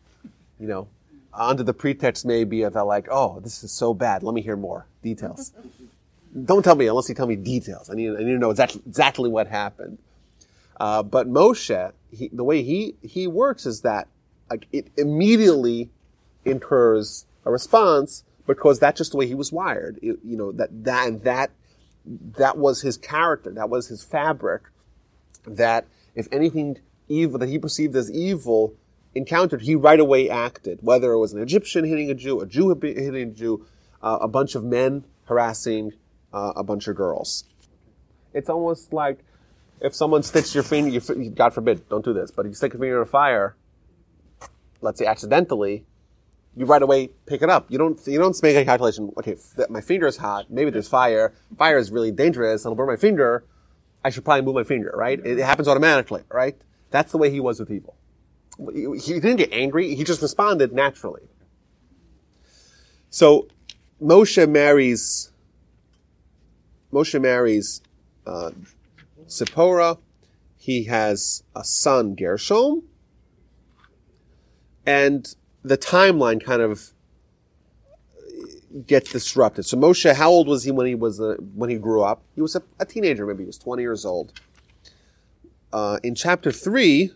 You 0.59 0.67
know, 0.67 0.87
under 1.35 1.63
the 1.63 1.73
pretext 1.73 2.25
maybe 2.25 2.63
of 2.63 2.75
like, 2.75 3.07
oh, 3.11 3.39
this 3.41 3.63
is 3.63 3.71
so 3.71 3.93
bad. 3.93 4.23
Let 4.23 4.33
me 4.33 4.41
hear 4.41 4.55
more 4.55 4.87
details. 5.03 5.53
Don't 6.45 6.63
tell 6.63 6.75
me 6.75 6.87
unless 6.87 7.07
you 7.07 7.15
tell 7.15 7.27
me 7.27 7.35
details. 7.35 7.89
I 7.89 7.93
need, 7.93 8.09
I 8.11 8.19
need 8.19 8.33
to 8.33 8.37
know 8.37 8.49
exactly, 8.49 8.81
exactly 8.85 9.29
what 9.29 9.47
happened. 9.47 9.97
Uh, 10.79 11.01
but 11.03 11.29
Moshe, 11.29 11.93
he, 12.11 12.29
the 12.31 12.43
way 12.43 12.61
he, 12.61 12.95
he 13.01 13.27
works 13.27 13.65
is 13.65 13.81
that 13.81 14.07
like, 14.49 14.67
it 14.73 14.87
immediately 14.97 15.89
incurs 16.43 17.25
a 17.45 17.51
response 17.51 18.23
because 18.47 18.79
that's 18.79 18.97
just 18.97 19.11
the 19.11 19.17
way 19.17 19.27
he 19.27 19.35
was 19.35 19.51
wired. 19.51 19.97
It, 20.01 20.19
you 20.23 20.35
know, 20.37 20.51
that, 20.53 20.83
that, 20.83 21.07
and 21.07 21.23
that, 21.23 21.51
that 22.37 22.57
was 22.57 22.81
his 22.81 22.97
character. 22.97 23.51
That 23.51 23.69
was 23.69 23.87
his 23.87 24.03
fabric. 24.03 24.63
That 25.47 25.85
if 26.15 26.27
anything 26.31 26.79
evil 27.07 27.39
that 27.39 27.49
he 27.49 27.57
perceived 27.57 27.95
as 27.95 28.11
evil 28.11 28.73
encountered, 29.15 29.61
he 29.61 29.75
right 29.75 29.99
away 29.99 30.29
acted. 30.29 30.79
Whether 30.81 31.13
it 31.13 31.19
was 31.19 31.33
an 31.33 31.41
Egyptian 31.41 31.85
hitting 31.85 32.11
a 32.11 32.13
Jew, 32.13 32.41
a 32.41 32.45
Jew 32.45 32.77
hitting 32.81 33.15
a 33.15 33.25
Jew, 33.25 33.65
uh, 34.01 34.19
a 34.21 34.27
bunch 34.27 34.55
of 34.55 34.63
men 34.63 35.05
harassing 35.25 35.93
uh, 36.33 36.53
a 36.55 36.63
bunch 36.63 36.87
of 36.87 36.95
girls. 36.95 37.45
It's 38.33 38.49
almost 38.49 38.93
like 38.93 39.19
if 39.81 39.95
someone 39.95 40.23
sticks 40.23 40.53
your 40.53 40.63
finger, 40.63 40.99
God 41.29 41.53
forbid, 41.53 41.87
don't 41.89 42.03
do 42.03 42.13
this, 42.13 42.31
but 42.31 42.45
if 42.45 42.51
you 42.51 42.55
stick 42.55 42.73
your 42.73 42.79
finger 42.79 42.97
in 42.97 43.03
a 43.03 43.05
fire, 43.05 43.55
let's 44.81 44.99
say 44.99 45.05
accidentally, 45.05 45.85
you 46.55 46.65
right 46.65 46.81
away 46.81 47.09
pick 47.25 47.41
it 47.41 47.49
up. 47.49 47.69
You 47.69 47.77
don't 47.77 47.99
you 48.07 48.17
don't 48.17 48.41
make 48.41 48.55
a 48.55 48.63
calculation. 48.63 49.11
Okay, 49.17 49.35
my 49.69 49.81
finger 49.81 50.07
is 50.07 50.17
hot. 50.17 50.49
Maybe 50.49 50.71
there's 50.71 50.87
fire. 50.87 51.33
Fire 51.57 51.77
is 51.77 51.91
really 51.91 52.11
dangerous. 52.11 52.65
It'll 52.65 52.75
burn 52.75 52.87
my 52.87 52.95
finger. 52.95 53.43
I 54.03 54.09
should 54.09 54.23
probably 54.23 54.43
move 54.43 54.55
my 54.55 54.63
finger. 54.63 54.93
Right? 54.95 55.19
It, 55.25 55.39
happens 55.39 55.67
automatically. 55.67 56.23
Right? 56.31 56.55
That's 56.91 57.11
the 57.11 57.17
way 57.17 57.29
he 57.29 57.41
was 57.41 57.59
with 57.59 57.71
evil. 57.71 57.97
He, 58.57 59.19
didn't 59.19 59.37
get 59.37 59.51
angry. 59.51 59.95
He 59.95 60.03
just 60.03 60.21
responded 60.21 60.71
naturally. 60.71 61.23
So 63.09 63.47
Moshe 64.01 64.49
marries 64.49 65.31
Moshe 66.91 67.19
marries 67.19 67.81
uh, 68.25 68.51
Zipporah. 69.29 69.97
He 70.57 70.85
has 70.85 71.43
a 71.55 71.63
son, 71.63 72.15
Gershom. 72.15 72.83
And 74.85 75.35
the 75.63 75.77
timeline 75.77 76.43
kind 76.43 76.61
of 76.61 76.93
gets 78.87 79.11
disrupted. 79.11 79.65
So 79.65 79.77
Moshe, 79.77 80.13
how 80.13 80.29
old 80.29 80.47
was 80.47 80.63
he 80.63 80.71
when 80.71 80.87
he 80.87 80.95
was 80.95 81.19
a, 81.19 81.35
when 81.53 81.69
he 81.69 81.77
grew 81.77 82.03
up? 82.03 82.23
He 82.35 82.41
was 82.41 82.55
a, 82.55 82.63
a 82.79 82.85
teenager, 82.85 83.25
maybe 83.25 83.43
he 83.43 83.47
was 83.47 83.57
20 83.57 83.81
years 83.81 84.05
old. 84.05 84.33
Uh, 85.73 85.99
in 86.03 86.15
chapter 86.15 86.51
three, 86.51 87.11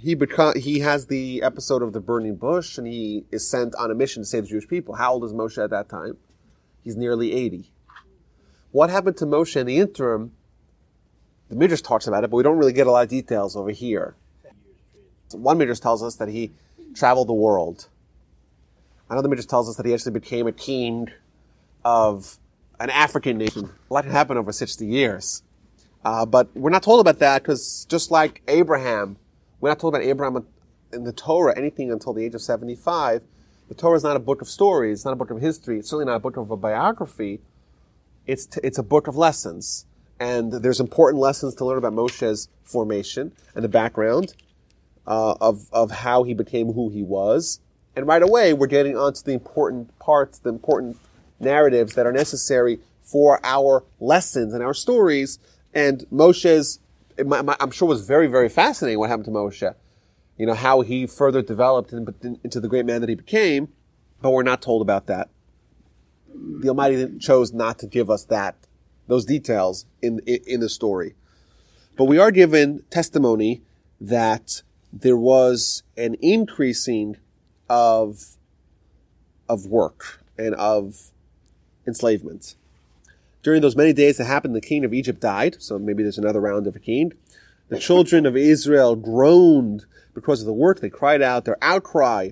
he 0.00 0.14
beca- 0.14 0.56
he 0.56 0.80
has 0.80 1.06
the 1.06 1.42
episode 1.42 1.82
of 1.82 1.92
the 1.92 2.00
burning 2.00 2.36
bush, 2.36 2.78
and 2.78 2.86
he 2.86 3.24
is 3.32 3.48
sent 3.48 3.74
on 3.74 3.90
a 3.90 3.94
mission 3.94 4.22
to 4.22 4.26
save 4.26 4.44
the 4.44 4.50
Jewish 4.50 4.68
people. 4.68 4.94
How 4.94 5.14
old 5.14 5.24
is 5.24 5.32
Moshe 5.32 5.62
at 5.62 5.70
that 5.70 5.88
time? 5.88 6.16
He's 6.84 6.96
nearly 6.96 7.32
80. 7.32 7.70
What 8.70 8.90
happened 8.90 9.16
to 9.18 9.26
Moshe 9.26 9.56
in 9.56 9.66
the 9.66 9.78
interim? 9.78 10.32
The 11.48 11.56
Midrash 11.56 11.80
talks 11.80 12.06
about 12.06 12.22
it, 12.24 12.30
but 12.30 12.36
we 12.36 12.42
don't 12.42 12.58
really 12.58 12.72
get 12.72 12.86
a 12.86 12.90
lot 12.92 13.02
of 13.02 13.08
details 13.08 13.56
over 13.56 13.70
here. 13.70 14.14
One 15.32 15.58
Midrash 15.58 15.80
tells 15.80 16.02
us 16.02 16.16
that 16.16 16.28
he 16.28 16.52
traveled 16.94 17.28
the 17.28 17.34
world. 17.34 17.88
Another 19.10 19.28
Midrash 19.28 19.46
tells 19.46 19.68
us 19.68 19.76
that 19.76 19.86
he 19.86 19.94
actually 19.94 20.12
became 20.12 20.46
a 20.46 20.52
king 20.52 21.08
of 21.84 22.38
an 22.78 22.90
African 22.90 23.38
nation. 23.38 23.70
A 23.90 23.94
lot 23.94 24.04
happened 24.04 24.38
over 24.38 24.52
60 24.52 24.86
years. 24.86 25.42
Uh, 26.04 26.24
but 26.24 26.54
we're 26.54 26.70
not 26.70 26.82
told 26.82 27.00
about 27.00 27.18
that 27.18 27.42
because 27.42 27.86
just 27.88 28.10
like 28.10 28.42
Abraham, 28.46 29.16
we're 29.60 29.70
not 29.70 29.78
told 29.78 29.94
about 29.94 30.06
Abraham 30.06 30.46
in 30.92 31.04
the 31.04 31.12
Torah 31.12 31.56
anything 31.56 31.90
until 31.92 32.12
the 32.12 32.24
age 32.24 32.34
of 32.34 32.42
75. 32.42 33.22
The 33.68 33.74
Torah 33.74 33.96
is 33.96 34.04
not 34.04 34.16
a 34.16 34.20
book 34.20 34.40
of 34.40 34.48
stories. 34.48 35.00
It's 35.00 35.04
not 35.04 35.12
a 35.12 35.16
book 35.16 35.30
of 35.30 35.40
history. 35.40 35.78
It's 35.78 35.90
certainly 35.90 36.06
not 36.06 36.16
a 36.16 36.20
book 36.20 36.36
of 36.36 36.50
a 36.50 36.56
biography. 36.56 37.40
It's, 38.26 38.46
t- 38.46 38.60
it's 38.62 38.78
a 38.78 38.82
book 38.82 39.06
of 39.06 39.16
lessons. 39.16 39.86
And 40.20 40.52
there's 40.52 40.80
important 40.80 41.20
lessons 41.20 41.54
to 41.56 41.64
learn 41.64 41.78
about 41.78 41.92
Moshe's 41.92 42.48
formation 42.64 43.32
and 43.54 43.62
the 43.62 43.68
background 43.68 44.34
uh, 45.06 45.34
of, 45.40 45.68
of 45.72 45.90
how 45.90 46.22
he 46.22 46.34
became 46.34 46.72
who 46.72 46.88
he 46.88 47.02
was. 47.02 47.60
And 47.94 48.06
right 48.06 48.22
away, 48.22 48.52
we're 48.52 48.66
getting 48.68 48.96
onto 48.96 49.22
the 49.22 49.32
important 49.32 49.98
parts, 49.98 50.38
the 50.38 50.50
important 50.50 50.98
narratives 51.40 51.94
that 51.94 52.06
are 52.06 52.12
necessary 52.12 52.80
for 53.02 53.40
our 53.44 53.84
lessons 54.00 54.54
and 54.54 54.62
our 54.62 54.74
stories. 54.74 55.38
And 55.74 56.06
Moshe's, 56.10 56.80
I'm 57.18 57.70
sure 57.70 57.88
was 57.88 58.06
very, 58.06 58.26
very 58.26 58.48
fascinating 58.48 58.98
what 58.98 59.10
happened 59.10 59.26
to 59.26 59.30
Moshe. 59.30 59.74
You 60.36 60.46
know, 60.46 60.54
how 60.54 60.82
he 60.82 61.06
further 61.06 61.42
developed 61.42 61.92
into 61.92 62.60
the 62.60 62.68
great 62.68 62.86
man 62.86 63.00
that 63.00 63.08
he 63.08 63.16
became, 63.16 63.72
but 64.22 64.30
we're 64.30 64.44
not 64.44 64.62
told 64.62 64.82
about 64.82 65.06
that. 65.06 65.30
The 66.32 66.68
Almighty 66.68 67.18
chose 67.18 67.52
not 67.52 67.78
to 67.80 67.86
give 67.86 68.08
us 68.08 68.24
that, 68.26 68.54
those 69.08 69.24
details 69.24 69.86
in, 70.00 70.20
in, 70.26 70.38
in 70.46 70.60
the 70.60 70.68
story. 70.68 71.14
But 71.96 72.04
we 72.04 72.18
are 72.18 72.30
given 72.30 72.84
testimony 72.90 73.62
that 74.00 74.62
there 74.92 75.16
was 75.16 75.82
an 75.96 76.16
increasing 76.20 77.16
of 77.68 78.36
of 79.48 79.66
work 79.66 80.22
and 80.38 80.54
of 80.54 81.10
enslavement. 81.86 82.54
During 83.42 83.62
those 83.62 83.76
many 83.76 83.92
days 83.92 84.16
that 84.16 84.24
happened, 84.24 84.54
the 84.54 84.60
king 84.60 84.84
of 84.84 84.92
Egypt 84.92 85.20
died, 85.20 85.56
so 85.60 85.78
maybe 85.78 86.02
there's 86.02 86.18
another 86.18 86.40
round 86.40 86.66
of 86.66 86.76
a 86.76 86.80
king. 86.80 87.12
The 87.68 87.78
children 87.78 88.26
of 88.26 88.36
Israel 88.36 88.96
groaned 88.96 89.84
because 90.14 90.40
of 90.40 90.46
the 90.46 90.52
work. 90.52 90.80
They 90.80 90.90
cried 90.90 91.22
out. 91.22 91.44
Their 91.44 91.58
outcry 91.62 92.30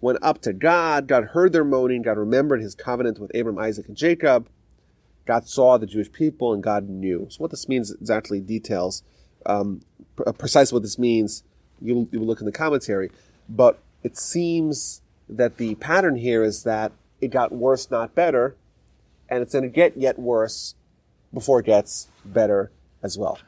went 0.00 0.18
up 0.20 0.42
to 0.42 0.52
God. 0.52 1.06
God 1.06 1.26
heard 1.26 1.52
their 1.52 1.64
moaning. 1.64 2.02
God 2.02 2.18
remembered 2.18 2.60
his 2.60 2.74
covenant 2.74 3.18
with 3.18 3.34
Abram, 3.34 3.58
Isaac, 3.58 3.88
and 3.88 3.96
Jacob. 3.96 4.48
God 5.24 5.48
saw 5.48 5.78
the 5.78 5.86
Jewish 5.86 6.10
people 6.12 6.52
and 6.52 6.62
God 6.62 6.88
knew. 6.88 7.28
So 7.30 7.38
what 7.38 7.52
this 7.52 7.68
means 7.68 7.92
exactly 7.92 8.40
details, 8.40 9.04
um, 9.46 9.82
precisely 10.36 10.74
what 10.76 10.82
this 10.82 10.98
means 10.98 11.44
you 11.80 12.08
you 12.12 12.20
look 12.20 12.40
in 12.40 12.46
the 12.46 12.52
commentary, 12.52 13.10
but 13.48 13.78
it 14.02 14.16
seems 14.16 15.00
that 15.28 15.56
the 15.56 15.74
pattern 15.76 16.16
here 16.16 16.42
is 16.42 16.64
that 16.64 16.92
it 17.20 17.28
got 17.28 17.52
worse, 17.52 17.90
not 17.90 18.14
better, 18.14 18.56
and 19.28 19.42
it's 19.42 19.52
going 19.52 19.64
to 19.64 19.70
get 19.70 19.96
yet 19.96 20.18
worse 20.18 20.74
before 21.32 21.60
it 21.60 21.66
gets 21.66 22.08
better 22.24 22.70
as 23.02 23.16
well. 23.16 23.38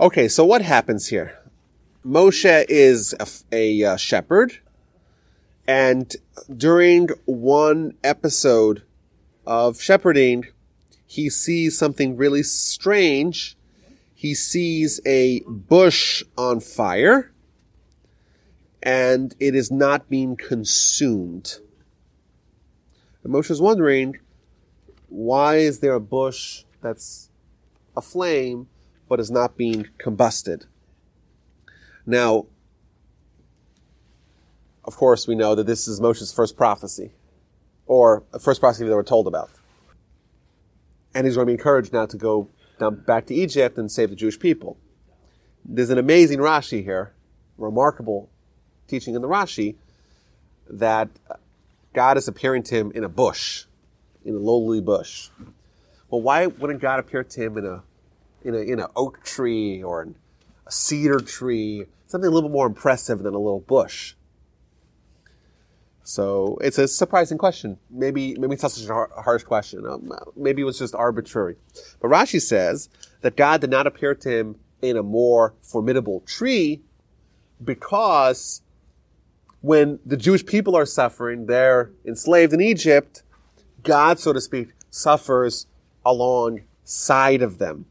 Okay, 0.00 0.28
so 0.28 0.44
what 0.44 0.62
happens 0.62 1.08
here? 1.08 1.38
Moshe 2.04 2.64
is 2.68 3.14
a, 3.20 3.26
a 3.52 3.84
uh, 3.84 3.96
shepherd, 3.96 4.58
and 5.66 6.14
during 6.54 7.08
one 7.24 7.94
episode 8.02 8.82
of 9.46 9.80
shepherding, 9.80 10.46
he 11.06 11.30
sees 11.30 11.78
something 11.78 12.16
really 12.16 12.42
strange 12.42 13.56
he 14.24 14.32
sees 14.34 15.02
a 15.04 15.40
bush 15.46 16.22
on 16.38 16.58
fire 16.58 17.30
and 18.82 19.34
it 19.38 19.54
is 19.54 19.70
not 19.70 20.08
being 20.08 20.34
consumed. 20.34 21.58
And 23.22 23.34
Moshe 23.34 23.50
is 23.50 23.60
wondering, 23.60 24.18
why 25.08 25.56
is 25.56 25.80
there 25.80 25.94
a 25.94 26.00
bush 26.00 26.64
that's 26.80 27.30
aflame 27.96 28.68
but 29.08 29.20
is 29.20 29.30
not 29.30 29.56
being 29.56 29.88
combusted? 29.98 30.66
Now, 32.06 32.46
of 34.84 34.96
course, 34.96 35.26
we 35.26 35.34
know 35.34 35.54
that 35.54 35.66
this 35.66 35.88
is 35.88 36.00
Moshe's 36.00 36.32
first 36.32 36.56
prophecy, 36.56 37.12
or 37.86 38.22
first 38.40 38.60
prophecy 38.60 38.84
that 38.84 38.94
we're 38.94 39.02
told 39.02 39.26
about. 39.26 39.50
And 41.14 41.26
he's 41.26 41.36
going 41.36 41.46
to 41.46 41.50
be 41.50 41.54
encouraged 41.54 41.92
now 41.92 42.06
to 42.06 42.16
go 42.16 42.48
down 42.78 42.96
back 42.96 43.26
to 43.26 43.34
Egypt 43.34 43.78
and 43.78 43.90
save 43.90 44.10
the 44.10 44.16
Jewish 44.16 44.38
people. 44.38 44.76
There's 45.64 45.90
an 45.90 45.98
amazing 45.98 46.40
Rashi 46.40 46.82
here, 46.82 47.14
remarkable 47.56 48.28
teaching 48.88 49.14
in 49.14 49.22
the 49.22 49.28
Rashi, 49.28 49.76
that 50.68 51.08
God 51.94 52.18
is 52.18 52.28
appearing 52.28 52.64
to 52.64 52.74
him 52.74 52.92
in 52.94 53.04
a 53.04 53.08
bush, 53.08 53.64
in 54.24 54.34
a 54.34 54.38
lowly 54.38 54.80
bush. 54.80 55.28
Well, 56.10 56.22
why 56.22 56.46
wouldn't 56.46 56.80
God 56.80 56.98
appear 57.00 57.24
to 57.24 57.40
him 57.40 57.58
in 57.58 57.66
a 57.66 57.82
in 58.42 58.54
a 58.54 58.58
in 58.58 58.80
an 58.80 58.86
oak 58.96 59.22
tree 59.24 59.82
or 59.82 60.08
a 60.66 60.72
cedar 60.72 61.20
tree, 61.20 61.86
something 62.06 62.28
a 62.28 62.32
little 62.32 62.50
more 62.50 62.66
impressive 62.66 63.20
than 63.20 63.34
a 63.34 63.38
little 63.38 63.60
bush? 63.60 64.14
So 66.04 66.58
it's 66.60 66.76
a 66.76 66.86
surprising 66.86 67.38
question. 67.38 67.78
Maybe 67.90 68.36
maybe 68.38 68.54
it's 68.54 68.62
not 68.62 68.72
such 68.72 68.88
a 68.88 69.22
harsh 69.22 69.44
question. 69.44 69.86
Um, 69.86 70.12
maybe 70.36 70.62
it 70.62 70.66
was 70.66 70.78
just 70.78 70.94
arbitrary. 70.94 71.56
But 72.00 72.08
Rashi 72.08 72.40
says 72.40 72.90
that 73.22 73.36
God 73.36 73.62
did 73.62 73.70
not 73.70 73.86
appear 73.86 74.14
to 74.14 74.28
him 74.28 74.56
in 74.82 74.98
a 74.98 75.02
more 75.02 75.54
formidable 75.62 76.20
tree 76.26 76.82
because 77.62 78.60
when 79.62 79.98
the 80.04 80.18
Jewish 80.18 80.44
people 80.44 80.76
are 80.76 80.84
suffering, 80.84 81.46
they're 81.46 81.90
enslaved 82.04 82.52
in 82.52 82.60
Egypt. 82.60 83.22
God, 83.84 84.18
so 84.18 84.32
to 84.32 84.40
speak, 84.40 84.70
suffers 84.90 85.66
alongside 86.04 87.42
of 87.42 87.58
them. 87.58 87.86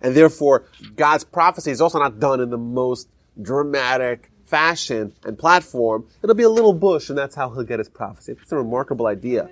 And 0.00 0.14
therefore, 0.14 0.66
God's 0.94 1.24
prophecy 1.24 1.70
is 1.70 1.80
also 1.80 1.98
not 1.98 2.20
done 2.20 2.40
in 2.40 2.50
the 2.50 2.58
most 2.58 3.08
dramatic 3.40 4.30
fashion 4.44 5.12
and 5.24 5.38
platform. 5.38 6.06
It'll 6.22 6.34
be 6.34 6.42
a 6.42 6.48
little 6.48 6.72
bush, 6.72 7.08
and 7.08 7.18
that's 7.18 7.34
how 7.34 7.50
he'll 7.50 7.64
get 7.64 7.78
his 7.78 7.88
prophecy. 7.88 8.36
It's 8.40 8.52
a 8.52 8.56
remarkable 8.56 9.06
idea. 9.06 9.50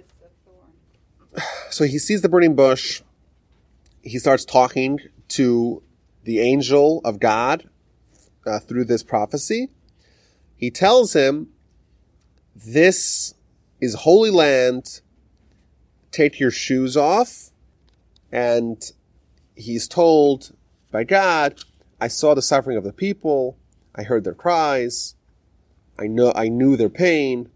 So 1.71 1.83
he 1.83 1.99
sees 1.99 2.23
the 2.23 2.29
burning 2.29 2.55
bush. 2.55 3.03
He 4.01 4.21
starts 4.21 4.45
talking 4.45 5.01
to 5.31 5.83
the 6.23 6.39
angel 6.39 7.01
of 7.05 7.19
God 7.19 7.69
uh, 8.47 8.61
through 8.61 8.85
this 8.85 9.03
prophecy. 9.03 9.71
He 10.57 10.71
tells 10.71 11.15
him, 11.15 11.49
This 12.55 13.35
is 13.81 13.95
holy 13.95 14.31
land. 14.31 15.01
Take 16.15 16.39
your 16.39 16.53
shoes 16.53 16.97
off. 16.97 17.51
And 18.31 18.93
he's 19.57 19.89
told 19.89 20.55
by 20.93 21.03
God, 21.03 21.59
I 22.01 22.07
saw 22.07 22.35
the 22.35 22.41
suffering 22.41 22.77
of 22.77 22.85
the 22.85 22.93
people. 22.93 23.59
I 23.97 24.05
heard 24.05 24.23
their 24.23 24.33
cries. 24.33 25.17
I 25.99 26.07
know, 26.07 26.33
I 26.37 26.47
knew 26.47 26.77
their 26.77 26.89
pain. 26.89 27.51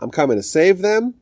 I'm 0.00 0.10
coming 0.10 0.38
to 0.38 0.42
save 0.42 0.78
them. 0.78 1.16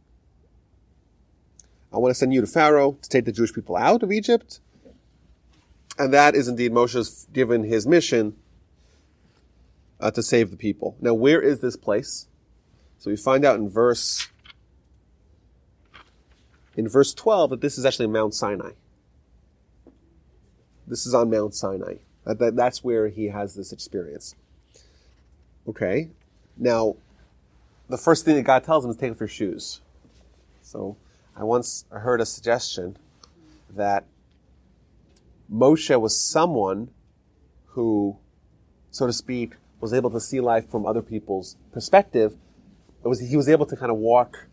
I 1.93 1.99
want 1.99 2.13
to 2.13 2.15
send 2.15 2.33
you 2.33 2.41
to 2.41 2.47
Pharaoh 2.47 2.99
to 3.03 3.09
take 3.09 3.25
the 3.25 3.33
Jewish 3.33 3.53
people 3.53 3.77
out 3.77 4.05
of 4.05 4.13
Egypt. 4.13 4.61
And 5.99 6.15
that 6.15 6.37
is 6.37 6.47
indeed 6.47 6.73
Moshe's 6.73 7.27
given 7.33 7.65
his 7.65 7.85
mission 7.85 8.37
uh, 9.99 10.13
to 10.13 10.23
save 10.23 10.53
the 10.53 10.57
people. 10.57 10.97
Now, 11.01 11.15
where 11.15 11.41
is 11.41 11.59
this 11.59 11.75
place? 11.75 12.29
So 12.99 13.11
we 13.11 13.17
find 13.17 13.45
out 13.45 13.57
in 13.57 13.69
verse 13.69 14.29
in 16.77 16.89
verse 16.89 17.15
12 17.15 17.51
that 17.51 17.61
this 17.61 17.79
is 17.79 17.85
actually 17.85 18.09
Mount 18.09 18.35
Sinai. 18.35 18.73
This 20.87 21.07
is 21.07 21.15
on 21.15 21.31
Mount 21.31 21.55
Sinai. 21.55 21.97
That, 22.25 22.39
that, 22.39 22.57
that's 22.57 22.83
where 22.83 23.09
he 23.09 23.29
has 23.29 23.55
this 23.55 23.73
experience. 23.73 24.35
Okay. 25.69 26.11
Now, 26.57 26.97
the 27.89 27.99
first 27.99 28.25
thing 28.25 28.37
that 28.37 28.43
God 28.43 28.65
tells 28.65 28.85
him 28.85 28.91
is 28.91 28.97
take 28.97 29.13
off 29.13 29.21
your 29.21 29.29
shoes. 29.29 29.81
So, 30.63 30.97
I 31.37 31.45
once 31.45 31.85
heard 31.91 32.21
a 32.21 32.27
suggestion 32.27 32.97
that 33.71 34.05
Moshe 35.53 36.01
was 36.01 36.19
someone 36.19 36.91
who, 37.69 38.17
so 38.91 39.07
to 39.07 39.13
speak, 39.13 39.55
was 39.81 39.93
able 39.93 40.11
to 40.11 40.21
see 40.21 40.41
life 40.41 40.71
from 40.71 40.87
other 40.87 41.03
people's 41.03 41.57
perspective. 41.73 42.37
It 43.05 43.09
was, 43.09 43.21
he 43.21 43.37
was 43.37 43.49
able 43.49 43.67
to 43.67 43.77
kind 43.77 43.91
of 43.91 43.99
walk 43.99 44.47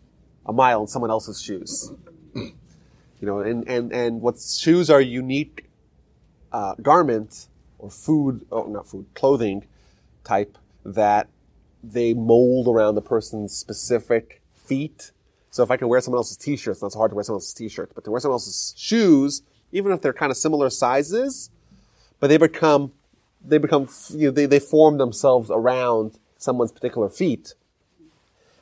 a 0.44 0.52
mile 0.52 0.82
in 0.82 0.86
someone 0.88 1.10
else's 1.10 1.40
shoes. 1.40 1.92
You 3.22 3.28
know, 3.28 3.38
and, 3.38 3.68
and, 3.68 3.92
and 3.92 4.20
what 4.20 4.40
shoes 4.40 4.90
are 4.90 5.00
unique 5.00 5.70
uh, 6.50 6.74
or 7.78 7.88
food, 7.88 8.44
oh, 8.50 8.64
not 8.64 8.88
food, 8.88 9.06
clothing 9.14 9.64
type 10.24 10.58
that 10.84 11.28
they 11.84 12.14
mold 12.14 12.66
around 12.66 12.96
the 12.96 13.00
person's 13.00 13.56
specific 13.56 14.42
feet. 14.56 15.12
So 15.50 15.62
if 15.62 15.70
I 15.70 15.76
can 15.76 15.86
wear 15.86 16.00
someone 16.00 16.18
else's 16.18 16.36
t-shirt, 16.36 16.72
it's 16.72 16.82
not 16.82 16.90
so 16.90 16.98
hard 16.98 17.12
to 17.12 17.14
wear 17.14 17.22
someone 17.22 17.36
else's 17.36 17.54
t-shirt, 17.54 17.92
but 17.94 18.02
to 18.02 18.10
wear 18.10 18.18
someone 18.18 18.34
else's 18.34 18.74
shoes, 18.76 19.42
even 19.70 19.92
if 19.92 20.02
they're 20.02 20.12
kind 20.12 20.32
of 20.32 20.36
similar 20.36 20.68
sizes, 20.68 21.48
but 22.18 22.26
they 22.26 22.38
become, 22.38 22.90
they 23.44 23.58
become, 23.58 23.88
you 24.10 24.26
know, 24.26 24.30
they, 24.32 24.46
they 24.46 24.58
form 24.58 24.98
themselves 24.98 25.48
around 25.48 26.18
someone's 26.38 26.72
particular 26.72 27.08
feet. 27.08 27.54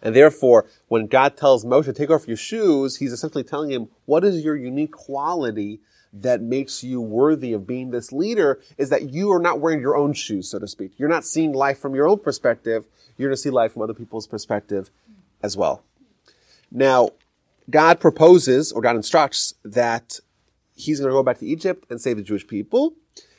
And 0.03 0.15
therefore, 0.15 0.67
when 0.89 1.07
God 1.07 1.37
tells 1.37 1.65
Moshe, 1.65 1.95
take 1.95 2.11
off 2.11 2.27
your 2.27 2.37
shoes, 2.37 2.97
he's 2.97 3.13
essentially 3.13 3.45
telling 3.45 3.71
him, 3.71 3.89
what 4.07 4.25
is 4.25 4.45
your 4.45 4.57
unique 4.57 4.93
quality 4.93 5.81
that 6.13 6.41
makes 6.41 6.83
you 6.83 7.01
worthy 7.01 7.53
of 7.53 7.67
being 7.67 7.91
this 7.91 8.11
leader 8.11 8.61
is 8.79 8.91
that 8.91 9.11
you 9.11 9.31
are 9.31 9.39
not 9.39 9.61
wearing 9.61 9.81
your 9.81 9.97
own 9.97 10.13
shoes, 10.13 10.51
so 10.51 10.59
to 10.59 10.67
speak. 10.67 10.93
You're 10.99 11.09
not 11.09 11.25
seeing 11.25 11.53
life 11.53 11.79
from 11.79 11.95
your 11.95 12.09
own 12.09 12.19
perspective. 12.19 12.87
You're 13.17 13.29
going 13.29 13.37
to 13.37 13.43
see 13.43 13.51
life 13.51 13.73
from 13.73 13.83
other 13.83 13.95
people's 13.95 14.27
perspective 14.27 14.91
as 15.43 15.57
well. 15.57 15.85
Now, 16.71 17.11
God 17.69 18.01
proposes 18.01 18.73
or 18.73 18.81
God 18.81 18.97
instructs 18.97 19.55
that 19.65 20.19
he's 20.75 20.99
going 20.99 21.11
to 21.11 21.15
go 21.15 21.23
back 21.23 21.39
to 21.39 21.47
Egypt 21.47 21.87
and 21.91 22.01
save 22.01 22.17
the 22.17 22.23
Jewish 22.23 22.47
people. 22.47 22.95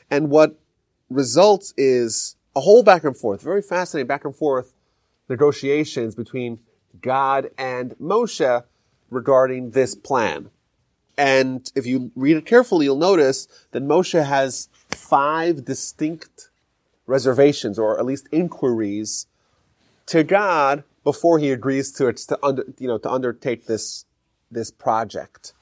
And 0.10 0.30
what 0.30 0.58
results 1.10 1.74
is 1.76 2.36
a 2.56 2.62
whole 2.62 2.84
back 2.84 3.04
and 3.04 3.16
forth, 3.16 3.42
very 3.42 3.62
fascinating 3.62 4.08
back 4.08 4.24
and 4.24 4.36
forth 4.36 4.74
negotiations 5.32 6.14
between 6.14 6.60
God 7.02 7.50
and 7.58 7.96
Moshe 7.98 8.64
regarding 9.10 9.72
this 9.72 9.96
plan. 9.96 10.52
And 11.18 11.72
if 11.76 11.86
you 11.86 12.12
read 12.16 12.38
it 12.38 12.46
carefully, 12.46 12.86
you'll 12.86 12.96
notice 12.98 13.48
that 13.72 13.84
Moshe 13.84 14.24
has 14.24 14.70
five 14.90 15.66
distinct 15.66 16.50
reservations, 17.08 17.80
or 17.80 18.00
at 18.00 18.06
least 18.06 18.28
inquiries, 18.32 19.28
to 20.08 20.24
God 20.24 20.84
before 21.04 21.40
he 21.40 21.52
agrees 21.52 21.92
to 21.94 22.12
to 22.14 22.40
under, 22.44 22.64
you 22.78 22.88
know 22.88 22.98
to 22.98 23.12
undertake 23.12 23.66
this 23.66 24.06
this 24.50 24.72
project. 24.72 25.54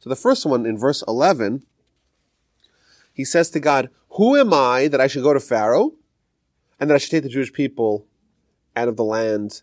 So 0.00 0.10
the 0.10 0.16
first 0.16 0.46
one 0.46 0.66
in 0.66 0.78
verse 0.78 1.02
eleven, 1.06 1.64
he 3.12 3.24
says 3.24 3.50
to 3.50 3.60
God, 3.60 3.90
"Who 4.10 4.36
am 4.36 4.52
I 4.52 4.88
that 4.88 5.00
I 5.00 5.06
should 5.06 5.22
go 5.22 5.34
to 5.34 5.40
Pharaoh, 5.40 5.94
and 6.78 6.88
that 6.88 6.94
I 6.94 6.98
should 6.98 7.10
take 7.10 7.22
the 7.22 7.28
Jewish 7.28 7.52
people 7.52 8.06
out 8.78 8.88
of 8.88 8.96
the 8.96 9.04
land 9.04 9.62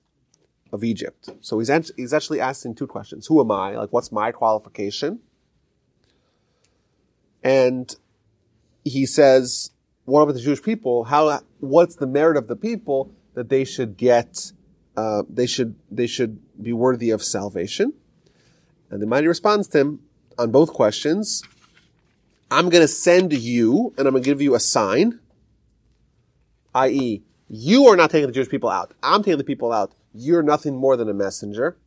of 0.71 0.83
Egypt?" 0.83 1.29
So 1.41 1.59
he's 1.59 1.71
he's 1.97 2.13
actually 2.13 2.39
asking 2.39 2.75
two 2.75 2.87
questions: 2.87 3.27
Who 3.27 3.39
am 3.41 3.51
I? 3.51 3.75
Like, 3.75 3.91
what's 3.91 4.11
my 4.11 4.31
qualification? 4.31 5.19
And 7.45 7.95
he 8.83 9.05
says, 9.05 9.69
what 10.05 10.21
about 10.21 10.33
the 10.33 10.41
Jewish 10.41 10.63
people? 10.63 11.03
How, 11.03 11.41
what's 11.59 11.95
the 11.95 12.07
merit 12.07 12.37
of 12.37 12.47
the 12.47 12.55
people 12.55 13.11
that 13.35 13.49
they 13.49 13.63
should 13.63 13.97
get, 13.97 14.51
uh, 14.97 15.21
they 15.29 15.45
should, 15.45 15.75
they 15.91 16.07
should 16.07 16.39
be 16.61 16.73
worthy 16.73 17.11
of 17.11 17.23
salvation? 17.23 17.93
And 18.89 18.99
the 18.99 19.05
mighty 19.05 19.27
responds 19.27 19.67
to 19.69 19.79
him 19.79 19.99
on 20.39 20.49
both 20.49 20.73
questions. 20.73 21.43
I'm 22.49 22.69
going 22.69 22.81
to 22.81 22.87
send 22.87 23.31
you 23.33 23.93
and 23.97 24.07
I'm 24.07 24.13
going 24.13 24.23
to 24.23 24.29
give 24.29 24.41
you 24.41 24.55
a 24.55 24.59
sign, 24.59 25.19
i.e., 26.73 27.21
you 27.47 27.87
are 27.87 27.95
not 27.95 28.09
taking 28.09 28.27
the 28.27 28.33
Jewish 28.33 28.49
people 28.49 28.69
out. 28.69 28.93
I'm 29.03 29.23
taking 29.23 29.37
the 29.37 29.43
people 29.43 29.71
out. 29.71 29.93
You're 30.13 30.43
nothing 30.43 30.75
more 30.75 30.97
than 30.97 31.09
a 31.09 31.13
messenger. 31.13 31.77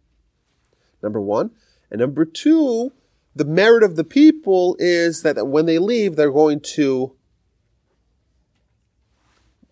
Number 1.03 1.21
one. 1.21 1.51
And 1.91 2.01
number 2.01 2.25
two, 2.25 2.93
the 3.35 3.45
merit 3.45 3.83
of 3.83 3.97
the 3.97 4.05
people 4.05 4.77
is 4.79 5.23
that 5.23 5.47
when 5.47 5.67
they 5.67 5.79
leave, 5.79 6.17
they're 6.17 6.31
going 6.31 6.61
to 6.61 7.15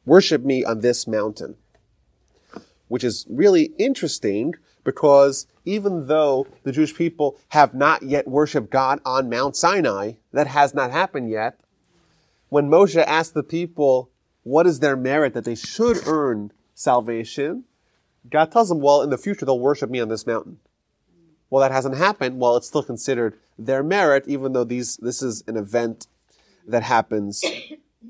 worship 0.05 0.43
me 0.43 0.65
on 0.65 0.81
this 0.81 1.07
mountain. 1.07 1.57
Which 2.89 3.05
is 3.05 3.27
really 3.29 3.73
interesting 3.79 4.55
because 4.85 5.47
even 5.65 6.07
though 6.07 6.47
the 6.63 6.71
Jewish 6.71 6.95
people 6.95 7.37
have 7.49 7.75
not 7.75 8.03
yet 8.03 8.29
worshiped 8.29 8.71
God 8.71 9.01
on 9.05 9.29
Mount 9.29 9.57
Sinai, 9.57 10.13
that 10.33 10.47
has 10.47 10.73
not 10.73 10.93
happened 10.93 11.29
yet, 11.29 11.59
when 12.49 12.71
Moshe 12.71 13.03
asked 13.03 13.35
the 13.35 13.43
people, 13.43 14.11
what 14.47 14.65
is 14.65 14.79
their 14.79 14.95
merit 14.95 15.35
that 15.35 15.45
they 15.45 15.57
should 15.57 16.07
earn 16.07 16.53
salvation? 16.73 17.65
God 18.31 18.53
tells 18.53 18.69
them, 18.69 18.79
well, 18.79 19.03
in 19.03 19.11
the 19.11 19.19
future 19.19 19.45
they'll 19.45 19.59
worship 19.59 19.91
me 19.91 19.99
on 19.99 20.09
this 20.09 20.25
mountain. 20.25 20.59
Well, 21.51 21.63
that 21.63 21.73
hasn't 21.73 21.97
happened. 21.97 22.39
Well, 22.39 22.57
it's 22.57 22.69
still 22.69 22.85
considered 22.85 23.37
their 23.59 23.83
merit, 23.83 24.23
even 24.29 24.53
though 24.53 24.63
these, 24.63 24.99
this 24.99 25.21
is 25.21 25.43
an 25.49 25.57
event 25.57 26.07
that 26.65 26.85
happens 26.85 27.45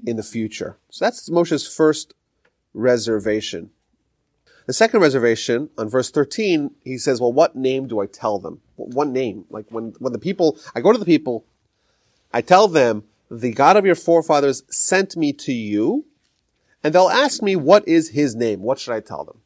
in 0.04 0.16
the 0.16 0.22
future. 0.22 0.76
So 0.90 1.06
that's 1.06 1.30
Moshe's 1.30 1.66
first 1.66 2.12
reservation. 2.74 3.70
The 4.66 4.74
second 4.74 5.00
reservation 5.00 5.70
on 5.78 5.88
verse 5.88 6.10
13, 6.10 6.70
he 6.84 6.98
says, 6.98 7.18
well, 7.18 7.32
what 7.32 7.56
name 7.56 7.88
do 7.88 7.98
I 8.00 8.06
tell 8.06 8.38
them? 8.38 8.60
One 8.76 9.10
name? 9.10 9.46
Like 9.48 9.64
when, 9.70 9.94
when 10.00 10.12
the 10.12 10.18
people, 10.18 10.58
I 10.74 10.82
go 10.82 10.92
to 10.92 10.98
the 10.98 11.06
people, 11.06 11.46
I 12.30 12.42
tell 12.42 12.68
them, 12.68 13.04
the 13.30 13.52
God 13.52 13.78
of 13.78 13.86
your 13.86 13.94
forefathers 13.94 14.64
sent 14.68 15.16
me 15.16 15.32
to 15.32 15.52
you, 15.52 16.04
and 16.82 16.94
they'll 16.94 17.08
ask 17.08 17.42
me, 17.42 17.56
what 17.56 17.86
is 17.88 18.10
his 18.10 18.34
name? 18.34 18.62
What 18.62 18.78
should 18.78 18.94
I 18.94 19.00
tell 19.00 19.24
them? 19.24 19.40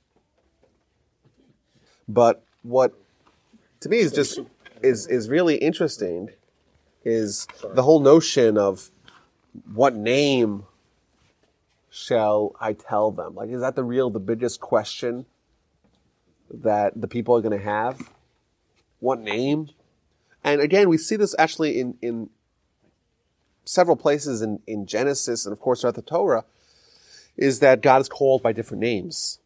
But 2.09 2.45
what 2.63 2.95
to 3.81 3.89
me 3.89 3.99
is 3.99 4.13
just 4.13 4.41
is 4.83 5.07
is 5.07 5.29
really 5.29 5.57
interesting 5.57 6.31
is 7.05 7.47
the 7.75 7.83
whole 7.83 8.01
notion 8.01 8.59
of 8.59 8.91
what 9.73 9.95
name 9.95 10.65
shall 11.91 12.55
I 12.61 12.73
tell 12.73 13.11
them? 13.11 13.35
Like, 13.35 13.51
is 13.51 13.61
that 13.61 13.75
the 13.75 13.85
real, 13.85 14.11
the 14.11 14.21
biggest 14.21 14.61
question 14.61 15.27
that 16.51 17.01
the 17.01 17.09
people 17.09 17.37
are 17.37 17.41
going 17.41 17.59
to 17.59 17.65
have? 17.65 18.11
What 19.01 19.21
name? 19.21 19.71
And 20.45 20.61
again, 20.61 20.89
we 20.89 20.99
see 20.99 21.17
this 21.17 21.35
actually 21.39 21.81
in, 21.81 21.97
in 22.01 22.31
several 23.65 23.97
places 23.97 24.43
in, 24.43 24.61
in 24.67 24.87
Genesis 24.87 25.47
and 25.47 25.53
of 25.53 25.61
course 25.61 25.81
throughout 25.81 25.95
the 25.95 26.03
Torah, 26.03 26.45
is 27.41 27.59
that 27.59 27.83
God 27.83 28.01
is 28.03 28.09
called 28.09 28.43
by 28.43 28.53
different 28.53 28.83
names. 28.83 29.41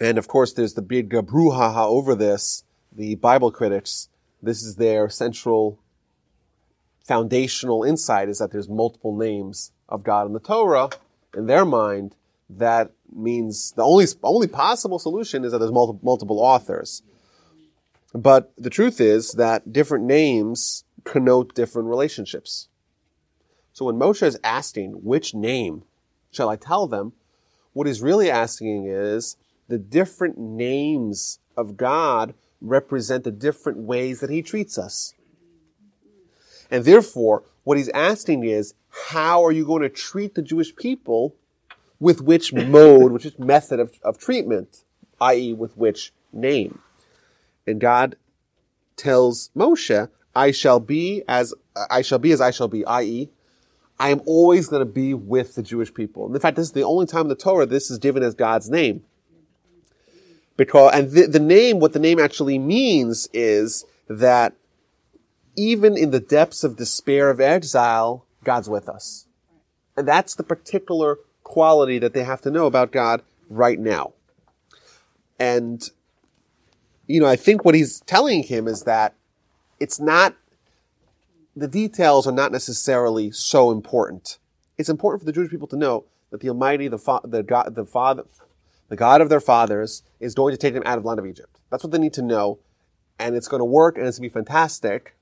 And 0.00 0.16
of 0.16 0.28
course, 0.28 0.52
there's 0.52 0.74
the 0.74 0.82
big 0.82 1.10
brouhaha 1.10 1.86
over 1.86 2.14
this 2.14 2.64
the 2.94 3.14
Bible 3.16 3.50
critics, 3.50 4.08
this 4.42 4.62
is 4.62 4.76
their 4.76 5.08
central 5.08 5.78
foundational 7.04 7.82
insight 7.82 8.28
is 8.28 8.38
that 8.38 8.52
there's 8.52 8.68
multiple 8.68 9.16
names 9.16 9.72
of 9.88 10.04
God 10.04 10.26
in 10.26 10.32
the 10.32 10.40
Torah. 10.40 10.90
In 11.34 11.46
their 11.46 11.64
mind, 11.64 12.14
that 12.48 12.92
means 13.12 13.72
the 13.72 13.82
only 13.82 14.06
only 14.22 14.46
possible 14.46 14.98
solution 14.98 15.44
is 15.44 15.52
that 15.52 15.58
there's 15.58 15.72
multiple, 15.72 16.00
multiple 16.02 16.40
authors. 16.40 17.02
But 18.14 18.52
the 18.58 18.70
truth 18.70 19.00
is 19.00 19.32
that 19.32 19.72
different 19.72 20.04
names 20.04 20.84
connote 21.04 21.54
different 21.54 21.88
relationships. 21.88 22.68
So 23.72 23.86
when 23.86 23.96
Moshe 23.96 24.22
is 24.22 24.38
asking, 24.44 25.02
which 25.02 25.34
name 25.34 25.84
shall 26.32 26.48
I 26.48 26.56
tell 26.56 26.88
them? 26.88 27.12
What 27.72 27.86
he's 27.86 28.02
really 28.02 28.30
asking 28.30 28.86
is 28.86 29.36
the 29.68 29.78
different 29.78 30.38
names 30.38 31.38
of 31.56 31.76
God 31.76 32.34
represent 32.60 33.24
the 33.24 33.30
different 33.30 33.78
ways 33.78 34.20
that 34.20 34.30
he 34.30 34.42
treats 34.42 34.78
us. 34.78 35.14
And 36.70 36.84
therefore, 36.84 37.44
what 37.64 37.78
he's 37.78 37.88
asking 37.90 38.44
is, 38.44 38.74
how 39.10 39.44
are 39.44 39.52
you 39.52 39.64
going 39.64 39.82
to 39.82 39.88
treat 39.88 40.34
the 40.34 40.42
Jewish 40.42 40.74
people 40.74 41.34
with 42.00 42.20
which 42.20 42.52
mode, 42.52 43.12
which 43.12 43.38
method 43.38 43.78
of, 43.78 43.98
of 44.02 44.18
treatment, 44.18 44.84
i.e. 45.20 45.52
with 45.52 45.76
which 45.76 46.12
name? 46.32 46.80
And 47.66 47.80
God 47.80 48.16
tells 48.96 49.50
Moshe, 49.56 50.08
I 50.34 50.50
shall 50.50 50.80
be 50.80 51.22
as, 51.28 51.54
I 51.90 52.02
shall 52.02 52.18
be 52.18 52.32
as 52.32 52.40
I 52.40 52.50
shall 52.50 52.68
be, 52.68 52.84
i.e. 52.84 53.30
I 54.02 54.08
am 54.08 54.20
always 54.26 54.66
going 54.66 54.80
to 54.80 54.92
be 54.92 55.14
with 55.14 55.54
the 55.54 55.62
Jewish 55.62 55.94
people. 55.94 56.26
And 56.26 56.34
in 56.34 56.40
fact, 56.40 56.56
this 56.56 56.66
is 56.66 56.72
the 56.72 56.82
only 56.82 57.06
time 57.06 57.22
in 57.22 57.28
the 57.28 57.36
Torah 57.36 57.66
this 57.66 57.88
is 57.88 57.98
given 57.98 58.24
as 58.24 58.34
God's 58.34 58.68
name. 58.68 59.04
Because, 60.56 60.92
and 60.92 61.12
the, 61.12 61.28
the 61.28 61.38
name, 61.38 61.78
what 61.78 61.92
the 61.92 62.00
name 62.00 62.18
actually 62.18 62.58
means 62.58 63.28
is 63.32 63.84
that 64.08 64.54
even 65.54 65.96
in 65.96 66.10
the 66.10 66.18
depths 66.18 66.64
of 66.64 66.76
despair 66.76 67.30
of 67.30 67.40
exile, 67.40 68.26
God's 68.42 68.68
with 68.68 68.88
us. 68.88 69.28
And 69.96 70.08
that's 70.08 70.34
the 70.34 70.42
particular 70.42 71.18
quality 71.44 72.00
that 72.00 72.12
they 72.12 72.24
have 72.24 72.40
to 72.42 72.50
know 72.50 72.66
about 72.66 72.90
God 72.90 73.22
right 73.48 73.78
now. 73.78 74.14
And, 75.38 75.80
you 77.06 77.20
know, 77.20 77.28
I 77.28 77.36
think 77.36 77.64
what 77.64 77.76
he's 77.76 78.00
telling 78.00 78.42
him 78.42 78.66
is 78.66 78.82
that 78.82 79.14
it's 79.78 80.00
not, 80.00 80.34
the 81.54 81.68
details 81.68 82.26
are 82.26 82.32
not 82.32 82.52
necessarily 82.52 83.30
so 83.30 83.70
important. 83.70 84.38
It's 84.78 84.88
important 84.88 85.20
for 85.20 85.26
the 85.26 85.32
Jewish 85.32 85.50
people 85.50 85.68
to 85.68 85.76
know 85.76 86.04
that 86.30 86.40
the 86.40 86.48
Almighty, 86.48 86.88
the, 86.88 86.98
fa- 86.98 87.20
the 87.24 87.42
God, 87.42 87.74
the 87.74 87.84
Father, 87.84 88.24
the 88.88 88.96
God 88.96 89.20
of 89.20 89.28
their 89.28 89.40
fathers 89.40 90.02
is 90.20 90.34
going 90.34 90.52
to 90.52 90.58
take 90.58 90.74
them 90.74 90.82
out 90.86 90.96
of 90.96 91.04
the 91.04 91.08
land 91.08 91.20
of 91.20 91.26
Egypt. 91.26 91.58
That's 91.70 91.84
what 91.84 91.92
they 91.92 91.98
need 91.98 92.14
to 92.14 92.22
know. 92.22 92.58
And 93.18 93.36
it's 93.36 93.48
going 93.48 93.60
to 93.60 93.64
work 93.64 93.96
and 93.96 94.06
it's 94.06 94.18
going 94.18 94.30
to 94.30 94.34
be 94.34 94.40
fantastic. 94.40 95.14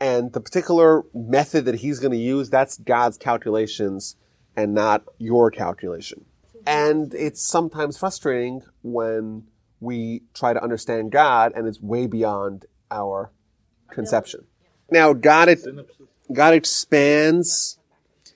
And 0.00 0.32
the 0.32 0.40
particular 0.40 1.04
method 1.12 1.64
that 1.66 1.76
he's 1.76 1.98
going 1.98 2.12
to 2.12 2.18
use, 2.18 2.50
that's 2.50 2.78
God's 2.78 3.18
calculations 3.18 4.16
and 4.56 4.74
not 4.74 5.04
your 5.18 5.50
calculation. 5.50 6.24
And 6.66 7.14
it's 7.14 7.40
sometimes 7.40 7.96
frustrating 7.96 8.62
when 8.82 9.46
we 9.80 10.22
try 10.34 10.52
to 10.52 10.62
understand 10.62 11.12
God 11.12 11.52
and 11.54 11.66
it's 11.66 11.80
way 11.80 12.06
beyond 12.06 12.66
our 12.90 13.30
conception. 13.90 14.44
Now, 14.90 15.12
God, 15.12 15.54
God 16.32 16.54
expands 16.54 17.78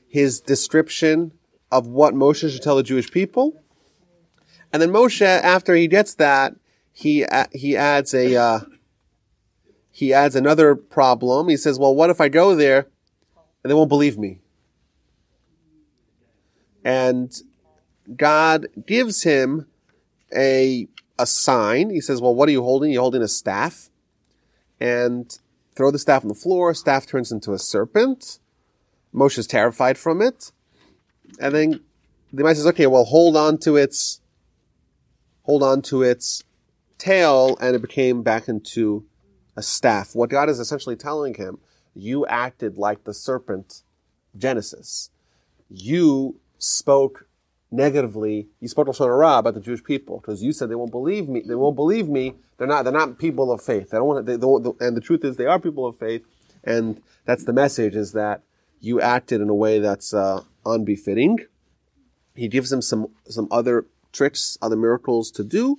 his 0.08 0.40
description 0.40 1.32
of 1.70 1.86
what 1.86 2.14
Moshe 2.14 2.50
should 2.50 2.62
tell 2.62 2.76
the 2.76 2.82
Jewish 2.82 3.10
people. 3.10 3.62
And 4.72 4.80
then 4.80 4.90
Moshe, 4.90 5.22
after 5.22 5.74
he 5.74 5.88
gets 5.88 6.14
that, 6.14 6.54
he, 6.92 7.24
he 7.52 7.76
adds 7.76 8.12
a, 8.12 8.36
uh, 8.36 8.60
he 9.90 10.12
adds 10.12 10.36
another 10.36 10.74
problem. 10.74 11.48
He 11.48 11.56
says, 11.56 11.78
well, 11.78 11.94
what 11.94 12.10
if 12.10 12.20
I 12.20 12.28
go 12.28 12.54
there 12.54 12.88
and 13.62 13.70
they 13.70 13.74
won't 13.74 13.88
believe 13.88 14.18
me? 14.18 14.40
And 16.84 17.32
God 18.16 18.66
gives 18.86 19.22
him 19.22 19.66
a, 20.34 20.88
a 21.18 21.26
sign. 21.26 21.90
He 21.90 22.00
says, 22.00 22.20
well, 22.20 22.34
what 22.34 22.48
are 22.48 22.52
you 22.52 22.62
holding? 22.62 22.90
You're 22.90 23.02
holding 23.02 23.22
a 23.22 23.28
staff. 23.28 23.90
And 24.80 25.38
throw 25.74 25.90
the 25.90 25.98
staff 25.98 26.22
on 26.22 26.28
the 26.28 26.34
floor. 26.34 26.74
Staff 26.74 27.06
turns 27.06 27.32
into 27.32 27.52
a 27.52 27.58
serpent. 27.58 28.38
Moshe 29.14 29.38
is 29.38 29.46
terrified 29.46 29.98
from 29.98 30.22
it. 30.22 30.52
And 31.40 31.54
then 31.54 31.80
the 32.32 32.44
man 32.44 32.54
says, 32.54 32.66
okay, 32.68 32.86
well, 32.86 33.04
hold 33.04 33.36
on 33.36 33.58
to 33.58 33.76
its, 33.76 34.20
hold 35.42 35.62
on 35.62 35.82
to 35.82 36.02
its 36.02 36.44
tail. 36.98 37.56
And 37.60 37.76
it 37.76 37.82
became 37.82 38.22
back 38.22 38.48
into 38.48 39.04
a 39.56 39.62
staff. 39.62 40.14
What 40.14 40.30
God 40.30 40.48
is 40.48 40.58
essentially 40.58 40.96
telling 40.96 41.34
him, 41.34 41.58
you 41.94 42.26
acted 42.26 42.78
like 42.78 43.04
the 43.04 43.12
serpent 43.12 43.82
Genesis. 44.36 45.10
You 45.68 46.40
spoke 46.58 47.26
negatively. 47.72 48.48
You 48.60 48.68
spoke 48.68 48.86
Lashon 48.86 49.38
about 49.38 49.54
the 49.54 49.60
Jewish 49.60 49.82
people 49.82 50.20
because 50.20 50.42
you 50.42 50.52
said 50.52 50.68
they 50.68 50.74
won't 50.74 50.90
believe 50.90 51.28
me. 51.28 51.42
They 51.46 51.54
won't 51.54 51.76
believe 51.76 52.08
me. 52.08 52.34
They're 52.58 52.66
not. 52.66 52.84
They're 52.84 52.92
not 52.92 53.18
people 53.18 53.50
of 53.50 53.62
faith. 53.62 53.90
They 53.90 53.98
don't 53.98 54.06
want. 54.06 54.26
They 54.26 54.34
and 54.34 54.96
the 54.96 55.00
truth 55.00 55.24
is, 55.24 55.36
they 55.36 55.46
are 55.46 55.58
people 55.58 55.86
of 55.86 55.96
faith. 55.98 56.24
And 56.62 57.02
that's 57.24 57.44
the 57.44 57.52
message: 57.52 57.96
is 57.96 58.12
that 58.12 58.42
you 58.80 59.00
acted 59.00 59.40
in 59.40 59.48
a 59.48 59.54
way 59.54 59.78
that's 59.78 60.12
uh, 60.12 60.42
unbefitting. 60.64 61.38
He 62.34 62.48
gives 62.48 62.70
them 62.70 62.82
some 62.82 63.08
some 63.26 63.48
other 63.50 63.86
tricks, 64.12 64.58
other 64.62 64.76
miracles 64.76 65.30
to 65.32 65.44
do. 65.44 65.78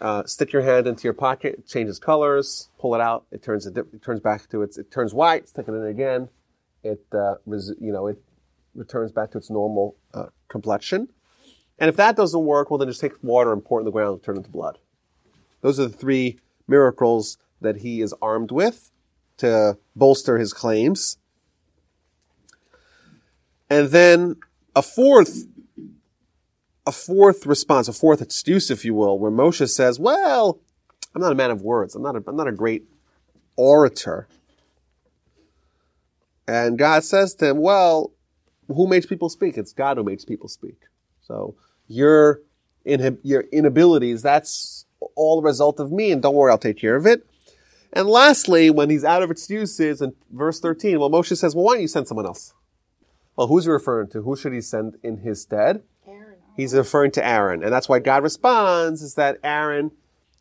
Uh, 0.00 0.24
stick 0.24 0.52
your 0.52 0.62
hand 0.62 0.88
into 0.88 1.04
your 1.04 1.12
pocket, 1.12 1.54
it 1.60 1.66
changes 1.68 2.00
colors, 2.00 2.68
pull 2.80 2.92
it 2.96 3.00
out, 3.00 3.24
it 3.30 3.40
turns 3.40 3.66
it, 3.66 3.76
it 3.76 4.02
turns 4.02 4.18
back 4.18 4.48
to 4.48 4.62
its 4.62 4.76
it 4.76 4.90
turns 4.90 5.14
white. 5.14 5.48
Stick 5.48 5.68
it 5.68 5.72
in 5.72 5.86
again, 5.86 6.28
it 6.82 7.04
uh, 7.12 7.36
res, 7.46 7.72
you 7.80 7.92
know 7.92 8.08
it 8.08 8.20
returns 8.74 9.12
back 9.12 9.30
to 9.30 9.38
its 9.38 9.48
normal 9.48 9.94
uh, 10.12 10.26
complexion. 10.52 11.08
And 11.78 11.88
if 11.88 11.96
that 11.96 12.14
doesn't 12.14 12.44
work, 12.44 12.70
well 12.70 12.78
then 12.78 12.88
just 12.88 13.00
take 13.00 13.14
water 13.22 13.52
and 13.52 13.64
pour 13.64 13.80
it 13.80 13.82
in 13.82 13.86
the 13.86 13.90
ground 13.90 14.12
and 14.12 14.22
turn 14.22 14.36
it 14.36 14.38
into 14.38 14.50
blood. 14.50 14.78
Those 15.62 15.80
are 15.80 15.88
the 15.88 15.96
three 15.96 16.38
miracles 16.68 17.38
that 17.60 17.78
he 17.78 18.00
is 18.00 18.14
armed 18.22 18.52
with 18.52 18.90
to 19.38 19.78
bolster 19.96 20.38
his 20.38 20.52
claims. 20.52 21.18
And 23.68 23.88
then 23.88 24.36
a 24.76 24.82
fourth 24.82 25.46
a 26.86 26.92
fourth 26.92 27.46
response, 27.46 27.88
a 27.88 27.92
fourth 27.92 28.20
excuse, 28.20 28.70
if 28.70 28.84
you 28.84 28.94
will, 28.94 29.18
where 29.18 29.30
Moshe 29.30 29.68
says, 29.68 30.00
well, 30.00 30.60
I'm 31.14 31.22
not 31.22 31.32
a 31.32 31.36
man 31.36 31.50
of 31.50 31.62
words. 31.62 31.94
I'm 31.94 32.02
not 32.02 32.16
a, 32.16 32.24
I'm 32.26 32.36
not 32.36 32.48
a 32.48 32.52
great 32.52 32.84
orator. 33.56 34.26
And 36.48 36.76
God 36.76 37.04
says 37.04 37.34
to 37.36 37.50
him, 37.50 37.58
well, 37.58 38.12
who 38.72 38.86
makes 38.86 39.06
people 39.06 39.28
speak? 39.28 39.56
It's 39.56 39.72
God 39.72 39.96
who 39.96 40.04
makes 40.04 40.24
people 40.24 40.48
speak. 40.48 40.82
So 41.20 41.54
your, 41.88 42.40
inhib- 42.86 43.20
your 43.22 43.42
inabilities, 43.52 44.22
that's 44.22 44.86
all 45.14 45.40
the 45.40 45.46
result 45.46 45.80
of 45.80 45.92
me, 45.92 46.12
and 46.12 46.22
don't 46.22 46.34
worry, 46.34 46.50
I'll 46.50 46.58
take 46.58 46.78
care 46.78 46.96
of 46.96 47.06
it. 47.06 47.26
And 47.92 48.08
lastly, 48.08 48.70
when 48.70 48.88
he's 48.88 49.04
out 49.04 49.22
of 49.22 49.30
excuses 49.30 50.00
in 50.00 50.14
verse 50.30 50.60
13, 50.60 50.98
well, 50.98 51.10
Moshe 51.10 51.36
says, 51.36 51.54
well, 51.54 51.64
why 51.64 51.74
don't 51.74 51.82
you 51.82 51.88
send 51.88 52.08
someone 52.08 52.26
else? 52.26 52.54
Well, 53.36 53.46
who's 53.46 53.64
he 53.64 53.70
referring 53.70 54.08
to? 54.10 54.22
Who 54.22 54.36
should 54.36 54.52
he 54.52 54.60
send 54.60 54.98
in 55.02 55.18
his 55.18 55.42
stead? 55.42 55.82
Aaron. 56.06 56.36
He's 56.56 56.74
referring 56.74 57.10
to 57.12 57.26
Aaron. 57.26 57.62
And 57.62 57.72
that's 57.72 57.88
why 57.88 57.98
God 57.98 58.22
responds 58.22 59.02
is 59.02 59.14
that 59.14 59.38
Aaron, 59.42 59.90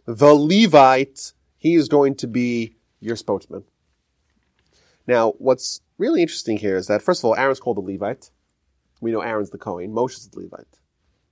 the 0.05 0.34
Levite, 0.34 1.34
he 1.57 1.75
is 1.75 1.88
going 1.88 2.15
to 2.15 2.27
be 2.27 2.75
your 2.99 3.15
spokesman. 3.15 3.63
Now, 5.07 5.32
what's 5.38 5.82
really 6.02 6.22
interesting 6.22 6.58
here 6.58 6.76
is 6.76 6.88
that, 6.88 7.02
first 7.02 7.22
of 7.22 7.26
all, 7.26 7.36
Aaron's 7.36 7.60
called 7.60 7.78
the 7.78 7.82
Levite. 7.82 8.32
We 8.99 9.12
know 9.12 9.22
Aaron's 9.22 9.52
the 9.52 9.58
Cohen. 9.58 9.91
Moshe's 9.93 10.28
the 10.28 10.39
Levite. 10.41 10.80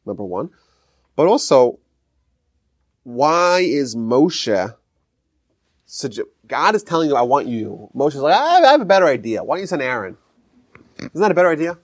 Number 0.06 0.24
one. 0.24 0.50
But 1.16 1.28
also, 1.28 1.80
why 3.04 3.60
is 3.60 3.96
Moshe 3.96 4.76
God 6.48 6.76
is 6.76 6.84
telling 6.84 7.10
you, 7.10 7.16
I 7.16 7.24
want 7.24 7.48
you. 7.48 7.90
Moshe's 7.96 8.18
like, 8.18 8.36
I 8.36 8.72
have 8.72 8.82
a 8.82 8.86
better 8.86 9.08
idea. 9.08 9.44
Why 9.44 9.56
don't 9.56 9.62
you 9.62 9.68
send 9.68 9.82
Aaron? 9.82 10.18
Isn't 11.00 11.20
that 11.20 11.32
a 11.32 11.34
better 11.34 11.50
idea? 11.50 11.80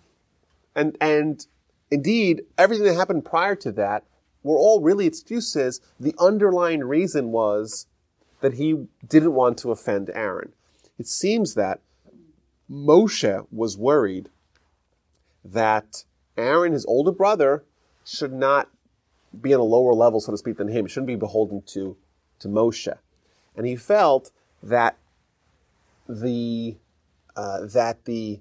And, 0.76 0.96
and 1.02 1.46
Indeed, 1.92 2.44
everything 2.58 2.86
that 2.86 2.96
happened 2.96 3.26
prior 3.26 3.56
to 3.56 3.72
that 3.74 4.04
were 4.44 4.58
all 4.58 4.82
really 4.82 5.06
excuses. 5.06 5.82
The 6.00 6.16
underlying 6.20 6.84
reason 6.84 7.32
was 7.32 7.88
that 8.42 8.56
he 8.56 8.88
didn't 9.08 9.34
want 9.34 9.58
to 9.60 9.72
offend 9.72 10.10
Aaron. 10.14 10.54
It 11.00 11.08
seems 11.08 11.54
that 11.56 11.80
Moshe 12.70 13.46
was 13.52 13.78
worried 13.78 14.30
that 15.44 16.04
Aaron, 16.38 16.74
his 16.74 16.86
older 16.86 17.12
brother, 17.12 17.64
should 18.04 18.34
not 18.34 18.70
be 19.40 19.54
on 19.54 19.60
a 19.60 19.64
lower 19.64 19.94
level, 19.94 20.20
so 20.20 20.32
to 20.32 20.38
speak, 20.38 20.58
than 20.58 20.70
him. 20.70 20.86
He 20.86 20.90
shouldn't 20.90 21.08
be 21.08 21.16
beholden 21.16 21.62
to, 21.68 21.98
to 22.40 22.48
Moshe. 22.48 22.98
And 23.56 23.66
he 23.66 23.76
felt 23.76 24.32
that 24.64 24.98
the, 26.08 26.78
uh, 27.36 27.66
that 27.66 28.06
the 28.06 28.40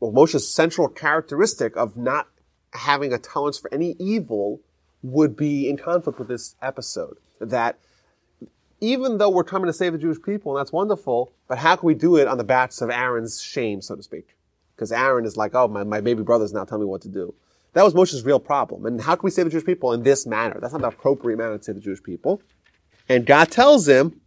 well, 0.00 0.12
Moshe's 0.12 0.52
central 0.52 0.88
characteristic 0.88 1.76
of 1.76 1.96
not 1.96 2.28
having 2.72 3.12
a 3.12 3.18
tolerance 3.18 3.58
for 3.58 3.72
any 3.72 3.96
evil 3.98 4.60
would 5.02 5.36
be 5.36 5.68
in 5.68 5.76
conflict 5.76 6.18
with 6.18 6.28
this 6.28 6.56
episode. 6.62 7.18
That 7.38 7.78
even 8.80 9.18
though 9.18 9.30
we're 9.30 9.44
coming 9.44 9.66
to 9.66 9.72
save 9.72 9.92
the 9.92 9.98
Jewish 9.98 10.20
people, 10.22 10.52
and 10.52 10.60
that's 10.60 10.72
wonderful, 10.72 11.32
but 11.48 11.58
how 11.58 11.76
can 11.76 11.86
we 11.86 11.94
do 11.94 12.16
it 12.16 12.26
on 12.26 12.38
the 12.38 12.44
backs 12.44 12.80
of 12.80 12.90
Aaron's 12.90 13.40
shame, 13.40 13.82
so 13.82 13.94
to 13.94 14.02
speak? 14.02 14.36
Because 14.74 14.92
Aaron 14.92 15.26
is 15.26 15.36
like, 15.36 15.54
oh, 15.54 15.68
my, 15.68 15.84
my 15.84 16.00
baby 16.00 16.22
brother's 16.22 16.52
now 16.52 16.64
telling 16.64 16.84
me 16.84 16.88
what 16.88 17.02
to 17.02 17.08
do. 17.08 17.34
That 17.74 17.84
was 17.84 17.94
Moshe's 17.94 18.24
real 18.24 18.40
problem. 18.40 18.86
And 18.86 19.00
how 19.00 19.14
can 19.14 19.24
we 19.24 19.30
save 19.30 19.44
the 19.44 19.50
Jewish 19.50 19.66
people 19.66 19.92
in 19.92 20.02
this 20.02 20.26
manner? 20.26 20.58
That's 20.60 20.72
not 20.72 20.82
the 20.82 20.88
appropriate 20.88 21.36
manner 21.36 21.58
to 21.58 21.62
save 21.62 21.76
the 21.76 21.80
Jewish 21.80 22.02
people. 22.02 22.42
And 23.08 23.26
God 23.26 23.50
tells 23.50 23.86
him, 23.88 24.20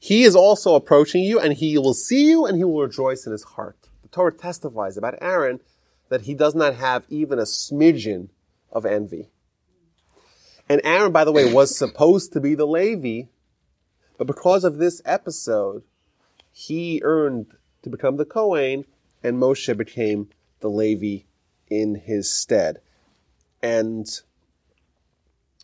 he 0.00 0.22
is 0.22 0.36
also 0.36 0.74
approaching 0.74 1.22
you 1.22 1.40
and 1.40 1.54
he 1.54 1.78
will 1.78 1.94
see 1.94 2.28
you 2.28 2.44
and 2.44 2.56
he 2.56 2.64
will 2.64 2.82
rejoice 2.82 3.26
in 3.26 3.32
his 3.32 3.42
heart. 3.42 3.88
The 4.02 4.08
Torah 4.08 4.32
testifies 4.32 4.96
about 4.96 5.18
Aaron 5.20 5.60
that 6.10 6.22
he 6.22 6.34
does 6.34 6.54
not 6.54 6.74
have 6.74 7.04
even 7.08 7.38
a 7.38 7.42
smidgen 7.42 8.28
of 8.70 8.84
envy. 8.84 9.30
And 10.68 10.80
Aaron, 10.84 11.12
by 11.12 11.24
the 11.24 11.32
way, 11.32 11.52
was 11.52 11.76
supposed 11.76 12.32
to 12.32 12.40
be 12.40 12.54
the 12.54 12.66
Levi, 12.66 13.28
but 14.16 14.26
because 14.26 14.64
of 14.64 14.78
this 14.78 15.02
episode, 15.04 15.82
he 16.50 17.00
earned 17.02 17.46
to 17.82 17.90
become 17.90 18.16
the 18.16 18.24
Kohen, 18.24 18.84
and 19.22 19.36
Moshe 19.36 19.76
became 19.76 20.30
the 20.60 20.70
Levi 20.70 21.24
in 21.68 21.96
his 21.96 22.30
stead. 22.30 22.80
And 23.62 24.06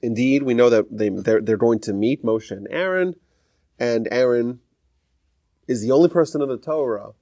indeed, 0.03 0.43
we 0.43 0.55
know 0.55 0.69
that 0.69 0.87
they, 0.91 1.09
they're, 1.09 1.41
they're 1.41 1.57
going 1.57 1.81
to 1.81 1.93
meet 1.93 2.25
Moshe 2.25 2.51
and 2.51 2.67
Aaron, 2.71 3.15
and 3.79 4.09
Aaron 4.11 4.61
is 5.67 5.81
the 5.81 5.93
only 5.93 6.09
person 6.09 6.43
in 6.43 6.49
the 6.49 6.59
Torah 6.59 7.13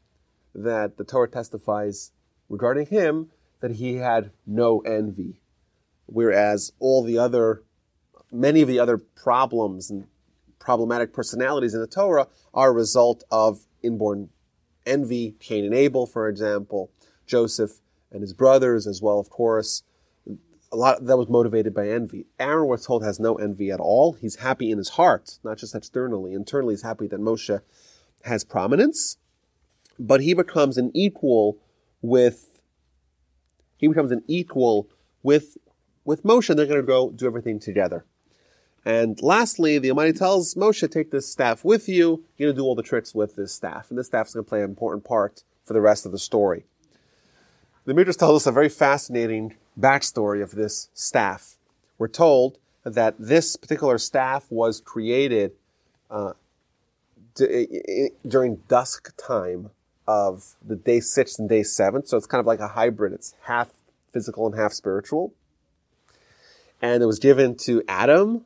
that 0.55 0.97
the 0.97 1.05
Torah 1.05 1.29
testifies 1.29 2.11
regarding 2.49 2.87
him 2.87 3.31
that 3.61 3.73
he 3.73 3.97
had 3.97 4.31
no 4.47 4.81
envy. 4.81 5.41
Whereas 6.07 6.73
all 6.81 7.05
the 7.05 7.19
other 7.19 7.63
many 8.31 8.63
of 8.63 8.69
the 8.69 8.79
other 8.79 8.99
problems 8.99 9.91
and 9.91 10.07
problematic 10.59 11.13
personalities 11.13 11.75
in 11.75 11.81
the 11.81 11.87
Torah 11.87 12.29
are 12.53 12.71
a 12.71 12.73
result 12.73 13.25
of 13.31 13.65
inborn 13.83 14.29
envy. 14.87 15.37
Cain 15.41 15.65
and 15.65 15.75
Abel, 15.75 16.07
for 16.07 16.29
example, 16.29 16.91
Joseph 17.27 17.81
and 18.11 18.23
his 18.23 18.33
brothers, 18.33 18.87
as 18.87 19.01
well, 19.01 19.19
of 19.19 19.31
course. 19.31 19.83
A 20.71 20.77
lot 20.77 21.07
that 21.07 21.17
was 21.17 21.29
motivated 21.29 21.73
by 21.73 21.89
envy. 21.89 22.27
Aaron, 22.39 22.67
we're 22.67 22.77
told, 22.77 23.03
has 23.03 23.19
no 23.19 23.37
envy 23.37 23.71
at 23.71 23.81
all. 23.81 24.13
He's 24.13 24.37
happy 24.37 24.71
in 24.71 24.77
his 24.77 24.91
heart, 24.91 25.39
not 25.43 25.57
just 25.57 25.75
externally. 25.75 26.35
Internally, 26.35 26.75
he's 26.75 26.83
happy 26.83 27.07
that 27.07 27.21
Moshe 27.21 27.61
has 28.25 28.45
prominence, 28.45 29.17
but 29.99 30.21
he 30.21 30.35
becomes 30.35 30.77
an 30.77 30.91
equal 30.95 31.59
with. 32.03 32.61
He 33.79 33.89
becomes 33.89 34.13
an 34.13 34.25
equal 34.27 34.91
with 35.23 35.57
with 36.05 36.23
Moshe. 36.23 36.55
They're 36.55 36.67
going 36.67 36.81
to 36.81 36.83
go 36.83 37.11
do 37.13 37.27
everything 37.27 37.59
together. 37.61 38.05
And 38.85 39.21
lastly, 39.23 39.79
the 39.79 39.91
Almighty 39.91 40.13
tells 40.13 40.55
Moshe, 40.55 40.91
take 40.91 41.11
this 41.11 41.31
staff 41.31 41.65
with 41.65 41.89
you. 41.89 42.25
You're 42.37 42.49
going 42.49 42.57
to 42.57 42.61
do 42.63 42.65
all 42.65 42.75
the 42.75 42.83
tricks 42.83 43.15
with 43.15 43.37
this 43.37 43.53
staff. 43.53 43.91
And 43.91 43.99
this 43.99 44.07
staff 44.07 44.29
is 44.29 44.35
going 44.35 44.45
to 44.45 44.49
play 44.49 44.61
an 44.61 44.71
important 44.71 45.05
part 45.05 45.43
for 45.65 45.75
the 45.75 45.81
rest 45.81 46.07
of 46.07 46.13
the 46.13 46.19
story. 46.19 46.65
The 47.85 47.95
Midrash 47.95 48.17
tells 48.17 48.43
us 48.43 48.47
a 48.47 48.53
very 48.53 48.69
fascinating 48.69 49.57
backstory 49.79 50.43
of 50.43 50.53
this 50.53 50.89
staff. 50.95 51.57
We're 51.99 52.09
told 52.09 52.59
that 52.85 53.15
this 53.19 53.57
particular 53.57 53.99
staff 53.99 54.47
was 54.51 54.81
created 54.81 55.53
uh, 56.11 56.33
d- 57.35 58.11
during 58.27 58.57
dusk 58.69 59.15
time 59.17 59.71
of 60.07 60.55
the 60.67 60.77
day 60.77 61.01
six 61.01 61.39
and 61.39 61.49
day 61.49 61.63
seven. 61.63 62.07
So 62.07 62.17
it's 62.17 62.27
kind 62.27 62.41
of 62.41 62.47
like 62.47 62.61
a 62.61 62.69
hybrid. 62.69 63.13
It's 63.13 63.35
half 63.43 63.71
physical 64.13 64.47
and 64.47 64.55
half 64.55 64.73
spiritual. 64.73 65.35
And 66.81 67.03
it 67.03 67.07
was 67.07 67.19
given 67.19 67.57
to 67.65 67.83
Adam 67.89 68.45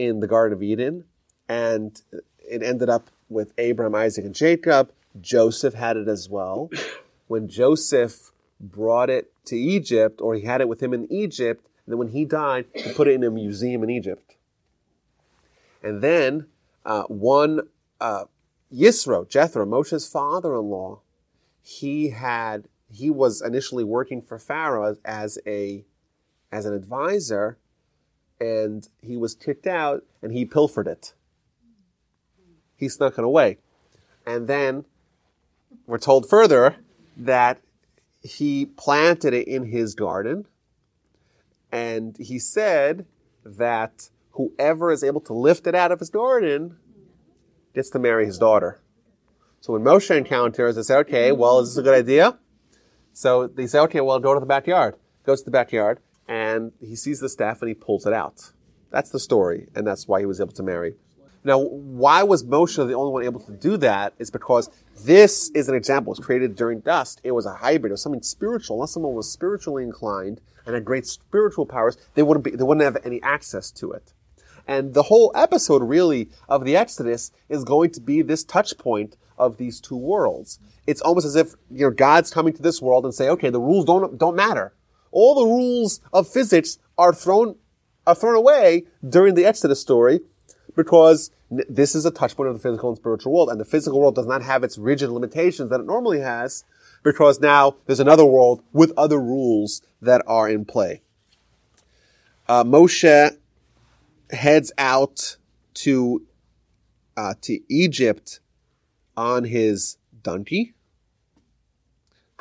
in 0.00 0.20
the 0.20 0.26
Garden 0.26 0.56
of 0.56 0.62
Eden, 0.62 1.04
and 1.46 2.00
it 2.38 2.62
ended 2.62 2.88
up 2.88 3.10
with 3.28 3.52
Abraham, 3.58 3.94
Isaac, 3.94 4.24
and 4.24 4.34
Jacob. 4.34 4.92
Joseph 5.20 5.74
had 5.74 5.96
it 5.96 6.08
as 6.08 6.28
well. 6.28 6.70
When 7.28 7.46
Joseph 7.46 8.32
brought 8.58 9.08
it 9.08 9.32
to 9.44 9.56
Egypt, 9.56 10.20
or 10.20 10.34
he 10.34 10.40
had 10.40 10.60
it 10.60 10.68
with 10.68 10.82
him 10.82 10.92
in 10.92 11.06
Egypt, 11.12 11.64
and 11.86 11.92
then 11.92 11.98
when 11.98 12.08
he 12.08 12.24
died, 12.24 12.64
he 12.74 12.92
put 12.92 13.06
it 13.06 13.14
in 13.14 13.22
a 13.22 13.30
museum 13.30 13.84
in 13.84 13.90
Egypt. 13.90 14.34
And 15.80 16.02
then 16.02 16.46
uh, 16.84 17.04
one 17.04 17.60
uh, 18.00 18.24
Yisro, 18.74 19.28
Jethro, 19.28 19.64
Moshe's 19.64 20.08
father-in-law, 20.08 20.98
he 21.62 22.10
had 22.10 22.64
he 22.92 23.10
was 23.10 23.40
initially 23.40 23.84
working 23.84 24.20
for 24.20 24.36
Pharaoh 24.36 24.90
as, 24.90 24.98
as 25.04 25.38
a 25.46 25.84
as 26.50 26.66
an 26.66 26.74
advisor, 26.74 27.58
and 28.40 28.88
he 29.02 29.16
was 29.16 29.34
kicked 29.34 29.66
out 29.66 30.02
and 30.22 30.32
he 30.32 30.44
pilfered 30.44 30.86
it. 30.86 31.12
He 32.76 32.88
snuck 32.88 33.18
it 33.18 33.24
away. 33.24 33.58
And 34.26 34.48
then 34.48 34.86
we're 35.86 35.98
told 35.98 36.28
further 36.28 36.76
that 37.16 37.60
he 38.22 38.66
planted 38.66 39.34
it 39.34 39.46
in 39.46 39.66
his 39.66 39.94
garden 39.94 40.46
and 41.70 42.16
he 42.18 42.38
said 42.38 43.06
that 43.44 44.10
whoever 44.32 44.90
is 44.90 45.04
able 45.04 45.20
to 45.20 45.32
lift 45.32 45.66
it 45.66 45.74
out 45.74 45.92
of 45.92 45.98
his 46.00 46.10
garden 46.10 46.76
gets 47.74 47.90
to 47.90 47.98
marry 47.98 48.26
his 48.26 48.38
daughter. 48.38 48.80
So 49.60 49.74
when 49.74 49.82
Moshe 49.82 50.14
encounters, 50.14 50.76
they 50.76 50.82
say, 50.82 50.96
okay, 50.96 51.32
well, 51.32 51.60
is 51.60 51.70
this 51.70 51.78
a 51.78 51.82
good 51.82 51.94
idea? 51.94 52.38
So 53.12 53.46
they 53.46 53.66
say, 53.66 53.78
okay, 53.80 54.00
well, 54.00 54.18
go 54.18 54.34
to 54.34 54.40
the 54.40 54.46
backyard. 54.46 54.96
Goes 55.24 55.40
to 55.40 55.44
the 55.44 55.50
backyard 55.50 56.00
and 56.28 56.72
he 56.80 56.96
sees 56.96 57.20
the 57.20 57.28
staff 57.28 57.62
and 57.62 57.68
he 57.68 57.74
pulls 57.74 58.06
it 58.06 58.12
out. 58.12 58.52
That's 58.90 59.10
the 59.10 59.20
story, 59.20 59.68
and 59.74 59.86
that's 59.86 60.08
why 60.08 60.20
he 60.20 60.26
was 60.26 60.40
able 60.40 60.52
to 60.52 60.62
marry. 60.62 60.94
Now, 61.42 61.58
why 61.58 62.22
was 62.22 62.44
Moshe 62.44 62.76
the 62.76 62.94
only 62.94 63.12
one 63.12 63.24
able 63.24 63.40
to 63.40 63.52
do 63.52 63.76
that? 63.78 64.12
Is 64.18 64.30
because 64.30 64.68
this 65.04 65.50
is 65.54 65.68
an 65.68 65.74
example. 65.74 66.12
It 66.12 66.18
was 66.18 66.26
created 66.26 66.54
during 66.54 66.80
dust. 66.80 67.20
It 67.24 67.32
was 67.32 67.46
a 67.46 67.54
hybrid. 67.54 67.90
It 67.90 67.94
was 67.94 68.02
something 68.02 68.22
spiritual. 68.22 68.76
Unless 68.76 68.92
someone 68.92 69.14
was 69.14 69.30
spiritually 69.30 69.82
inclined 69.82 70.40
and 70.66 70.74
had 70.74 70.84
great 70.84 71.06
spiritual 71.06 71.64
powers, 71.64 71.96
they 72.14 72.22
wouldn't 72.22 72.44
be, 72.44 72.50
they 72.50 72.62
wouldn't 72.62 72.84
have 72.84 73.04
any 73.06 73.22
access 73.22 73.70
to 73.72 73.92
it. 73.92 74.12
And 74.66 74.92
the 74.92 75.04
whole 75.04 75.32
episode 75.34 75.82
really 75.82 76.28
of 76.48 76.64
the 76.64 76.76
Exodus 76.76 77.32
is 77.48 77.64
going 77.64 77.90
to 77.92 78.00
be 78.00 78.20
this 78.20 78.44
touch 78.44 78.76
point 78.76 79.16
of 79.38 79.56
these 79.56 79.80
two 79.80 79.96
worlds. 79.96 80.58
It's 80.86 81.00
almost 81.00 81.24
as 81.24 81.36
if, 81.36 81.54
you 81.70 81.86
know, 81.86 81.90
God's 81.90 82.30
coming 82.30 82.52
to 82.52 82.62
this 82.62 82.82
world 82.82 83.06
and 83.06 83.14
say, 83.14 83.30
okay, 83.30 83.48
the 83.48 83.60
rules 83.60 83.86
don't, 83.86 84.18
don't 84.18 84.36
matter 84.36 84.74
all 85.12 85.34
the 85.34 85.46
rules 85.46 86.00
of 86.12 86.28
physics 86.28 86.78
are 86.98 87.12
thrown 87.12 87.56
are 88.06 88.14
thrown 88.14 88.34
away 88.34 88.84
during 89.06 89.34
the 89.34 89.44
Exodus 89.44 89.80
story 89.80 90.20
because 90.74 91.30
this 91.50 91.94
is 91.94 92.06
a 92.06 92.10
touchpoint 92.10 92.48
of 92.48 92.54
the 92.54 92.60
physical 92.60 92.90
and 92.90 92.96
spiritual 92.96 93.32
world, 93.32 93.50
and 93.50 93.60
the 93.60 93.64
physical 93.64 94.00
world 94.00 94.14
does 94.14 94.26
not 94.26 94.42
have 94.42 94.62
its 94.62 94.78
rigid 94.78 95.10
limitations 95.10 95.70
that 95.70 95.80
it 95.80 95.86
normally 95.86 96.20
has 96.20 96.64
because 97.02 97.40
now 97.40 97.76
there's 97.86 98.00
another 98.00 98.24
world 98.24 98.62
with 98.72 98.92
other 98.96 99.18
rules 99.18 99.82
that 100.00 100.22
are 100.26 100.48
in 100.48 100.64
play. 100.64 101.02
Uh, 102.48 102.64
Moshe 102.64 103.36
heads 104.30 104.72
out 104.78 105.36
to 105.74 106.24
uh, 107.16 107.34
to 107.42 107.60
Egypt 107.68 108.40
on 109.16 109.44
his 109.44 109.98
donkey, 110.22 110.74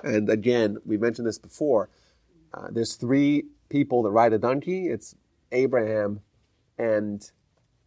and 0.03 0.29
again, 0.29 0.77
we 0.85 0.97
mentioned 0.97 1.27
this 1.27 1.39
before. 1.39 1.89
Uh, 2.53 2.67
there's 2.71 2.95
three 2.95 3.45
people 3.69 4.03
that 4.03 4.09
ride 4.09 4.33
a 4.33 4.37
donkey. 4.37 4.87
It's 4.87 5.15
Abraham 5.51 6.21
and 6.77 7.29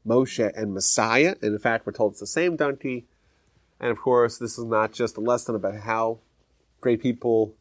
Moshe 0.06 0.52
and 0.56 0.72
Messiah. 0.72 1.34
And 1.42 1.52
in 1.52 1.58
fact, 1.58 1.86
we're 1.86 1.92
told 1.92 2.12
it's 2.12 2.20
the 2.20 2.26
same 2.26 2.56
donkey. 2.56 3.06
And 3.80 3.90
of 3.90 3.98
course, 3.98 4.38
this 4.38 4.58
is 4.58 4.64
not 4.64 4.92
just 4.92 5.16
a 5.16 5.20
lesson 5.20 5.54
about 5.54 5.76
how 5.76 6.20
great 6.80 7.02
people, 7.02 7.54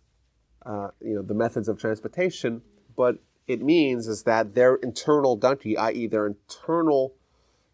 uh, 0.66 0.90
you 1.00 1.16
know, 1.16 1.22
the 1.22 1.34
methods 1.34 1.68
of 1.68 1.80
transportation, 1.80 2.62
but 2.96 3.18
it 3.48 3.62
means 3.62 4.08
is 4.08 4.24
that 4.24 4.54
their 4.54 4.76
internal 4.76 5.36
donkey, 5.36 5.78
i.e., 5.78 6.08
their 6.08 6.28
internal 6.28 7.14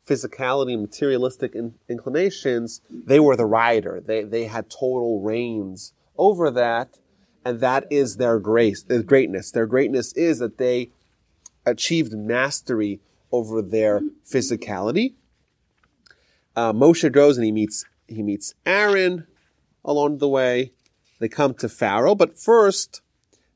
physicality, 0.08 0.80
materialistic 0.80 1.54
in- 1.54 1.76
inclinations, 1.90 2.82
they 2.90 3.20
were 3.20 3.36
the 3.36 3.46
rider. 3.46 4.02
They 4.04 4.24
they 4.24 4.46
had 4.46 4.70
total 4.70 5.22
reins 5.22 5.94
over 6.18 6.50
that, 6.52 6.98
and 7.48 7.62
that 7.62 7.86
is 7.90 8.18
their 8.18 8.40
grace, 8.40 8.84
their 8.84 9.02
greatness. 9.02 9.52
Their 9.52 9.68
greatness 9.68 10.12
is 10.14 10.40
that 10.40 10.58
they 10.58 10.92
achieved 11.66 12.12
mastery 12.12 13.00
over 13.32 13.62
their 13.62 14.02
physicality. 14.30 15.14
Uh, 16.58 16.74
Moshe 16.74 17.10
goes 17.10 17.38
and 17.38 17.46
he 17.46 17.54
meets 17.54 17.86
he 18.06 18.22
meets 18.22 18.54
Aaron 18.66 19.28
along 19.86 20.18
the 20.18 20.28
way. 20.28 20.74
They 21.20 21.30
come 21.30 21.54
to 21.56 21.70
Pharaoh, 21.70 22.16
but 22.16 22.38
first 22.38 23.02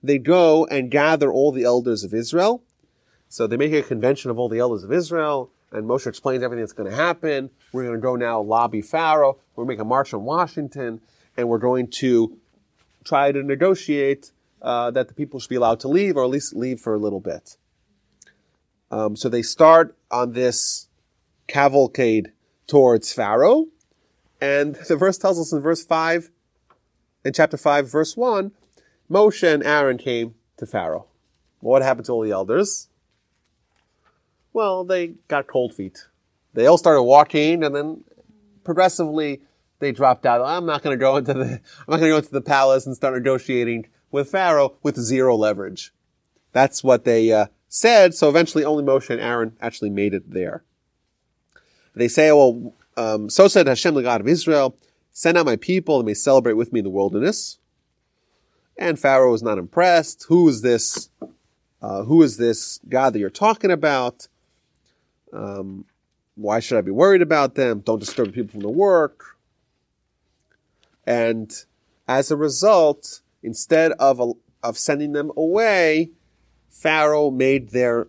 they 0.01 0.17
go 0.17 0.65
and 0.67 0.89
gather 0.89 1.29
all 1.29 1.51
the 1.51 1.65
elders 1.65 2.05
of 2.05 2.13
Israel. 2.13 2.63
So 3.27 3.45
they 3.45 3.57
make 3.57 3.73
a 3.73 3.81
convention 3.81 4.31
of 4.31 4.39
all 4.39 4.47
the 4.47 4.59
elders 4.59 4.85
of 4.85 4.93
Israel, 4.93 5.51
and 5.73 5.85
Moshe 5.85 6.07
explains 6.07 6.43
everything 6.43 6.63
that's 6.63 6.71
going 6.71 6.89
to 6.89 6.95
happen. 6.95 7.49
We're 7.73 7.83
going 7.83 7.95
to 7.95 8.01
go 8.01 8.15
now 8.15 8.39
lobby 8.39 8.81
Pharaoh. 8.81 9.37
We're 9.55 9.65
going 9.65 9.75
to 9.75 9.81
make 9.81 9.85
a 9.85 9.89
march 9.89 10.13
on 10.13 10.23
Washington, 10.23 11.01
and 11.35 11.49
we're 11.49 11.57
going 11.57 11.89
to 11.99 12.37
try 13.03 13.31
to 13.31 13.43
negotiate 13.43 14.31
uh, 14.61 14.91
that 14.91 15.07
the 15.07 15.13
people 15.13 15.39
should 15.39 15.49
be 15.49 15.55
allowed 15.55 15.79
to 15.81 15.87
leave, 15.87 16.15
or 16.15 16.23
at 16.23 16.29
least 16.29 16.55
leave 16.55 16.79
for 16.79 16.93
a 16.93 16.99
little 16.99 17.19
bit. 17.19 17.57
Um, 18.91 19.15
so 19.15 19.29
they 19.29 19.41
start 19.41 19.97
on 20.11 20.33
this 20.33 20.87
cavalcade 21.47 22.31
towards 22.67 23.13
Pharaoh. 23.13 23.67
And 24.39 24.75
the 24.75 24.95
verse 24.95 25.17
tells 25.17 25.39
us 25.39 25.51
in 25.51 25.61
verse 25.61 25.83
5, 25.83 26.31
in 27.23 27.33
chapter 27.33 27.57
5, 27.57 27.91
verse 27.91 28.17
1, 28.17 28.51
Moshe 29.09 29.43
and 29.43 29.63
Aaron 29.63 29.97
came 29.97 30.35
to 30.57 30.65
Pharaoh. 30.65 31.07
What 31.59 31.81
happened 31.81 32.05
to 32.07 32.13
all 32.13 32.21
the 32.21 32.31
elders? 32.31 32.87
Well, 34.53 34.83
they 34.83 35.07
got 35.27 35.47
cold 35.47 35.73
feet. 35.73 36.07
They 36.53 36.65
all 36.65 36.77
started 36.77 37.03
walking 37.03 37.63
and 37.63 37.75
then 37.75 38.03
progressively 38.63 39.41
they 39.81 39.91
dropped 39.91 40.25
out. 40.25 40.41
I'm 40.41 40.65
not 40.65 40.81
going 40.81 40.97
to 40.97 40.99
go 40.99 41.17
into 41.17 41.33
the, 41.33 41.43
I'm 41.43 41.89
not 41.89 41.99
going 41.99 42.03
to 42.03 42.09
go 42.09 42.17
into 42.17 42.31
the 42.31 42.41
palace 42.41 42.85
and 42.85 42.95
start 42.95 43.15
negotiating 43.15 43.87
with 44.11 44.29
Pharaoh 44.29 44.77
with 44.81 44.97
zero 44.97 45.35
leverage. 45.35 45.91
That's 46.53 46.83
what 46.83 47.03
they 47.03 47.31
uh, 47.31 47.47
said. 47.67 48.13
So 48.13 48.29
eventually 48.29 48.63
only 48.63 48.83
Moshe 48.83 49.09
and 49.09 49.19
Aaron 49.19 49.57
actually 49.59 49.89
made 49.89 50.13
it 50.13 50.31
there. 50.31 50.63
They 51.95 52.07
say, 52.07 52.31
well, 52.31 52.73
um, 52.95 53.29
so 53.29 53.47
said 53.47 53.67
Hashem, 53.67 53.95
the 53.95 54.01
God 54.01 54.21
of 54.21 54.27
Israel, 54.27 54.77
send 55.11 55.37
out 55.37 55.45
my 55.45 55.57
people 55.57 55.97
and 55.97 56.05
may 56.05 56.13
celebrate 56.13 56.53
with 56.53 56.71
me 56.71 56.79
in 56.79 56.85
the 56.85 56.89
wilderness. 56.89 57.57
And 58.77 58.99
Pharaoh 58.99 59.31
was 59.31 59.43
not 59.43 59.57
impressed. 59.57 60.25
Who 60.29 60.47
is 60.47 60.61
this? 60.61 61.09
Uh, 61.81 62.03
who 62.03 62.21
is 62.21 62.37
this 62.37 62.79
God 62.87 63.13
that 63.13 63.19
you're 63.19 63.29
talking 63.29 63.71
about? 63.71 64.27
Um, 65.33 65.85
why 66.35 66.59
should 66.59 66.77
I 66.77 66.81
be 66.81 66.91
worried 66.91 67.21
about 67.21 67.55
them? 67.55 67.79
Don't 67.79 67.99
disturb 67.99 68.27
the 68.27 68.33
people 68.33 68.51
from 68.51 68.61
the 68.61 68.69
work. 68.69 69.30
And 71.05 71.51
as 72.07 72.31
a 72.31 72.35
result, 72.35 73.21
instead 73.43 73.91
of, 73.93 74.21
of 74.63 74.77
sending 74.77 75.13
them 75.13 75.31
away, 75.35 76.11
Pharaoh 76.69 77.31
made 77.31 77.69
their 77.69 78.07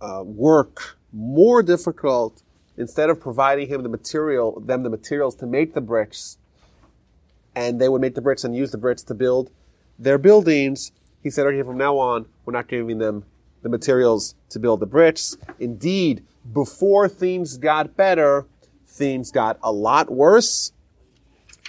uh, 0.00 0.22
work 0.24 0.98
more 1.12 1.62
difficult. 1.62 2.42
Instead 2.76 3.10
of 3.10 3.20
providing 3.20 3.68
him 3.68 3.82
the 3.82 3.88
material, 3.88 4.58
them 4.60 4.82
the 4.82 4.90
materials 4.90 5.34
to 5.36 5.46
make 5.46 5.74
the 5.74 5.80
bricks, 5.80 6.38
and 7.54 7.80
they 7.80 7.88
would 7.88 8.00
make 8.00 8.14
the 8.14 8.22
bricks 8.22 8.44
and 8.44 8.56
use 8.56 8.70
the 8.70 8.78
bricks 8.78 9.02
to 9.02 9.14
build 9.14 9.50
their 9.98 10.16
buildings, 10.16 10.92
he 11.22 11.28
said, 11.28 11.46
okay, 11.46 11.62
from 11.62 11.76
now 11.76 11.98
on, 11.98 12.26
we're 12.44 12.54
not 12.54 12.68
giving 12.68 12.98
them 12.98 13.24
the 13.62 13.68
materials 13.68 14.34
to 14.48 14.58
build 14.58 14.80
the 14.80 14.86
bricks. 14.86 15.36
Indeed, 15.58 16.24
before 16.52 17.08
things 17.08 17.58
got 17.58 17.96
better, 17.96 18.46
things 18.86 19.30
got 19.30 19.58
a 19.62 19.70
lot 19.70 20.10
worse. 20.10 20.72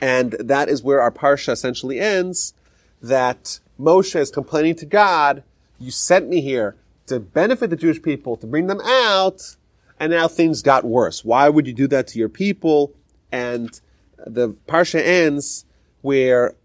And 0.02 0.32
that 0.34 0.68
is 0.68 0.82
where 0.82 1.00
our 1.00 1.12
parsha 1.12 1.50
essentially 1.54 2.00
ends, 2.00 2.54
that 3.02 3.60
Moshe 3.80 4.20
is 4.20 4.32
complaining 4.32 4.76
to 4.76 4.86
God, 4.86 5.44
you 5.80 5.92
sent 5.92 6.28
me 6.28 6.42
here 6.42 6.76
to 7.08 7.20
benefit 7.20 7.70
the 7.70 7.76
Jewish 7.76 8.02
people, 8.02 8.36
to 8.38 8.48
bring 8.48 8.68
them 8.68 8.82
out, 8.82 9.56
and 10.00 10.12
now 10.12 10.28
things 10.28 10.62
got 10.62 10.84
worse. 10.84 11.24
Why 11.24 11.50
would 11.50 11.68
you 11.68 11.74
do 11.74 11.88
that 11.88 12.08
to 12.08 12.20
your 12.20 12.30
people? 12.30 12.94
And 13.32 13.80
the 14.26 14.50
parsha 14.68 15.00
ends 15.00 15.66
where 16.02 16.56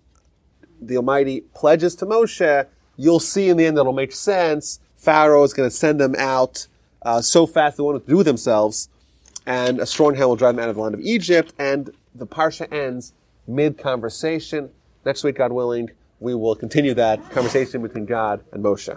the 0.80 0.96
Almighty 0.96 1.42
pledges 1.54 1.94
to 1.96 2.06
Moshe, 2.06 2.66
you'll 2.96 3.20
see 3.20 3.48
in 3.48 3.56
the 3.56 3.66
end 3.66 3.76
that 3.76 3.82
it'll 3.82 3.92
make 3.92 4.12
sense. 4.12 4.80
Pharaoh 4.94 5.42
is 5.42 5.52
going 5.52 5.68
to 5.68 5.74
send 5.74 6.00
them 6.00 6.14
out 6.16 6.66
uh, 7.02 7.20
so 7.20 7.46
fast 7.46 7.76
they 7.76 7.82
won't 7.82 8.06
do 8.06 8.22
themselves, 8.22 8.88
and 9.46 9.78
a 9.78 9.86
strong 9.86 10.14
hand 10.14 10.28
will 10.28 10.36
drive 10.36 10.56
them 10.56 10.64
out 10.64 10.70
of 10.70 10.76
the 10.76 10.82
land 10.82 10.94
of 10.94 11.00
Egypt. 11.00 11.52
And 11.58 11.90
the 12.14 12.26
parsha 12.26 12.70
ends 12.72 13.12
mid 13.46 13.78
conversation. 13.78 14.70
Next 15.04 15.24
week, 15.24 15.36
God 15.36 15.52
willing, 15.52 15.90
we 16.20 16.34
will 16.34 16.56
continue 16.56 16.94
that 16.94 17.30
conversation 17.30 17.82
between 17.82 18.06
God 18.06 18.44
and 18.52 18.64
Moshe. 18.64 18.96